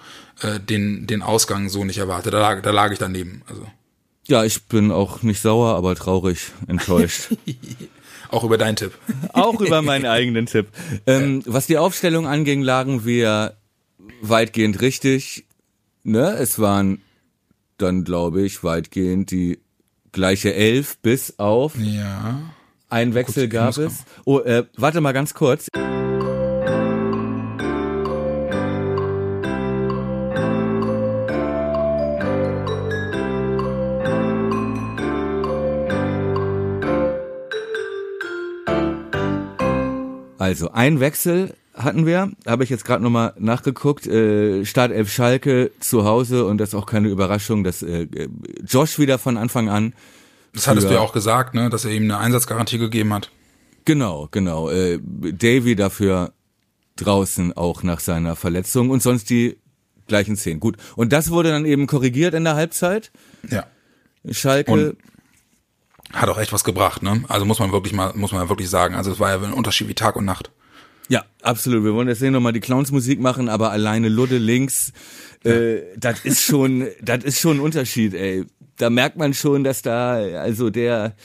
äh, 0.41 0.59
den, 0.59 1.05
den 1.05 1.21
Ausgang 1.21 1.69
so 1.69 1.83
nicht 1.83 1.99
erwartet. 1.99 2.33
Da 2.33 2.39
lag, 2.39 2.61
da 2.63 2.71
lag 2.71 2.91
ich 2.91 2.97
daneben. 2.97 3.43
Also 3.47 3.67
Ja, 4.27 4.43
ich 4.43 4.63
bin 4.63 4.91
auch 4.91 5.21
nicht 5.21 5.41
sauer, 5.41 5.75
aber 5.75 5.95
traurig, 5.95 6.51
enttäuscht. 6.67 7.29
auch 8.29 8.43
über 8.43 8.57
deinen 8.57 8.75
Tipp. 8.75 8.93
auch 9.33 9.61
über 9.61 9.83
meinen 9.83 10.05
eigenen 10.07 10.47
Tipp. 10.47 10.67
Ähm, 11.05 11.43
was 11.45 11.67
die 11.67 11.77
Aufstellung 11.77 12.25
anging, 12.25 12.63
lagen 12.63 13.05
wir 13.05 13.55
weitgehend 14.21 14.81
richtig. 14.81 15.45
Ne? 16.03 16.31
Es 16.39 16.57
waren 16.57 17.01
dann, 17.77 18.03
glaube 18.03 18.41
ich, 18.41 18.63
weitgehend 18.63 19.29
die 19.29 19.59
gleiche 20.11 20.53
Elf, 20.53 20.97
bis 20.99 21.37
auf 21.39 21.75
Ja. 21.77 22.39
einen 22.89 23.13
Wechsel 23.13 23.45
ich 23.45 23.49
gab 23.49 23.77
es. 23.77 24.03
Oh, 24.25 24.39
äh, 24.39 24.65
warte 24.77 25.01
mal 25.01 25.11
ganz 25.13 25.33
kurz. 25.33 25.67
Also 40.37 40.71
ein 40.71 40.99
Wechsel 40.99 41.53
hatten 41.79 42.05
wir, 42.05 42.31
habe 42.45 42.63
ich 42.63 42.69
jetzt 42.69 42.83
gerade 42.85 43.01
nochmal 43.03 43.33
nachgeguckt. 43.39 44.05
Äh, 44.05 44.65
Startelf 44.65 45.11
Schalke 45.11 45.71
zu 45.79 46.03
Hause 46.05 46.45
und 46.45 46.57
das 46.59 46.69
ist 46.69 46.75
auch 46.75 46.85
keine 46.85 47.07
Überraschung, 47.07 47.63
dass 47.63 47.81
äh, 47.81 48.07
Josh 48.67 48.99
wieder 48.99 49.17
von 49.17 49.37
Anfang 49.37 49.69
an. 49.69 49.93
Das 50.53 50.67
hattest 50.67 50.87
für- 50.87 50.93
du 50.93 50.99
ja 50.99 51.01
auch 51.01 51.13
gesagt, 51.13 51.53
ne, 51.55 51.69
dass 51.69 51.85
er 51.85 51.91
ihm 51.91 52.03
eine 52.03 52.17
Einsatzgarantie 52.17 52.77
gegeben 52.77 53.13
hat. 53.13 53.31
Genau, 53.85 54.27
genau. 54.31 54.69
Äh, 54.69 54.99
Davy 55.01 55.75
dafür 55.75 56.33
draußen 56.97 57.55
auch 57.55 57.81
nach 57.83 58.01
seiner 58.01 58.35
Verletzung 58.35 58.89
und 58.89 59.01
sonst 59.01 59.29
die 59.29 59.57
gleichen 60.07 60.35
Szenen. 60.35 60.59
Gut. 60.59 60.75
Und 60.95 61.13
das 61.13 61.31
wurde 61.31 61.49
dann 61.49 61.65
eben 61.65 61.87
korrigiert 61.87 62.33
in 62.33 62.43
der 62.43 62.55
Halbzeit. 62.55 63.11
Ja. 63.49 63.65
Schalke. 64.29 64.71
Und- 64.71 64.97
Hat 66.11 66.27
auch 66.27 66.39
echt 66.39 66.51
was 66.51 66.63
gebracht, 66.63 67.03
ne? 67.03 67.23
Also 67.29 67.45
muss 67.45 67.59
man 67.59 67.71
wirklich 67.71 67.93
mal, 67.93 68.11
muss 68.15 68.31
man 68.31 68.49
wirklich 68.49 68.69
sagen. 68.69 68.95
Also 68.95 69.11
es 69.11 69.19
war 69.19 69.29
ja 69.29 69.41
ein 69.41 69.53
Unterschied 69.53 69.87
wie 69.87 69.93
Tag 69.93 70.15
und 70.15 70.25
Nacht. 70.25 70.51
Ja, 71.09 71.25
absolut. 71.41 71.83
Wir 71.83 71.93
wollen 71.93 72.07
jetzt 72.07 72.21
nicht 72.21 72.31
nochmal 72.31 72.53
die 72.53 72.59
Clowns-Musik 72.59 73.19
machen, 73.19 73.49
aber 73.49 73.71
alleine 73.71 74.09
Ludde 74.09 74.37
links, 74.37 74.93
äh, 75.43 75.79
das 75.97 76.23
ist 76.23 76.43
schon, 76.43 76.87
das 77.01 77.23
ist 77.23 77.39
schon 77.39 77.57
ein 77.57 77.61
Unterschied, 77.61 78.13
ey. 78.13 78.45
Da 78.77 78.89
merkt 78.89 79.17
man 79.17 79.33
schon, 79.33 79.63
dass 79.63 79.81
da, 79.81 80.13
also 80.13 80.69
der, 80.69 81.15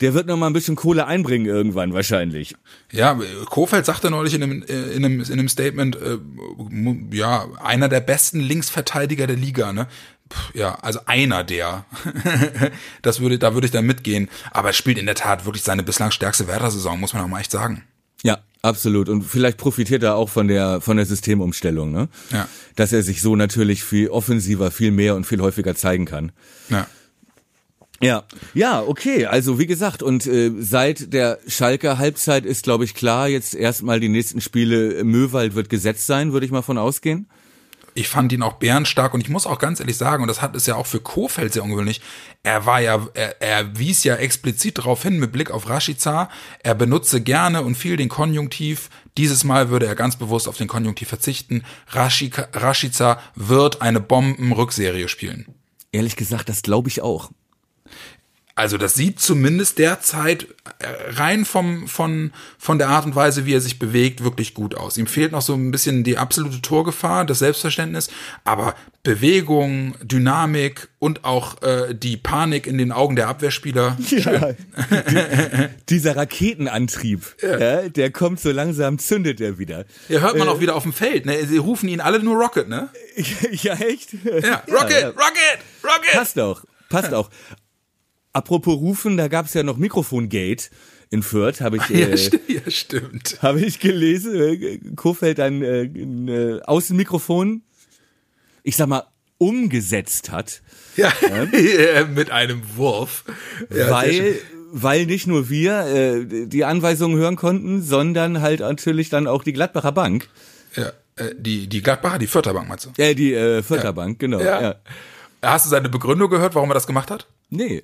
der 0.00 0.14
wird 0.14 0.26
noch 0.26 0.36
mal 0.36 0.48
ein 0.48 0.52
bisschen 0.52 0.74
Kohle 0.74 1.06
einbringen 1.06 1.46
irgendwann 1.46 1.94
wahrscheinlich. 1.94 2.56
Ja, 2.90 3.18
Kofeld 3.46 3.86
sagte 3.86 4.10
neulich 4.10 4.34
in 4.34 4.42
einem, 4.42 4.62
äh, 4.64 4.92
in 4.94 5.04
einem, 5.04 5.20
in 5.20 5.32
einem 5.32 5.48
Statement, 5.48 5.96
äh, 5.96 6.18
ja, 7.12 7.46
einer 7.62 7.88
der 7.88 8.00
besten 8.00 8.40
Linksverteidiger 8.40 9.28
der 9.28 9.36
Liga, 9.36 9.72
ne? 9.72 9.86
Ja, 10.54 10.74
also 10.76 11.00
einer 11.06 11.44
der. 11.44 11.84
das 13.02 13.20
würde, 13.20 13.38
da 13.38 13.54
würde 13.54 13.66
ich 13.66 13.70
dann 13.70 13.86
mitgehen. 13.86 14.28
Aber 14.50 14.68
er 14.68 14.74
spielt 14.74 14.98
in 14.98 15.06
der 15.06 15.14
Tat 15.14 15.44
wirklich 15.44 15.62
seine 15.62 15.82
bislang 15.82 16.10
stärkste 16.10 16.48
Werder-Saison, 16.48 16.98
muss 16.98 17.12
man 17.12 17.22
auch 17.22 17.28
mal 17.28 17.40
echt 17.40 17.50
sagen. 17.50 17.84
Ja, 18.22 18.38
absolut. 18.62 19.08
Und 19.08 19.22
vielleicht 19.22 19.58
profitiert 19.58 20.02
er 20.02 20.16
auch 20.16 20.28
von 20.28 20.48
der 20.48 20.80
von 20.80 20.96
der 20.96 21.06
Systemumstellung, 21.06 21.92
ne? 21.92 22.08
Ja. 22.30 22.48
Dass 22.76 22.92
er 22.92 23.02
sich 23.02 23.22
so 23.22 23.36
natürlich 23.36 23.84
viel 23.84 24.08
offensiver, 24.08 24.70
viel 24.70 24.90
mehr 24.90 25.14
und 25.16 25.26
viel 25.26 25.40
häufiger 25.40 25.74
zeigen 25.74 26.04
kann. 26.04 26.32
Ja. 26.68 26.86
Ja, 28.02 28.24
ja, 28.52 28.82
okay. 28.82 29.26
Also 29.26 29.60
wie 29.60 29.66
gesagt, 29.66 30.02
und 30.02 30.26
äh, 30.26 30.50
seit 30.58 31.12
der 31.12 31.38
Schalke 31.46 31.98
Halbzeit 31.98 32.44
ist, 32.44 32.64
glaube 32.64 32.84
ich, 32.84 32.94
klar, 32.94 33.28
jetzt 33.28 33.54
erstmal 33.54 34.00
die 34.00 34.08
nächsten 34.08 34.40
Spiele 34.40 35.04
Möwald 35.04 35.54
wird 35.54 35.68
gesetzt 35.68 36.08
sein, 36.08 36.32
würde 36.32 36.44
ich 36.44 36.50
mal 36.50 36.62
von 36.62 36.78
ausgehen. 36.78 37.28
Ich 37.94 38.08
fand 38.08 38.32
ihn 38.32 38.42
auch 38.42 38.54
bärenstark 38.54 39.12
und 39.12 39.20
ich 39.20 39.28
muss 39.28 39.46
auch 39.46 39.58
ganz 39.58 39.80
ehrlich 39.80 39.96
sagen, 39.96 40.22
und 40.22 40.28
das 40.28 40.40
hat 40.40 40.56
es 40.56 40.66
ja 40.66 40.76
auch 40.76 40.86
für 40.86 41.00
Kofeld 41.00 41.52
sehr 41.52 41.62
ungewöhnlich, 41.62 42.00
er 42.42 42.64
war 42.64 42.80
ja, 42.80 43.06
er, 43.14 43.40
er 43.42 43.78
wies 43.78 44.04
ja 44.04 44.16
explizit 44.16 44.78
darauf 44.78 45.02
hin 45.02 45.18
mit 45.18 45.32
Blick 45.32 45.50
auf 45.50 45.68
Rashica, 45.68 46.30
er 46.60 46.74
benutze 46.74 47.20
gerne 47.20 47.62
und 47.62 47.74
viel 47.74 47.96
den 47.96 48.08
Konjunktiv, 48.08 48.88
dieses 49.18 49.44
Mal 49.44 49.68
würde 49.68 49.86
er 49.86 49.94
ganz 49.94 50.16
bewusst 50.16 50.48
auf 50.48 50.56
den 50.56 50.68
Konjunktiv 50.68 51.08
verzichten, 51.08 51.64
Rashica, 51.88 52.48
Rashica 52.52 53.20
wird 53.34 53.82
eine 53.82 54.00
Bombenrückserie 54.00 55.08
spielen. 55.08 55.46
Ehrlich 55.92 56.16
gesagt, 56.16 56.48
das 56.48 56.62
glaube 56.62 56.88
ich 56.88 57.02
auch. 57.02 57.30
Also 58.54 58.76
das 58.76 58.94
sieht 58.94 59.18
zumindest 59.18 59.78
derzeit 59.78 60.46
äh, 60.78 61.12
rein 61.12 61.44
vom, 61.44 61.88
von, 61.88 62.32
von 62.58 62.78
der 62.78 62.88
Art 62.88 63.06
und 63.06 63.16
Weise, 63.16 63.46
wie 63.46 63.54
er 63.54 63.60
sich 63.60 63.78
bewegt, 63.78 64.22
wirklich 64.24 64.52
gut 64.52 64.74
aus. 64.74 64.98
Ihm 64.98 65.06
fehlt 65.06 65.32
noch 65.32 65.40
so 65.40 65.54
ein 65.54 65.70
bisschen 65.70 66.04
die 66.04 66.18
absolute 66.18 66.60
Torgefahr, 66.60 67.24
das 67.24 67.38
Selbstverständnis, 67.38 68.10
aber 68.44 68.74
Bewegung, 69.02 69.96
Dynamik 70.02 70.88
und 70.98 71.24
auch 71.24 71.60
äh, 71.62 71.94
die 71.94 72.16
Panik 72.16 72.66
in 72.66 72.78
den 72.78 72.92
Augen 72.92 73.16
der 73.16 73.28
Abwehrspieler. 73.28 73.96
Ja. 74.12 74.50
Dieser 75.88 76.16
Raketenantrieb, 76.16 77.22
ja. 77.40 77.88
der 77.88 78.10
kommt 78.10 78.40
so 78.40 78.52
langsam, 78.52 78.98
zündet 78.98 79.40
er 79.40 79.58
wieder. 79.58 79.84
Ja, 80.08 80.20
hört 80.20 80.36
man 80.36 80.48
auch 80.48 80.60
wieder 80.60 80.76
auf 80.76 80.82
dem 80.82 80.92
Feld. 80.92 81.24
Ne? 81.24 81.44
Sie 81.46 81.56
rufen 81.56 81.88
ihn 81.88 82.00
alle 82.00 82.22
nur 82.22 82.36
Rocket, 82.36 82.68
ne? 82.68 82.90
ja, 83.52 83.74
echt? 83.74 84.12
Ja, 84.12 84.62
Rocket, 84.70 85.00
ja. 85.00 85.08
Rocket, 85.08 85.58
Rocket. 85.82 86.12
Passt 86.12 86.38
auch, 86.38 86.62
passt 86.88 87.14
auch. 87.14 87.30
Apropos 88.32 88.74
rufen, 88.76 89.16
da 89.16 89.28
gab's 89.28 89.54
ja 89.54 89.62
noch 89.62 89.76
Mikrofongate 89.76 90.70
in 91.10 91.22
Fürth, 91.22 91.60
habe 91.60 91.76
ich, 91.76 91.88
Ja, 91.88 92.08
äh, 92.08 92.16
sti 92.16 92.40
ja, 92.48 92.70
stimmt. 92.70 93.38
habe 93.42 93.60
ich 93.60 93.78
gelesen. 93.80 94.34
Äh, 94.34 94.78
Kofeld 94.96 95.38
ein, 95.40 95.62
äh, 95.62 95.82
ein 95.82 96.28
äh, 96.28 96.60
Außenmikrofon, 96.64 97.62
ich 98.62 98.76
sag 98.76 98.88
mal, 98.88 99.04
umgesetzt 99.38 100.30
hat, 100.30 100.62
Ja, 100.96 101.12
mit 102.14 102.30
einem 102.30 102.62
Wurf. 102.76 103.24
Ja, 103.74 103.90
weil, 103.90 104.36
weil 104.70 105.04
nicht 105.06 105.26
nur 105.26 105.50
wir 105.50 105.80
äh, 105.86 106.46
die 106.46 106.64
Anweisungen 106.64 107.18
hören 107.18 107.36
konnten, 107.36 107.82
sondern 107.82 108.40
halt 108.40 108.60
natürlich 108.60 109.10
dann 109.10 109.26
auch 109.26 109.42
die 109.42 109.52
Gladbacher 109.52 109.92
Bank. 109.92 110.28
Ja, 110.76 110.92
äh, 111.16 111.34
die, 111.36 111.66
die 111.66 111.82
Gladbacher, 111.82 112.18
die 112.18 112.28
Fürther 112.28 112.54
Bank 112.54 112.68
meinst 112.68 112.86
du? 112.86 113.02
Äh, 113.02 113.14
die 113.14 113.34
äh, 113.34 113.62
Fürther 113.62 113.92
Bank, 113.92 114.18
genau. 114.20 114.40
Ja. 114.40 114.62
Ja. 114.62 114.74
Hast 115.42 115.66
du 115.66 115.70
seine 115.70 115.88
Begründung 115.88 116.30
gehört, 116.30 116.54
warum 116.54 116.70
er 116.70 116.74
das 116.74 116.86
gemacht 116.86 117.10
hat? 117.10 117.26
Nee. 117.50 117.82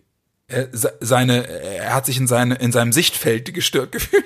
Er, 0.49 0.69
se- 0.73 0.95
seine, 1.01 1.47
er 1.49 1.95
hat 1.95 2.07
sich 2.07 2.17
in, 2.19 2.27
seine, 2.27 2.55
in 2.57 2.73
seinem 2.73 2.93
Sichtfeld 2.93 3.53
gestört 3.55 3.93
gefühlt. 3.93 4.25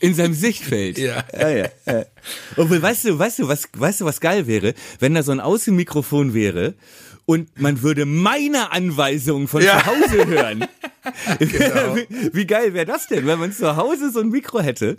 In 0.00 0.14
seinem 0.14 0.32
Sichtfeld. 0.34 0.98
Ja. 0.98 1.24
ja, 1.38 1.48
ja, 1.50 1.68
ja. 1.86 2.04
Obwohl, 2.56 2.80
weißt 2.80 3.04
du, 3.04 3.18
weißt 3.18 3.38
du, 3.40 3.48
was, 3.48 3.68
weißt 3.74 4.00
du, 4.00 4.04
was 4.06 4.20
geil 4.20 4.46
wäre, 4.46 4.74
wenn 4.98 5.14
da 5.14 5.22
so 5.22 5.30
ein 5.32 5.40
Außenmikrofon 5.40 6.32
wäre 6.34 6.74
und 7.30 7.60
man 7.60 7.82
würde 7.82 8.06
meine 8.06 8.72
Anweisungen 8.72 9.46
von 9.46 9.62
Ja. 9.62 9.78
zu 9.78 9.86
Hause 9.86 10.26
hören. 10.26 10.66
Genau. 11.38 11.96
wie, 11.96 12.06
wie 12.34 12.46
geil 12.46 12.74
wäre 12.74 12.84
das 12.84 13.06
denn, 13.06 13.26
wenn 13.26 13.38
man 13.38 13.52
zu 13.52 13.74
Hause 13.76 14.10
so 14.10 14.20
ein 14.20 14.28
Mikro 14.28 14.60
hätte? 14.60 14.98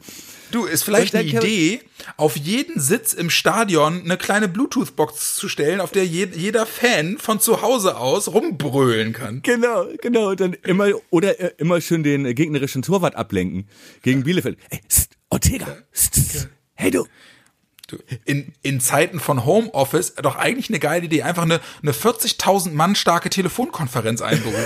Du, 0.49 0.65
ist 0.65 0.81
vielleicht 0.83 1.13
eine 1.15 1.27
Idee, 1.27 1.81
auf 2.17 2.35
jeden 2.37 2.79
Sitz 2.79 3.13
im 3.13 3.29
Stadion 3.29 4.01
eine 4.03 4.17
kleine 4.17 4.47
Bluetooth-Box 4.47 5.35
zu 5.35 5.47
stellen, 5.47 5.79
auf 5.79 5.91
der 5.91 6.07
je, 6.07 6.27
jeder 6.35 6.65
Fan 6.65 7.19
von 7.19 7.39
zu 7.39 7.61
Hause 7.61 7.97
aus 7.97 8.33
rumbrüllen 8.33 9.13
kann. 9.13 9.41
Genau, 9.43 9.85
genau. 10.01 10.29
Und 10.31 10.39
dann 10.39 10.53
immer, 10.63 10.87
oder 11.11 11.39
äh, 11.39 11.51
immer 11.59 11.79
schön 11.81 12.01
den 12.01 12.25
äh, 12.25 12.33
gegnerischen 12.33 12.81
Torwart 12.81 13.15
ablenken 13.15 13.67
gegen 14.01 14.23
Bielefeld. 14.23 14.57
Ey, 14.71 14.79
st, 14.91 15.11
Ortega, 15.29 15.67
st, 15.95 16.15
st, 16.15 16.49
hey 16.73 16.89
du. 16.89 17.05
In, 18.25 18.53
in 18.61 18.79
Zeiten 18.79 19.19
von 19.19 19.45
Homeoffice 19.45 20.15
doch 20.15 20.35
eigentlich 20.35 20.69
eine 20.69 20.79
geile 20.79 21.05
Idee. 21.05 21.23
Einfach 21.23 21.43
eine, 21.43 21.59
eine 21.81 21.91
40.000 21.91 22.71
Mann 22.71 22.95
starke 22.95 23.29
Telefonkonferenz 23.29 24.21
einberufen. 24.21 24.65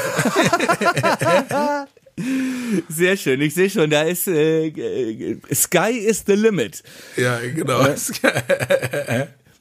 Sehr 2.89 3.17
schön. 3.17 3.41
Ich 3.41 3.53
sehe 3.53 3.69
schon, 3.69 3.89
da 3.89 4.03
ist 4.03 4.27
äh, 4.27 4.67
äh, 4.67 5.37
Sky 5.53 5.91
is 5.91 6.23
the 6.25 6.33
limit. 6.33 6.81
ja, 7.17 7.39
genau. 7.39 7.85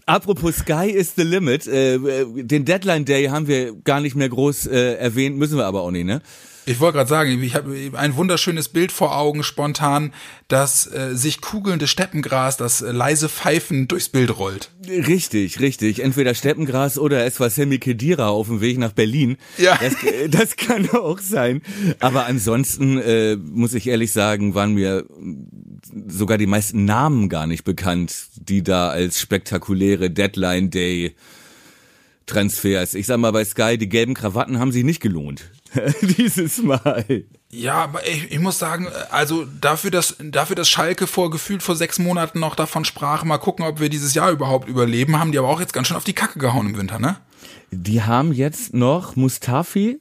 Apropos 0.07 0.57
Sky 0.57 0.91
is 0.91 1.15
the 1.17 1.23
limit, 1.23 1.67
äh, 1.67 1.95
äh, 1.95 2.43
den 2.43 2.65
Deadline 2.65 3.05
Day 3.05 3.27
haben 3.27 3.49
wir 3.49 3.75
gar 3.75 4.01
nicht 4.01 4.15
mehr 4.15 4.29
groß 4.29 4.67
äh, 4.67 4.95
erwähnt, 4.97 5.37
müssen 5.39 5.57
wir 5.57 5.65
aber 5.65 5.81
auch 5.81 5.91
nicht, 5.91 6.05
ne? 6.05 6.21
Ich 6.67 6.81
wollte 6.81 6.97
gerade 6.97 7.11
sagen, 7.11 7.43
ich 7.43 7.55
habe 7.55 7.75
ein 7.95 8.17
wunderschönes 8.17 8.69
Bild 8.69 8.91
vor 8.91 9.17
Augen 9.17 9.43
spontan, 9.43 10.13
dass 10.49 10.87
äh, 10.87 11.15
sich 11.15 11.41
kugelnde 11.41 11.87
Steppengras, 11.87 12.57
das 12.57 12.81
äh, 12.81 12.91
leise 12.91 13.29
Pfeifen 13.29 13.87
durchs 13.89 14.09
Bild 14.09 14.39
rollt. 14.39 14.71
Richtig, 14.87 15.61
richtig. 15.61 16.01
Entweder 16.01 16.35
Steppengras 16.35 16.99
oder 16.99 17.25
es 17.27 17.39
war 17.39 17.51
Sammy 17.51 17.79
Kedira 17.79 18.29
auf 18.29 18.47
dem 18.47 18.61
Weg 18.61 18.79
nach 18.79 18.93
Berlin. 18.93 19.37
Ja. 19.59 19.79
Das, 19.81 20.03
äh, 20.05 20.29
das 20.29 20.57
kann 20.57 20.89
auch 20.91 21.19
sein. 21.19 21.63
Aber 22.01 22.27
ansonsten 22.27 22.99
äh, 22.99 23.37
muss 23.37 23.75
ich 23.75 23.87
ehrlich 23.87 24.13
sagen, 24.13 24.55
waren 24.55 24.75
mir 24.75 25.05
sogar 26.07 26.39
die 26.39 26.47
meisten 26.47 26.85
Namen 26.85 27.29
gar 27.29 27.47
nicht 27.47 27.65
bekannt, 27.65 28.15
die 28.37 28.63
da 28.63 28.89
als 28.89 29.21
spektakuläre 29.21 30.11
Deadline 30.11 30.71
Day 30.71 31.15
Transfers. 32.27 32.95
Ich 32.95 33.07
sag 33.07 33.19
mal 33.19 33.33
bei 33.33 33.45
Sky, 33.45 33.77
die 33.77 33.89
gelben 33.89 34.15
Krawatten 34.15 34.59
haben 34.59 34.73
sich 34.73 34.85
nicht 34.85 35.01
gelohnt. 35.01 35.51
Dieses 36.03 36.63
Mal. 36.63 37.25
Ja, 37.51 37.75
aber 37.75 38.07
ich, 38.07 38.33
ich 38.33 38.39
muss 38.41 38.59
sagen, 38.59 38.89
also 39.11 39.45
dafür, 39.61 39.91
dass 39.91 40.17
dafür, 40.19 40.57
dass 40.57 40.69
Schalke 40.69 41.07
vor 41.07 41.31
gefühlt 41.31 41.63
vor 41.63 41.77
sechs 41.77 41.99
Monaten 41.99 42.41
noch 42.41 42.55
davon 42.57 42.85
sprach, 42.85 43.25
mal 43.25 43.39
gucken, 43.39 43.65
ob 43.65 43.81
wir 43.81 43.89
dieses 43.89 44.15
Jahr 44.15 44.31
überhaupt 44.31 44.69
überleben, 44.69 45.19
haben 45.19 45.33
die 45.33 45.39
aber 45.39 45.49
auch 45.49 45.61
jetzt 45.61 45.73
ganz 45.73 45.89
schön 45.89 45.97
auf 45.97 46.05
die 46.05 46.13
Kacke 46.13 46.39
gehauen 46.39 46.69
im 46.69 46.77
Winter, 46.77 46.99
ne? 46.99 47.17
Die 47.71 48.03
haben 48.03 48.33
jetzt 48.33 48.75
noch 48.75 49.17
Mustafi, 49.17 50.01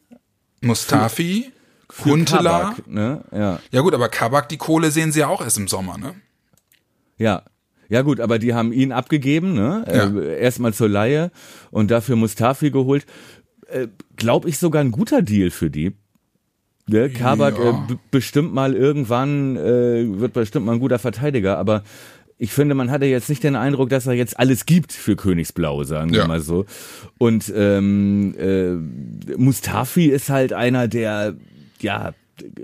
Mustafi, 0.61 1.51
für 1.89 2.11
Huntela. 2.11 2.59
Kabak, 2.59 2.88
ne? 2.88 3.24
Ja. 3.32 3.59
Ja 3.71 3.82
gut, 3.82 3.93
aber 3.93 4.09
Kabak, 4.09 4.49
die 4.49 4.57
Kohle 4.57 4.91
sehen 4.91 5.11
sie 5.11 5.19
ja 5.19 5.28
auch 5.28 5.41
erst 5.41 5.57
im 5.57 5.67
Sommer, 5.67 5.97
ne? 5.97 6.15
Ja. 7.17 7.43
Ja 7.89 8.01
gut, 8.01 8.19
aber 8.19 8.39
die 8.39 8.53
haben 8.55 8.74
ihn 8.74 8.91
abgegeben, 8.91 9.53
ne? 9.53 9.86
Ja. 9.88 10.09
Äh, 10.09 10.41
erstmal 10.41 10.74
zur 10.74 10.89
Laie 10.89 11.32
und 11.69 11.91
dafür 11.91 12.15
Mustafi 12.15 12.71
geholt. 12.71 13.05
Äh, 13.74 13.88
Glaube 14.15 14.47
ich 14.49 14.57
sogar 14.57 14.82
ein 14.84 14.91
guter 14.91 15.21
Deal 15.21 15.49
für 15.49 15.69
die. 15.69 15.93
Ne? 16.88 17.09
Kabak 17.09 17.57
Ja. 17.57 17.69
äh, 17.71 17.74
bestimmt 18.11 18.53
mal 18.53 18.74
irgendwann, 18.76 19.55
äh, 19.57 20.19
wird 20.19 20.34
bestimmt 20.34 20.65
mal 20.65 20.74
ein 20.74 20.80
guter 20.80 20.99
Verteidiger, 20.99 21.57
aber 21.57 21.84
ich 22.38 22.51
finde, 22.51 22.76
man 22.76 22.91
hatte 22.91 23.05
jetzt 23.05 23.30
nicht 23.30 23.43
den 23.43 23.55
Eindruck, 23.55 23.89
dass 23.89 24.05
er 24.05 24.13
jetzt 24.13 24.38
alles 24.38 24.65
gibt 24.65 24.91
für 24.91 25.15
Königsblau, 25.15 25.84
sagen 25.86 26.11
wir 26.11 26.19
Ja. 26.19 26.28
mal 26.28 26.41
so. 26.41 26.65
Und 27.17 27.51
ähm, 27.55 28.36
äh, 28.38 28.74
Mustafi 29.38 30.05
ist 30.07 30.30
halt 30.30 30.51
einer, 30.51 30.88
der, 30.89 31.36
ja, 31.80 32.13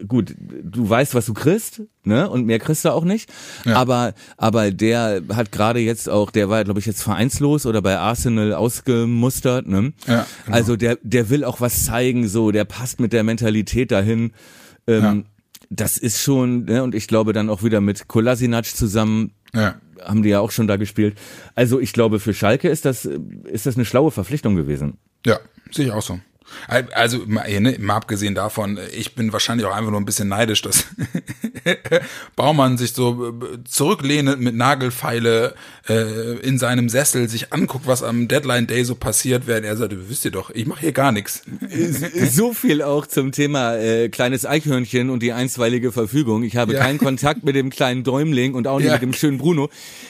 gut, 0.08 0.34
du 0.64 0.90
weißt, 0.90 1.14
was 1.16 1.26
du 1.28 1.34
kriegst, 1.34 1.82
ne? 2.04 2.30
Und 2.30 2.46
mehr 2.46 2.60
kriegst 2.60 2.86
du 2.86 2.90
auch 2.94 3.04
nicht. 3.04 3.30
Ja. 3.66 3.76
Aber, 3.76 4.14
aber 4.38 4.72
der 4.72 5.22
hat 5.34 5.52
gerade 5.52 5.80
jetzt 5.80 6.10
auch, 6.10 6.32
der 6.32 6.50
war, 6.50 6.64
glaube 6.64 6.80
ich, 6.80 6.86
jetzt 6.86 7.04
vereinslos 7.04 7.66
oder 7.66 7.82
bei 7.82 7.98
Arsenal 7.98 8.54
ausgemustert, 8.54 9.68
ne? 9.68 9.94
Ja, 10.08 10.26
genau. 10.46 10.58
Also 10.58 10.76
der, 10.76 10.98
der 11.04 11.30
will 11.30 11.44
auch 11.44 11.62
was 11.62 11.86
zeigen, 11.86 12.28
so, 12.28 12.52
der 12.52 12.66
passt 12.66 13.00
mit 13.00 13.14
der 13.14 13.24
Mentalität 13.24 13.92
dahin. 13.92 14.32
Ähm, 14.88 15.04
Ja. 15.04 15.16
Das 15.72 16.00
ist 16.00 16.20
schon, 16.20 16.66
ne? 16.66 16.82
Und 16.82 16.96
ich 16.96 17.08
glaube 17.08 17.32
dann 17.32 17.48
auch 17.48 17.62
wieder 17.62 17.80
mit 17.80 18.08
Kolasinac 18.08 18.66
zusammen 18.66 19.34
Ja. 19.54 19.76
haben 20.04 20.24
die 20.24 20.30
ja 20.30 20.40
auch 20.40 20.50
schon 20.50 20.66
da 20.66 20.78
gespielt. 20.78 21.16
Also 21.54 21.80
ich 21.80 21.94
glaube, 21.94 22.20
für 22.20 22.34
Schalke 22.34 22.70
ist 22.70 22.86
das, 22.86 23.06
ist 23.06 23.68
das 23.68 23.76
eine 23.76 23.86
schlaue 23.86 24.10
Verpflichtung 24.10 24.56
gewesen. 24.56 24.98
Ja, 25.28 25.38
sehe 25.72 25.86
ich 25.86 25.92
auch 25.92 26.02
so. 26.02 26.20
Also 26.68 27.20
mal, 27.26 27.48
ne, 27.60 27.78
mal 27.80 27.96
abgesehen 27.96 28.36
davon, 28.36 28.80
ich 28.96 29.16
bin 29.16 29.34
wahrscheinlich 29.34 29.66
auch 29.66 29.76
einfach 29.76 29.92
nur 29.92 30.00
ein 30.00 30.06
bisschen 30.06 30.28
neidisch, 30.28 30.62
dass 30.62 30.86
Baumann 32.36 32.78
sich 32.78 32.94
so 32.94 33.30
äh, 33.30 33.64
zurücklehnend 33.68 34.40
mit 34.42 34.56
Nagelfeile 34.56 35.56
äh, 35.88 36.38
in 36.40 36.58
seinem 36.58 36.90
Sessel 36.90 37.28
sich 37.30 37.54
anguckt, 37.54 37.88
was 37.88 38.04
am 38.04 38.28
Deadline 38.28 38.68
Day 38.68 38.84
so 38.84 38.96
passiert, 38.96 39.48
während 39.48 39.66
er 39.66 39.78
sagt, 39.78 39.94
wisst 40.10 40.26
ihr 40.26 40.32
doch, 40.32 40.50
ich 40.52 40.66
mache 40.66 40.82
hier 40.82 40.92
gar 40.92 41.12
nichts. 41.12 41.42
So 42.32 42.54
viel 42.54 42.82
auch 42.82 43.06
zum 43.08 43.32
Thema 43.32 43.76
äh, 43.76 44.10
kleines 44.10 44.46
Eichhörnchen 44.46 45.10
und 45.10 45.22
die 45.24 45.34
einstweilige 45.34 45.92
Verfügung. 45.92 46.44
Ich 46.44 46.56
habe 46.56 46.74
Ja. 46.74 46.80
keinen 46.80 46.98
Kontakt 47.00 47.44
mit 47.44 47.56
dem 47.56 47.70
kleinen 47.70 48.04
Däumling 48.04 48.54
und 48.54 48.68
auch 48.68 48.78
nicht 48.80 48.88
Ja. 48.88 48.94
mit 48.94 49.02
dem 49.02 49.14
schönen 49.14 49.38
Bruno. 49.38 49.70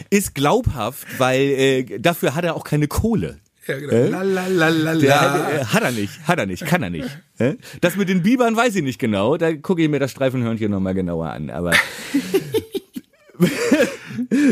Ist 0.09 0.35
glaubhaft, 0.35 1.07
weil 1.17 1.39
äh, 1.41 1.99
dafür 1.99 2.35
hat 2.35 2.43
er 2.43 2.55
auch 2.55 2.63
keine 2.63 2.87
Kohle. 2.87 3.39
Ja, 3.69 3.77
genau. 3.79 4.09
La, 4.09 4.21
la, 4.23 4.47
la, 4.47 4.67
la, 4.69 4.93
Der, 4.95 5.07
la. 5.09 5.51
äh, 5.51 5.65
hat 5.65 5.83
er 5.83 5.91
nicht, 5.91 6.27
hat 6.27 6.39
er 6.39 6.45
nicht, 6.45 6.65
kann 6.65 6.81
er 6.83 6.89
nicht. 6.89 7.07
Hä? 7.37 7.55
Das 7.81 7.95
mit 7.95 8.09
den 8.09 8.23
Bibern 8.23 8.55
weiß 8.55 8.75
ich 8.75 8.83
nicht 8.83 8.99
genau. 8.99 9.37
Da 9.37 9.53
gucke 9.55 9.81
ich 9.83 9.89
mir 9.89 9.99
das 9.99 10.11
Streifenhörnchen 10.11 10.71
nochmal 10.71 10.93
genauer 10.95 11.29
an. 11.29 11.49
Aber 11.49 11.71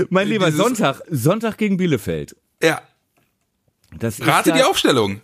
mein 0.10 0.28
lieber 0.28 0.48
Dieses- 0.48 0.60
Sonntag, 0.60 1.02
Sonntag 1.10 1.58
gegen 1.58 1.78
Bielefeld. 1.78 2.36
Ja, 2.62 2.82
Das 4.00 4.26
rate 4.26 4.52
die 4.54 4.64
Aufstellung. 4.64 5.22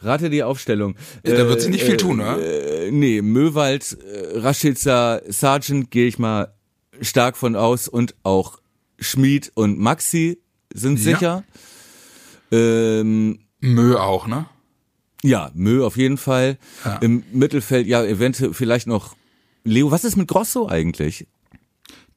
Rate 0.00 0.28
die 0.30 0.42
Aufstellung. 0.42 0.96
Ja, 1.24 1.34
da 1.34 1.48
wird 1.48 1.60
sich 1.60 1.70
nicht 1.70 1.84
viel 1.84 1.96
tun, 1.96 2.18
ne? 2.18 2.36
Äh, 2.38 2.90
nee, 2.90 3.22
Möwald, 3.22 3.96
äh, 4.02 4.38
Rashica, 4.38 5.20
Sargent 5.28 5.90
gehe 5.90 6.06
ich 6.06 6.18
mal 6.18 6.52
stark 7.00 7.36
von 7.36 7.56
aus 7.56 7.88
und 7.88 8.14
auch 8.22 8.58
Schmid 8.98 9.50
und 9.54 9.78
Maxi 9.78 10.40
sind 10.74 11.02
Ja. 11.04 11.42
Ähm, 12.54 13.38
Mö 13.60 13.96
auch, 13.98 14.26
ne? 14.26 14.46
ja, 15.22 15.50
Mö 15.54 15.84
auf 15.84 15.96
jeden 15.96 16.18
Fall. 16.18 16.58
Ja. 16.84 16.96
Im 16.96 17.24
Mittelfeld, 17.32 17.86
ja, 17.86 18.04
eventuell 18.04 18.52
vielleicht 18.52 18.86
noch 18.86 19.16
Leo. 19.64 19.90
Was 19.90 20.04
ist 20.04 20.16
mit 20.16 20.28
Grosso 20.28 20.68
eigentlich? 20.68 21.26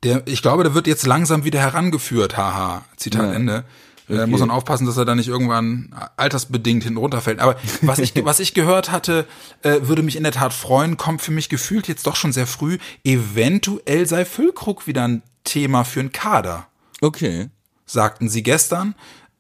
Der, 0.04 0.24
ich 0.28 0.42
glaube, 0.42 0.64
der 0.64 0.74
wird 0.74 0.88
jetzt 0.88 1.08
langsam 1.08 1.44
wieder 1.46 1.60
herangeführt, 1.60 2.36
haha. 2.38 2.84
Zitat 2.98 3.24
Ja. 3.30 3.34
Ende. 3.34 3.64
Da 4.10 4.26
muss 4.26 4.40
man 4.40 4.52
aufpassen, 4.52 4.86
dass 4.86 4.96
er 4.96 5.04
da 5.04 5.16
nicht 5.16 5.28
irgendwann 5.28 5.94
altersbedingt 6.16 6.84
hinten 6.84 6.98
runterfällt. 6.98 7.40
Aber 7.40 7.58
was 7.82 8.00
ich, 8.00 8.14
was 8.26 8.40
ich 8.40 8.54
gehört 8.54 8.90
hatte, 8.92 9.26
äh, 9.64 9.80
würde 9.82 10.02
mich 10.02 10.16
in 10.16 10.24
der 10.24 10.32
Tat 10.32 10.54
freuen, 10.54 10.96
kommt 10.96 11.22
für 11.22 11.32
mich 11.32 11.50
gefühlt 11.50 11.90
jetzt 11.90 12.08
doch 12.08 12.16
schon 12.16 12.32
sehr 12.32 12.48
früh. 12.48 12.78
Eventuell 13.04 14.06
sei 14.08 14.24
Füllkrug 14.24 14.88
wieder 14.88 15.06
ein 15.06 15.24
Thema 15.44 15.84
für 15.84 16.00
einen 16.00 16.12
Kader, 16.14 16.68
Okay. 17.02 17.50
sagten 17.86 18.30
sie 18.30 18.44
gestern. 18.44 18.96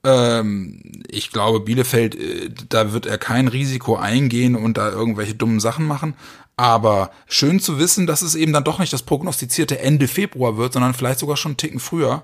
Ähm, 0.07 0.81
ich 1.09 1.31
glaube, 1.31 1.59
Bielefeld, 1.59 2.15
äh, 2.15 2.49
da 2.69 2.93
wird 2.93 3.05
er 3.05 3.17
kein 3.17 3.49
Risiko 3.49 3.97
eingehen 3.97 4.55
und 4.55 4.77
da 4.77 4.89
irgendwelche 4.89 5.35
dummen 5.35 5.59
Sachen 5.59 5.85
machen. 5.85 6.13
Aber 6.55 7.11
schön 7.27 7.59
zu 7.59 7.77
wissen, 7.77 8.07
dass 8.07 8.21
es 8.21 8.33
eben 8.33 8.53
dann 8.53 8.63
doch 8.63 8.79
nicht 8.79 8.93
das 8.93 9.03
prognostizierte 9.03 9.79
Ende 9.79 10.07
Februar 10.07 10.55
wird, 10.57 10.73
sondern 10.73 10.93
vielleicht 10.93 11.19
sogar 11.19 11.35
schon 11.35 11.51
einen 11.51 11.57
Ticken 11.57 11.79
früher. 11.79 12.23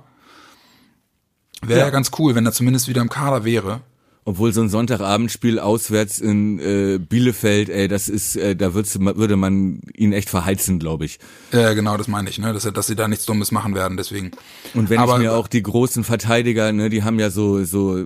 Wäre 1.61 1.79
ja. 1.79 1.85
Ja. 1.85 1.91
ganz 1.91 2.11
cool, 2.17 2.35
wenn 2.35 2.45
er 2.45 2.53
zumindest 2.53 2.87
wieder 2.87 3.01
im 3.01 3.09
Kader 3.09 3.43
wäre. 3.43 3.81
Obwohl 4.25 4.53
so 4.53 4.61
ein 4.61 4.69
Sonntagabendspiel 4.69 5.59
auswärts 5.59 6.19
in 6.19 6.57
äh, 6.59 6.97
Bielefeld, 6.97 7.67
ey, 7.67 7.89
das 7.89 8.07
ist, 8.07 8.37
äh, 8.37 8.55
da 8.55 8.73
würd's, 8.73 8.97
würde 8.99 9.35
man 9.35 9.81
ihn 9.93 10.13
echt 10.13 10.29
verheizen, 10.29 10.79
glaube 10.79 11.03
ich. 11.03 11.19
Äh, 11.51 11.75
genau, 11.75 11.97
das 11.97 12.07
meine 12.07 12.29
ich, 12.29 12.39
ne? 12.39 12.53
Dass, 12.53 12.63
dass 12.63 12.87
sie 12.87 12.95
da 12.95 13.09
nichts 13.09 13.25
Dummes 13.25 13.51
machen 13.51 13.75
werden, 13.75 13.97
deswegen. 13.97 14.31
Und 14.73 14.89
wenn 14.89 14.99
Aber- 14.99 15.15
ich 15.15 15.19
mir 15.23 15.33
auch 15.33 15.49
die 15.49 15.61
großen 15.61 16.05
Verteidiger, 16.05 16.71
ne, 16.71 16.89
die 16.89 17.03
haben 17.03 17.19
ja 17.19 17.29
so 17.29 17.65
so 17.65 18.05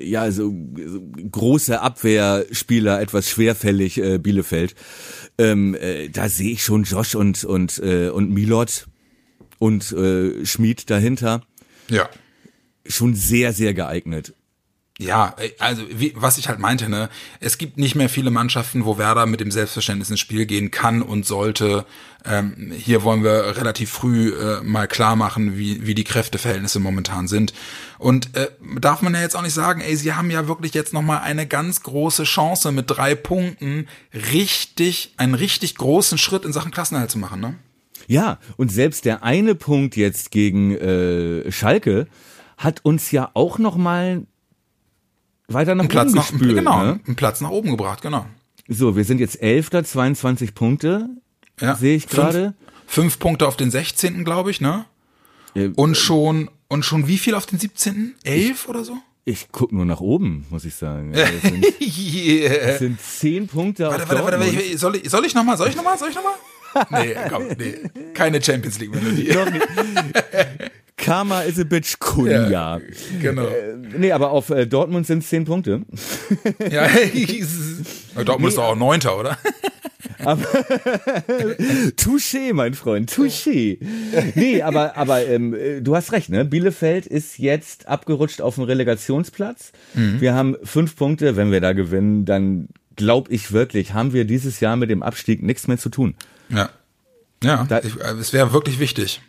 ja 0.00 0.30
so, 0.30 0.54
so 0.86 1.00
große 1.32 1.80
Abwehrspieler 1.80 3.00
etwas 3.00 3.28
schwerfällig 3.28 3.98
äh, 3.98 4.18
Bielefeld. 4.18 4.76
Ähm, 5.36 5.74
äh, 5.74 6.10
da 6.10 6.28
sehe 6.28 6.52
ich 6.52 6.62
schon 6.62 6.84
Josh 6.84 7.16
und 7.16 7.42
und 7.44 7.78
äh, 7.82 8.08
und 8.08 8.30
Milot 8.30 8.86
und 9.58 9.90
äh, 9.92 10.46
Schmid 10.46 10.90
dahinter 10.90 11.42
Ja. 11.90 12.08
schon 12.86 13.14
sehr 13.14 13.52
sehr 13.52 13.74
geeignet. 13.74 14.34
Ja, 14.98 15.34
also 15.58 15.82
wie, 15.90 16.12
was 16.14 16.38
ich 16.38 16.48
halt 16.48 16.60
meinte, 16.60 16.88
ne, 16.88 17.08
es 17.40 17.58
gibt 17.58 17.78
nicht 17.78 17.96
mehr 17.96 18.08
viele 18.08 18.30
Mannschaften, 18.30 18.84
wo 18.84 18.96
Werder 18.96 19.26
mit 19.26 19.40
dem 19.40 19.50
Selbstverständnis 19.50 20.08
ins 20.08 20.20
Spiel 20.20 20.46
gehen 20.46 20.70
kann 20.70 21.02
und 21.02 21.26
sollte. 21.26 21.84
Ähm, 22.24 22.72
hier 22.74 23.02
wollen 23.02 23.24
wir 23.24 23.56
relativ 23.56 23.90
früh 23.90 24.32
äh, 24.32 24.62
mal 24.62 24.86
klar 24.86 25.16
machen, 25.16 25.58
wie, 25.58 25.84
wie 25.84 25.96
die 25.96 26.04
Kräfteverhältnisse 26.04 26.78
momentan 26.78 27.26
sind. 27.26 27.52
Und 27.98 28.36
äh, 28.36 28.48
darf 28.80 29.02
man 29.02 29.14
ja 29.14 29.20
jetzt 29.20 29.36
auch 29.36 29.42
nicht 29.42 29.52
sagen, 29.52 29.80
ey, 29.80 29.96
sie 29.96 30.14
haben 30.14 30.30
ja 30.30 30.46
wirklich 30.46 30.74
jetzt 30.74 30.94
nochmal 30.94 31.22
eine 31.22 31.46
ganz 31.46 31.82
große 31.82 32.22
Chance 32.22 32.70
mit 32.70 32.84
drei 32.88 33.16
Punkten, 33.16 33.88
richtig, 34.14 35.12
einen 35.16 35.34
richtig 35.34 35.74
großen 35.74 36.18
Schritt 36.18 36.44
in 36.44 36.52
Sachen 36.52 36.70
Klassenerhalt 36.70 37.10
zu 37.10 37.18
machen, 37.18 37.40
ne? 37.40 37.56
Ja, 38.06 38.38
und 38.56 38.70
selbst 38.70 39.06
der 39.06 39.22
eine 39.24 39.54
Punkt 39.54 39.96
jetzt 39.96 40.30
gegen 40.30 40.76
äh, 40.76 41.50
Schalke 41.50 42.06
hat 42.56 42.84
uns 42.84 43.10
ja 43.10 43.30
auch 43.34 43.58
noch 43.58 43.76
mal 43.76 44.26
weiter 45.48 45.74
nach 45.74 45.88
Platz 45.88 46.08
oben 46.10 46.16
nach, 46.16 46.30
gespült. 46.30 46.54
genau, 46.56 46.82
Ne? 46.84 47.00
einen 47.06 47.16
Platz 47.16 47.40
nach 47.40 47.50
oben 47.50 47.70
gebracht, 47.70 48.02
genau. 48.02 48.26
So, 48.68 48.96
wir 48.96 49.04
sind 49.04 49.20
jetzt 49.20 49.42
Elfter, 49.42 49.84
22 49.84 50.54
Punkte, 50.54 51.08
Ja. 51.60 51.76
sehe 51.76 51.96
ich 51.96 52.04
Fünf- 52.04 52.14
gerade. 52.14 52.54
Fünf 52.86 53.18
Punkte 53.18 53.46
auf 53.46 53.56
den 53.56 53.70
16., 53.70 54.24
glaube 54.24 54.50
ich, 54.50 54.60
ne? 54.60 54.84
Äh, 55.54 55.68
Und 55.76 55.96
schon, 55.96 56.50
und 56.68 56.84
schon 56.84 57.06
wie 57.08 57.18
viel 57.18 57.34
auf 57.34 57.46
den 57.46 57.58
17.? 57.58 58.14
Elf 58.24 58.68
oder 58.68 58.84
so? 58.84 58.96
Ich 59.26 59.48
guck 59.52 59.72
nur 59.72 59.84
nach 59.86 60.00
oben, 60.00 60.44
muss 60.50 60.64
ich 60.64 60.74
sagen. 60.74 61.12
Also 61.16 61.32
Es 61.36 61.42
sind, 61.42 61.80
yeah. 61.80 62.52
es 62.52 62.78
sind 62.80 63.00
zehn 63.00 63.46
Punkte 63.48 63.84
Warte, 63.84 64.02
auf 64.04 64.08
warte, 64.10 64.24
warte, 64.24 64.40
warte, 64.40 64.78
soll 64.78 64.96
ich, 64.96 65.08
soll 65.10 65.24
ich 65.24 65.34
nochmal, 65.34 65.56
soll 65.56 65.68
ich 65.68 65.76
nochmal, 65.76 65.96
soll 65.98 66.10
ich 66.10 66.14
nochmal? 66.14 66.34
Nee, 66.90 67.14
komm, 67.30 67.44
nee. 67.56 67.76
Keine 68.14 68.42
Champions 68.42 68.78
League 68.80 68.92
Melodie. 68.94 69.28
Karma 70.96 71.40
is 71.42 71.58
a 71.58 71.64
bitch, 71.64 71.98
Kunja. 71.98 72.48
Ja, 72.48 72.80
genau. 73.20 73.46
Äh, 73.46 73.76
nee, 73.98 74.12
aber 74.12 74.30
auf 74.30 74.50
äh, 74.50 74.66
Dortmund 74.66 75.06
sind 75.06 75.22
es 75.24 75.28
zehn 75.28 75.44
Punkte. 75.44 75.82
Ja, 76.70 76.88
Dortmund 78.24 78.48
ist 78.50 78.58
doch 78.58 78.64
auch 78.64 78.76
Neunter, 78.76 79.18
oder? 79.18 79.36
Touché, 81.96 82.52
mein 82.54 82.74
Freund, 82.74 83.10
touché. 83.12 83.78
Nee, 84.34 84.62
aber, 84.62 84.96
aber 84.96 85.26
ähm, 85.26 85.54
äh, 85.54 85.80
du 85.82 85.94
hast 85.94 86.12
recht, 86.12 86.30
ne? 86.30 86.44
Bielefeld 86.44 87.06
ist 87.06 87.38
jetzt 87.38 87.88
abgerutscht 87.88 88.40
auf 88.40 88.54
den 88.54 88.64
Relegationsplatz. 88.64 89.72
Mhm. 89.94 90.20
Wir 90.20 90.34
haben 90.34 90.56
fünf 90.62 90.96
Punkte. 90.96 91.36
Wenn 91.36 91.52
wir 91.52 91.60
da 91.60 91.72
gewinnen, 91.72 92.24
dann 92.24 92.68
glaube 92.96 93.32
ich 93.32 93.52
wirklich, 93.52 93.92
haben 93.92 94.12
wir 94.12 94.24
dieses 94.24 94.60
Jahr 94.60 94.76
mit 94.76 94.88
dem 94.88 95.02
Abstieg 95.02 95.42
nichts 95.42 95.66
mehr 95.68 95.78
zu 95.78 95.88
tun. 95.90 96.14
Ja. 96.48 96.70
Ja, 97.42 97.64
Da- 97.68 97.80
ich, 97.82 98.00
äh, 98.00 98.12
es 98.18 98.32
wäre 98.32 98.52
wirklich 98.52 98.78
wichtig. 98.78 99.20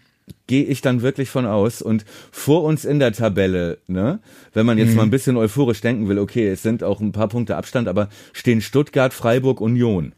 Gehe 0.47 0.63
ich 0.63 0.81
dann 0.81 1.01
wirklich 1.01 1.29
von 1.29 1.45
aus. 1.45 1.81
Und 1.81 2.05
vor 2.31 2.63
uns 2.63 2.85
in 2.85 2.99
der 2.99 3.11
Tabelle, 3.13 3.79
ne, 3.87 4.19
wenn 4.53 4.65
man 4.65 4.77
jetzt 4.77 4.91
Mhm. 4.91 4.95
mal 4.97 5.03
ein 5.03 5.09
bisschen 5.09 5.37
euphorisch 5.37 5.81
denken 5.81 6.07
will, 6.07 6.19
okay, 6.19 6.47
es 6.49 6.61
sind 6.61 6.83
auch 6.83 7.01
ein 7.01 7.11
paar 7.11 7.27
Punkte 7.29 7.55
Abstand, 7.57 7.87
aber 7.87 8.09
stehen 8.33 8.61
Stuttgart, 8.61 9.13
Freiburg, 9.13 9.59
Union. 9.61 10.13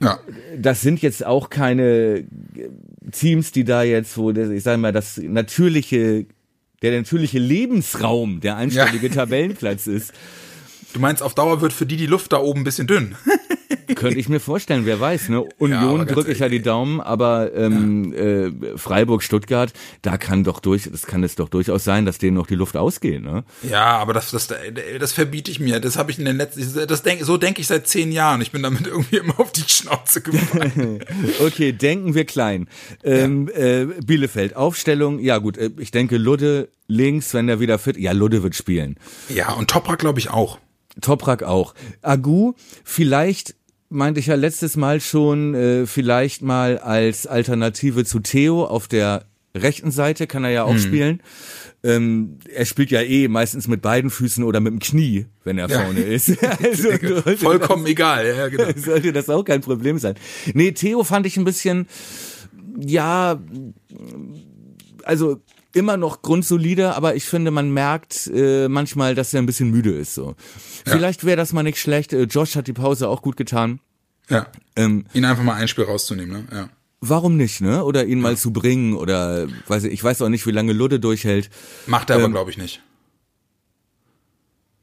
Ja. 0.00 0.18
das 0.58 0.80
sind 0.80 1.00
jetzt 1.00 1.24
auch 1.24 1.48
keine 1.48 2.24
Teams, 3.12 3.52
die 3.52 3.62
da 3.62 3.84
jetzt, 3.84 4.16
wo 4.18 4.32
ich 4.32 4.62
sage 4.64 4.78
mal, 4.78 4.90
das 4.92 5.16
natürliche, 5.18 6.26
der 6.82 6.98
natürliche 6.98 7.38
Lebensraum 7.38 8.40
der 8.40 8.56
einstellige 8.56 9.10
Tabellenplatz 9.10 9.86
ist, 9.86 10.12
Du 10.94 11.00
meinst, 11.00 11.22
auf 11.22 11.34
Dauer 11.34 11.62
wird 11.62 11.72
für 11.72 11.86
die 11.86 11.96
die 11.96 12.04
Luft 12.04 12.34
da 12.34 12.38
oben 12.38 12.60
ein 12.60 12.64
bisschen 12.64 12.86
dünn. 12.86 13.14
könnte 13.94 14.18
ich 14.18 14.28
mir 14.28 14.40
vorstellen, 14.40 14.86
wer 14.86 15.00
weiß, 15.00 15.28
ne? 15.28 15.42
Union 15.58 15.98
ganz 15.98 16.12
drücke 16.12 16.32
ich 16.32 16.40
ja 16.40 16.48
die 16.48 16.62
Daumen, 16.62 17.00
aber 17.00 17.54
ähm, 17.54 18.12
äh, 18.12 18.76
Freiburg, 18.78 19.22
Stuttgart, 19.22 19.72
da 20.02 20.18
kann 20.18 20.44
doch 20.44 20.60
durch, 20.60 20.88
das 20.90 21.06
kann 21.06 21.22
es 21.24 21.34
doch 21.34 21.48
durchaus 21.48 21.84
sein, 21.84 22.06
dass 22.06 22.18
denen 22.18 22.36
noch 22.36 22.46
die 22.46 22.54
Luft 22.54 22.76
ausgeht, 22.76 23.22
ne? 23.22 23.44
Ja, 23.62 23.98
aber 23.98 24.12
das, 24.12 24.30
das, 24.30 24.48
das 24.98 25.12
verbiete 25.12 25.50
ich 25.50 25.60
mir. 25.60 25.80
Das 25.80 25.96
habe 25.96 26.10
ich 26.10 26.18
in 26.18 26.24
den 26.24 26.36
letzten, 26.36 26.86
das 26.86 27.02
denk, 27.02 27.22
so 27.22 27.36
denke 27.36 27.60
ich 27.60 27.66
seit 27.66 27.86
zehn 27.86 28.12
Jahren. 28.12 28.40
Ich 28.40 28.52
bin 28.52 28.62
damit 28.62 28.86
irgendwie 28.86 29.16
immer 29.16 29.38
auf 29.38 29.52
die 29.52 29.64
Schnauze 29.66 30.20
gefallen. 30.20 31.00
Okay, 31.40 31.72
denken 31.72 32.14
wir 32.14 32.24
klein. 32.24 32.68
Ähm, 33.02 33.48
äh, 33.54 33.86
Bielefeld, 34.04 34.56
Aufstellung, 34.56 35.18
ja 35.18 35.38
gut, 35.38 35.56
äh, 35.56 35.70
ich 35.78 35.90
denke 35.90 36.16
Ludde 36.16 36.68
links, 36.86 37.34
wenn 37.34 37.48
er 37.48 37.60
wieder 37.60 37.78
fit, 37.78 37.96
ja, 37.96 38.12
Ludde 38.12 38.42
wird 38.42 38.54
spielen. 38.54 38.96
ja, 39.28 39.52
und 39.52 39.70
Toprak 39.70 39.98
glaube 39.98 40.18
ich 40.18 40.30
auch. 40.30 40.58
Toprak 41.00 41.42
auch. 41.42 41.74
Agu, 42.02 42.52
vielleicht 42.84 43.54
meinte 43.92 44.20
ich 44.20 44.26
ja 44.26 44.34
letztes 44.34 44.76
Mal 44.76 45.00
schon, 45.00 45.54
äh, 45.54 45.86
vielleicht 45.86 46.42
mal 46.42 46.78
als 46.78 47.26
Alternative 47.26 48.04
zu 48.04 48.20
Theo 48.20 48.64
auf 48.64 48.88
der 48.88 49.24
rechten 49.54 49.90
Seite 49.90 50.26
kann 50.26 50.44
er 50.44 50.50
ja 50.50 50.64
auch 50.64 50.78
spielen. 50.78 51.22
Ähm, 51.84 52.38
er 52.54 52.64
spielt 52.64 52.90
ja 52.90 53.02
eh 53.02 53.28
meistens 53.28 53.68
mit 53.68 53.82
beiden 53.82 54.08
Füßen 54.08 54.44
oder 54.44 54.60
mit 54.60 54.72
dem 54.72 54.78
Knie, 54.78 55.26
wenn 55.44 55.58
er 55.58 55.68
Ja. 55.68 55.82
vorne 55.82 56.00
ist. 56.00 56.36
also 56.64 56.88
Vollkommen 57.36 57.84
egal, 57.86 58.26
ja, 58.26 58.48
genau. 58.48 58.72
das, 58.72 58.82
sollte 58.84 59.12
das 59.12 59.28
auch 59.28 59.44
kein 59.44 59.60
Problem 59.60 59.98
sein. 59.98 60.14
Nee, 60.54 60.72
Theo 60.72 61.04
fand 61.04 61.26
ich 61.26 61.36
ein 61.36 61.44
bisschen, 61.44 61.86
ja, 62.78 63.42
also 65.04 65.40
immer 65.74 65.96
noch 65.96 66.22
grundsolide, 66.22 66.94
aber 66.94 67.14
ich 67.16 67.24
finde, 67.24 67.50
man 67.50 67.70
merkt 67.72 68.26
äh, 68.34 68.68
manchmal, 68.68 69.14
dass 69.14 69.32
er 69.34 69.40
ein 69.42 69.46
bisschen 69.46 69.70
müde 69.70 69.92
ist. 69.92 70.14
So, 70.14 70.34
vielleicht 70.84 71.24
wäre 71.24 71.36
das 71.36 71.52
mal 71.52 71.62
nicht 71.62 71.78
schlecht. 71.78 72.12
Äh, 72.12 72.22
Josh 72.24 72.56
hat 72.56 72.66
die 72.66 72.72
Pause 72.72 73.08
auch 73.08 73.22
gut 73.22 73.36
getan. 73.36 73.80
Ja. 74.28 74.46
Ähm, 74.76 75.04
Ihn 75.14 75.24
einfach 75.24 75.42
mal 75.42 75.54
ein 75.54 75.68
Spiel 75.68 75.84
rauszunehmen, 75.84 76.30
ne? 76.50 76.56
Ja. 76.56 76.68
warum 77.00 77.36
nicht, 77.36 77.60
ne? 77.60 77.84
Oder 77.84 78.06
ihn 78.06 78.20
mal 78.20 78.36
zu 78.36 78.52
bringen 78.52 78.94
oder 78.94 79.48
weiß 79.66 79.84
ich, 79.84 79.92
ich 79.92 80.04
weiß 80.04 80.22
auch 80.22 80.28
nicht, 80.28 80.46
wie 80.46 80.52
lange 80.52 80.72
Ludde 80.72 81.00
durchhält. 81.00 81.50
Macht 81.86 82.10
er 82.10 82.16
aber, 82.16 82.26
Ähm, 82.26 82.32
glaube 82.32 82.50
ich, 82.50 82.56
nicht. 82.58 82.80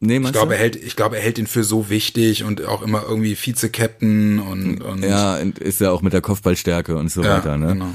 Nee, 0.02 0.18
Ich 0.18 0.32
glaube, 0.32 0.54
er 0.54 0.60
hält, 0.60 0.78
ich 0.78 0.96
glaube, 0.96 1.18
er 1.18 1.22
hält 1.22 1.38
ihn 1.40 1.48
für 1.48 1.66
so 1.66 1.90
wichtig 1.90 2.46
und 2.46 2.64
auch 2.66 2.82
immer 2.84 3.04
irgendwie 3.04 3.36
Vize-Captain 3.36 4.40
und, 4.40 4.82
und 4.82 5.04
Ja, 5.04 5.38
und 5.38 5.60
ist 5.60 5.82
ja 5.82 5.92
auch 5.92 6.02
mit 6.02 6.14
der 6.14 6.22
Kopfballstärke 6.22 6.96
und 6.96 7.12
so 7.12 7.22
ja, 7.22 7.36
weiter, 7.38 7.58
ne? 7.58 7.74
genau. 7.74 7.94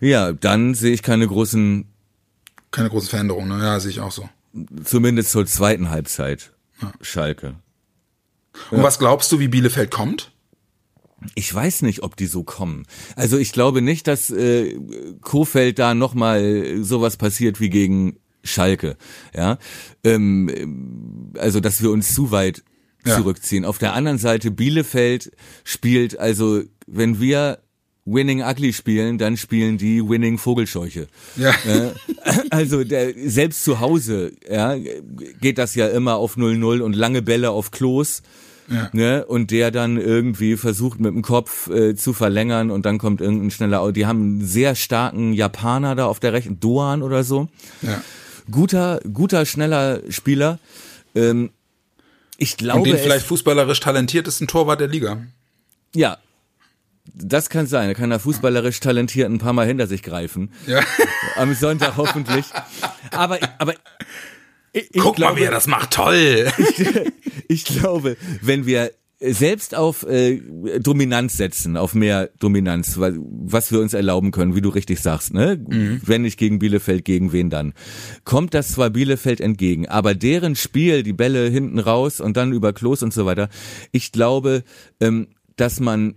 Ja. 0.00 0.08
Ja, 0.08 0.32
dann 0.32 0.74
sehe 0.74 0.92
ich 0.92 1.04
keine 1.04 1.28
großen, 1.28 1.84
Keine 2.74 2.90
großen 2.90 3.08
Veränderungen, 3.08 3.48
ne? 3.56 3.64
Ja, 3.64 3.78
sehe 3.80 3.90
ich 3.90 4.00
auch 4.00 4.12
so. 4.12 4.28
zumindest 4.84 5.30
zur 5.30 5.46
zweiten 5.46 5.90
Halbzeit. 5.90 6.52
Schalke. 7.00 7.54
Und 8.70 8.82
was 8.82 8.98
glaubst 8.98 9.30
du, 9.32 9.38
wie 9.38 9.48
Bielefeld 9.48 9.90
kommt? 9.90 10.32
Ich 11.34 11.52
weiß 11.54 11.82
nicht, 11.82 12.02
ob 12.02 12.16
die 12.16 12.26
so 12.26 12.42
kommen. 12.44 12.84
Also 13.16 13.38
ich 13.38 13.52
glaube 13.52 13.80
nicht, 13.80 14.06
dass 14.06 14.28
äh, 14.30 14.78
Kofeld 15.22 15.78
da 15.78 15.94
nochmal 15.94 16.82
sowas 16.82 17.16
passiert 17.16 17.60
wie 17.60 17.70
gegen 17.70 18.18
Schalke. 18.42 18.96
Ja, 19.34 19.58
ähm, 20.02 21.32
also 21.38 21.60
dass 21.60 21.80
wir 21.82 21.90
uns 21.90 22.12
zu 22.14 22.30
weit 22.30 22.62
Ja. 23.06 23.16
zurückziehen. 23.16 23.64
Auf 23.64 23.78
der 23.78 23.94
anderen 23.94 24.18
Seite 24.18 24.50
Bielefeld 24.50 25.30
spielt 25.64 26.18
also, 26.18 26.62
wenn 26.86 27.20
wir 27.20 27.60
Winning 28.06 28.42
Ugly 28.42 28.72
spielen, 28.72 29.16
dann 29.16 29.36
spielen 29.36 29.78
die 29.78 30.06
Winning 30.06 30.36
Vogelscheuche. 30.36 31.06
Ja. 31.36 31.54
Ja, 31.66 31.92
also 32.50 32.84
der, 32.84 33.14
selbst 33.16 33.64
zu 33.64 33.80
Hause 33.80 34.32
ja, 34.48 34.76
geht 35.40 35.58
das 35.58 35.74
ja 35.74 35.88
immer 35.88 36.16
auf 36.16 36.36
0-0 36.36 36.80
und 36.80 36.94
lange 36.94 37.22
Bälle 37.22 37.50
auf 37.50 37.70
Klos. 37.70 38.22
Ja. 38.66 38.88
Ne, 38.94 39.26
und 39.26 39.50
der 39.50 39.70
dann 39.70 39.98
irgendwie 39.98 40.56
versucht 40.56 40.98
mit 40.98 41.12
dem 41.12 41.20
Kopf 41.20 41.68
äh, 41.68 41.94
zu 41.94 42.14
verlängern 42.14 42.70
und 42.70 42.86
dann 42.86 42.96
kommt 42.96 43.20
irgendein 43.20 43.50
schneller 43.50 43.92
Die 43.92 44.06
haben 44.06 44.22
einen 44.22 44.46
sehr 44.46 44.74
starken 44.74 45.34
Japaner 45.34 45.94
da 45.94 46.06
auf 46.06 46.18
der 46.18 46.32
rechten, 46.32 46.60
Doan 46.60 47.02
oder 47.02 47.24
so. 47.24 47.48
Ja. 47.82 48.02
Guter, 48.50 49.00
guter, 49.12 49.44
schneller 49.44 50.00
Spieler. 50.08 50.58
Ähm, 51.14 51.50
ich 52.38 52.56
glaube, 52.56 52.80
Und 52.80 52.86
den 52.86 52.96
vielleicht 52.96 53.26
fußballerisch 53.26 53.80
talentiertesten 53.80 54.48
Torwart 54.48 54.80
der 54.80 54.88
Liga. 54.88 55.26
ja, 55.94 56.16
das 57.12 57.50
kann 57.50 57.66
sein. 57.66 57.88
Er 57.88 57.94
kann 57.94 58.10
da 58.10 58.18
fußballerisch 58.18 58.80
talentiert 58.80 59.30
ein 59.30 59.38
paar 59.38 59.52
Mal 59.52 59.66
hinter 59.66 59.86
sich 59.86 60.02
greifen. 60.02 60.50
Ja. 60.66 60.80
Am 61.36 61.54
Sonntag 61.54 61.96
hoffentlich. 61.96 62.46
Aber, 63.10 63.38
aber 63.58 63.74
ich, 64.72 64.88
ich 64.94 65.00
Guck 65.02 65.16
glaube, 65.16 65.34
mal, 65.34 65.40
wie 65.40 65.44
er 65.44 65.50
das 65.50 65.66
macht. 65.66 65.92
Toll. 65.92 66.50
ich 67.48 67.64
glaube, 67.64 68.16
wenn 68.42 68.66
wir 68.66 68.90
selbst 69.20 69.74
auf 69.74 70.02
äh, 70.06 70.42
Dominanz 70.80 71.36
setzen, 71.36 71.76
auf 71.76 71.94
mehr 71.94 72.30
Dominanz, 72.40 72.98
wa- 72.98 73.12
was 73.16 73.70
wir 73.72 73.80
uns 73.80 73.94
erlauben 73.94 74.32
können, 74.32 74.54
wie 74.54 74.60
du 74.60 74.68
richtig 74.68 75.00
sagst, 75.00 75.32
ne? 75.32 75.64
Wenn 76.04 76.22
nicht 76.22 76.38
gegen 76.38 76.58
Bielefeld, 76.58 77.04
gegen 77.04 77.32
wen 77.32 77.48
dann? 77.48 77.72
Kommt 78.24 78.52
das 78.52 78.72
zwar 78.72 78.90
Bielefeld 78.90 79.40
entgegen, 79.40 79.88
aber 79.88 80.14
deren 80.14 80.56
Spiel, 80.56 81.02
die 81.04 81.12
Bälle 81.14 81.48
hinten 81.48 81.78
raus 81.78 82.20
und 82.20 82.36
dann 82.36 82.52
über 82.52 82.72
Klos 82.74 83.02
und 83.02 83.14
so 83.14 83.24
weiter, 83.24 83.48
ich 83.92 84.12
glaube, 84.12 84.62
ähm, 85.00 85.28
dass 85.56 85.80
man 85.80 86.16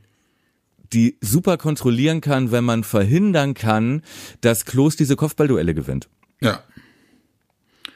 die 0.94 1.18
super 1.22 1.58
kontrollieren 1.58 2.22
kann, 2.22 2.52
wenn 2.52 2.64
man 2.64 2.84
verhindern 2.84 3.54
kann, 3.54 4.02
dass 4.42 4.66
Klos 4.66 4.96
diese 4.96 5.16
Kopfballduelle 5.16 5.74
gewinnt. 5.74 6.10
Ja. 6.42 6.64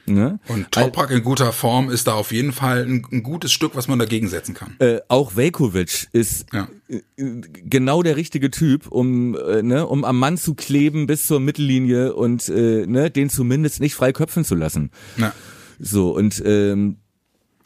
Ne? 0.04 0.40
Und 0.48 0.72
Toprak 0.72 1.12
in 1.12 1.22
guter 1.22 1.52
Form 1.52 1.88
ist 1.88 2.08
da 2.08 2.14
auf 2.14 2.32
jeden 2.32 2.52
Fall 2.52 2.84
ein, 2.84 3.06
ein 3.12 3.22
gutes 3.22 3.52
Stück, 3.52 3.76
was 3.76 3.86
man 3.86 4.00
dagegen 4.00 4.26
setzen 4.28 4.52
kann. 4.52 4.74
Äh, 4.80 4.98
auch 5.06 5.36
Velkovic 5.36 6.08
ist 6.12 6.46
Ja. 6.52 6.68
äh, 6.88 7.00
genau 7.16 8.02
der 8.02 8.16
richtige 8.16 8.50
Typ, 8.50 8.88
um 8.88 9.36
äh, 9.38 9.62
ne, 9.62 9.86
um 9.86 10.04
am 10.04 10.18
Mann 10.18 10.38
zu 10.38 10.54
kleben 10.54 11.06
bis 11.06 11.26
zur 11.28 11.38
Mittellinie 11.38 12.14
und 12.14 12.48
äh, 12.48 12.84
ne, 12.86 13.12
den 13.12 13.30
zumindest 13.30 13.80
nicht 13.80 13.94
frei 13.94 14.12
köpfen 14.12 14.44
zu 14.44 14.56
lassen. 14.56 14.90
Ja. 15.18 15.32
So 15.78 16.16
und 16.16 16.42
ähm, 16.44 16.96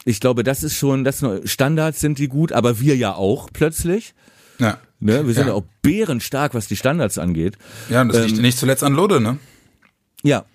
ich 0.05 0.19
glaube, 0.19 0.43
das 0.43 0.61
ist 0.63 0.75
schon, 0.77 1.03
das 1.03 1.25
Standards 1.45 1.99
sind 1.99 2.19
die 2.19 2.27
gut, 2.29 2.51
aber 2.53 2.79
wir 2.79 2.95
ja 2.95 3.15
auch 3.15 3.49
plötzlich. 3.51 4.13
Ja. 4.59 4.79
Ne? 4.99 5.27
Wir 5.27 5.33
sind 5.33 5.47
ja. 5.47 5.53
Auch 5.53 5.63
bärenstark, 5.81 6.53
was 6.53 6.67
die 6.67 6.75
Standards 6.75 7.17
angeht. 7.17 7.57
Ja, 7.89 8.01
und 8.01 8.13
das 8.13 8.25
liegt 8.25 8.41
nicht 8.41 8.57
zuletzt 8.57 8.83
an 8.83 8.93
Lode, 8.93 9.21
ne? 9.21 9.37
Ja, 10.23 10.45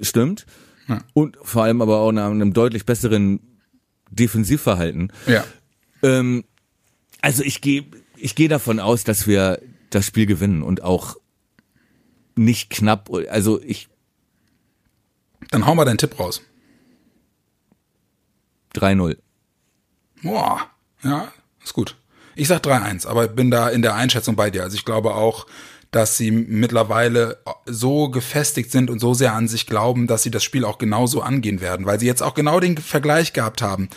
stimmt. 0.00 0.46
Ja. 0.88 1.02
Und 1.12 1.38
vor 1.42 1.62
allem 1.62 1.82
aber 1.82 1.98
auch 1.98 2.12
nach 2.12 2.30
einem 2.30 2.52
deutlich 2.52 2.84
besseren 2.84 3.40
Defensivverhalten. 4.10 5.12
Ja. 5.26 5.44
Ähm, 6.02 6.44
also 7.20 7.42
ich 7.42 7.60
gehe 7.60 7.84
ich 8.16 8.34
gehe 8.34 8.48
davon 8.48 8.80
aus, 8.80 9.04
dass 9.04 9.26
wir 9.26 9.60
das 9.90 10.06
Spiel 10.06 10.26
gewinnen 10.26 10.62
und 10.62 10.82
auch 10.82 11.16
nicht 12.34 12.70
knapp. 12.70 13.10
Also 13.30 13.60
ich 13.62 13.88
Dann 15.50 15.66
hau 15.66 15.74
mal 15.74 15.84
deinen 15.84 15.98
Tipp 15.98 16.18
raus. 16.18 16.42
3-0. 18.74 19.16
Boah. 20.22 20.70
Ja, 21.02 21.32
ist 21.62 21.74
gut. 21.74 21.96
Ich 22.38 22.46
sag 22.46 22.64
3-1, 22.64 23.04
aber 23.04 23.26
bin 23.26 23.50
da 23.50 23.68
in 23.68 23.82
der 23.82 23.96
Einschätzung 23.96 24.36
bei 24.36 24.48
dir. 24.48 24.62
Also 24.62 24.76
ich 24.76 24.84
glaube 24.84 25.16
auch, 25.16 25.48
dass 25.90 26.16
sie 26.16 26.30
mittlerweile 26.30 27.38
so 27.66 28.10
gefestigt 28.10 28.70
sind 28.70 28.90
und 28.90 29.00
so 29.00 29.12
sehr 29.12 29.32
an 29.32 29.48
sich 29.48 29.66
glauben, 29.66 30.06
dass 30.06 30.22
sie 30.22 30.30
das 30.30 30.44
Spiel 30.44 30.64
auch 30.64 30.78
genauso 30.78 31.20
angehen 31.20 31.60
werden, 31.60 31.84
weil 31.84 31.98
sie 31.98 32.06
jetzt 32.06 32.22
auch 32.22 32.34
genau 32.34 32.60
den 32.60 32.78
Vergleich 32.78 33.32
gehabt 33.32 33.60
haben. 33.60 33.88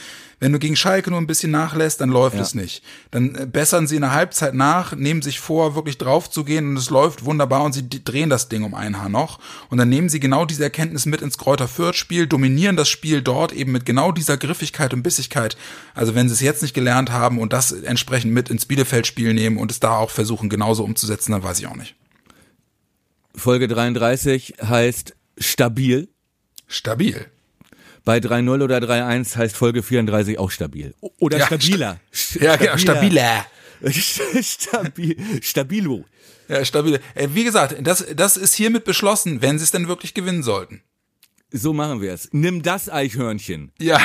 Wenn 0.41 0.51
du 0.53 0.57
gegen 0.59 0.75
Schalke 0.75 1.11
nur 1.11 1.21
ein 1.21 1.27
bisschen 1.27 1.51
nachlässt, 1.51 2.01
dann 2.01 2.09
läuft 2.09 2.35
Ja. 2.35 2.41
es 2.41 2.55
nicht. 2.55 2.83
Dann 3.11 3.35
äh, 3.35 3.45
bessern 3.45 3.85
sie 3.85 3.95
in 3.95 4.01
der 4.01 4.11
Halbzeit 4.11 4.55
nach, 4.55 4.95
nehmen 4.95 5.21
sich 5.21 5.39
vor, 5.39 5.75
wirklich 5.75 5.99
drauf 5.99 6.31
zu 6.31 6.43
gehen 6.43 6.69
und 6.69 6.77
es 6.77 6.89
läuft 6.89 7.23
wunderbar 7.25 7.63
und 7.63 7.73
sie 7.73 7.87
drehen 7.87 8.31
das 8.31 8.49
Ding 8.49 8.63
um 8.63 8.73
ein 8.73 8.97
Haar 8.97 9.07
noch. 9.07 9.39
Und 9.69 9.77
dann 9.77 9.87
nehmen 9.89 10.09
sie 10.09 10.19
genau 10.19 10.45
diese 10.45 10.63
Erkenntnis 10.63 11.05
mit 11.05 11.21
ins 11.21 11.37
Kräuter 11.37 11.67
Fürth 11.67 11.95
Spiel, 11.95 12.25
dominieren 12.25 12.75
das 12.75 12.89
Spiel 12.89 13.21
dort 13.21 13.53
eben 13.53 13.71
mit 13.71 13.85
genau 13.85 14.11
dieser 14.11 14.35
Griffigkeit 14.35 14.95
und 14.95 15.03
Bissigkeit. 15.03 15.55
Also 15.93 16.15
wenn 16.15 16.27
sie 16.27 16.33
es 16.33 16.41
jetzt 16.41 16.63
nicht 16.63 16.73
gelernt 16.73 17.11
haben 17.11 17.37
und 17.37 17.53
das 17.53 17.71
entsprechend 17.71 18.33
mit 18.33 18.49
ins 18.49 18.65
Bielefeld 18.65 19.05
Spiel 19.05 19.35
nehmen 19.35 19.57
und 19.57 19.69
es 19.69 19.79
da 19.79 19.95
auch 19.97 20.09
versuchen 20.09 20.49
genauso 20.49 20.83
umzusetzen, 20.83 21.33
dann 21.33 21.43
weiß 21.43 21.59
ich 21.59 21.67
auch 21.67 21.75
nicht. 21.75 21.95
Folge 23.35 23.67
33 23.67 24.55
heißt 24.61 25.15
stabil. 25.37 26.09
Stabil. 26.67 27.27
Bei 28.04 28.18
3-0 28.18 28.64
oder 28.64 28.78
3-1 28.80 29.36
heißt 29.36 29.56
Folge 29.56 29.84
34 29.84 30.39
auch 30.39 30.49
stabil. 30.52 30.93
Oder 31.20 31.38
Ja, 31.38 31.45
stabiler. 31.45 31.99
Ja, 32.39 32.56
genau, 32.56 32.78
stabiler. 32.78 33.45
Stabil, 34.41 35.16
stabilo. 35.41 36.06
Ja, 36.47 36.66
stabil. 36.66 36.99
Äh, 37.16 37.30
Wie 37.34 37.43
gesagt, 37.43 37.76
das, 37.82 38.06
das 38.16 38.38
ist 38.38 38.56
hiermit 38.56 38.84
beschlossen, 38.84 39.41
wenn 39.41 39.58
sie 39.58 39.64
es 39.64 39.72
denn 39.72 39.88
wirklich 39.88 40.14
gewinnen 40.14 40.43
sollten. 40.43 40.82
So 41.54 41.74
machen 41.74 42.02
wir 42.02 42.14
es. 42.14 42.30
Nimm 42.32 42.64
das 42.64 42.89
Eichhörnchen. 42.89 43.74
Ja, 43.78 43.99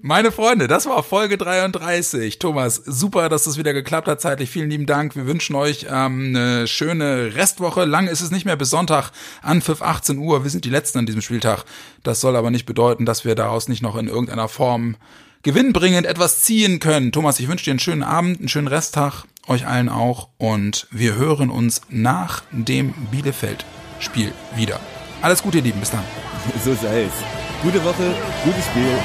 meine 0.00 0.32
Freunde, 0.32 0.66
das 0.66 0.86
war 0.86 1.02
Folge 1.02 1.36
33. 1.36 2.38
Thomas, 2.38 2.76
super, 2.76 3.28
dass 3.28 3.44
das 3.44 3.58
wieder 3.58 3.74
geklappt 3.74 4.08
hat 4.08 4.22
zeitlich. 4.22 4.48
Vielen 4.48 4.70
lieben 4.70 4.86
Dank. 4.86 5.14
Wir 5.14 5.26
wünschen 5.26 5.56
euch 5.56 5.86
ähm, 5.90 6.34
eine 6.34 6.66
schöne 6.66 7.34
Restwoche. 7.34 7.84
Lang 7.84 8.06
ist 8.06 8.22
es 8.22 8.30
nicht 8.30 8.46
mehr 8.46 8.56
bis 8.56 8.70
Sonntag 8.70 9.10
an 9.42 9.60
5, 9.60 9.82
18 9.82 10.18
Uhr. 10.18 10.42
Wir 10.42 10.50
sind 10.50 10.64
die 10.64 10.70
Letzten 10.70 11.00
an 11.00 11.06
diesem 11.06 11.20
Spieltag. 11.20 11.64
Das 12.02 12.22
soll 12.22 12.34
aber 12.34 12.50
nicht 12.50 12.64
bedeuten, 12.64 13.04
dass 13.04 13.26
wir 13.26 13.34
daraus 13.34 13.68
nicht 13.68 13.82
noch 13.82 13.96
in 13.96 14.08
irgendeiner 14.08 14.48
Form 14.48 14.96
gewinnbringend 15.42 16.06
etwas 16.06 16.40
ziehen 16.40 16.80
können. 16.80 17.12
Thomas, 17.12 17.40
ich 17.40 17.48
wünsche 17.48 17.64
dir 17.64 17.72
einen 17.72 17.80
schönen 17.80 18.02
Abend, 18.02 18.38
einen 18.38 18.48
schönen 18.48 18.68
Resttag, 18.68 19.24
euch 19.46 19.66
allen 19.66 19.90
auch. 19.90 20.28
Und 20.38 20.86
wir 20.90 21.14
hören 21.16 21.50
uns 21.50 21.82
nach 21.90 22.42
dem 22.52 22.94
Bielefeld-Spiel 23.10 24.32
wieder. 24.56 24.80
Alles 25.22 25.42
Gute, 25.42 25.58
ihr 25.58 25.64
Lieben. 25.64 25.80
Bis 25.80 25.90
dann. 25.90 26.04
So 26.64 26.74
sei 26.74 27.04
es. 27.04 27.12
Gute 27.62 27.84
Woche, 27.84 28.14
gutes 28.44 28.64
Spiel. 28.64 28.98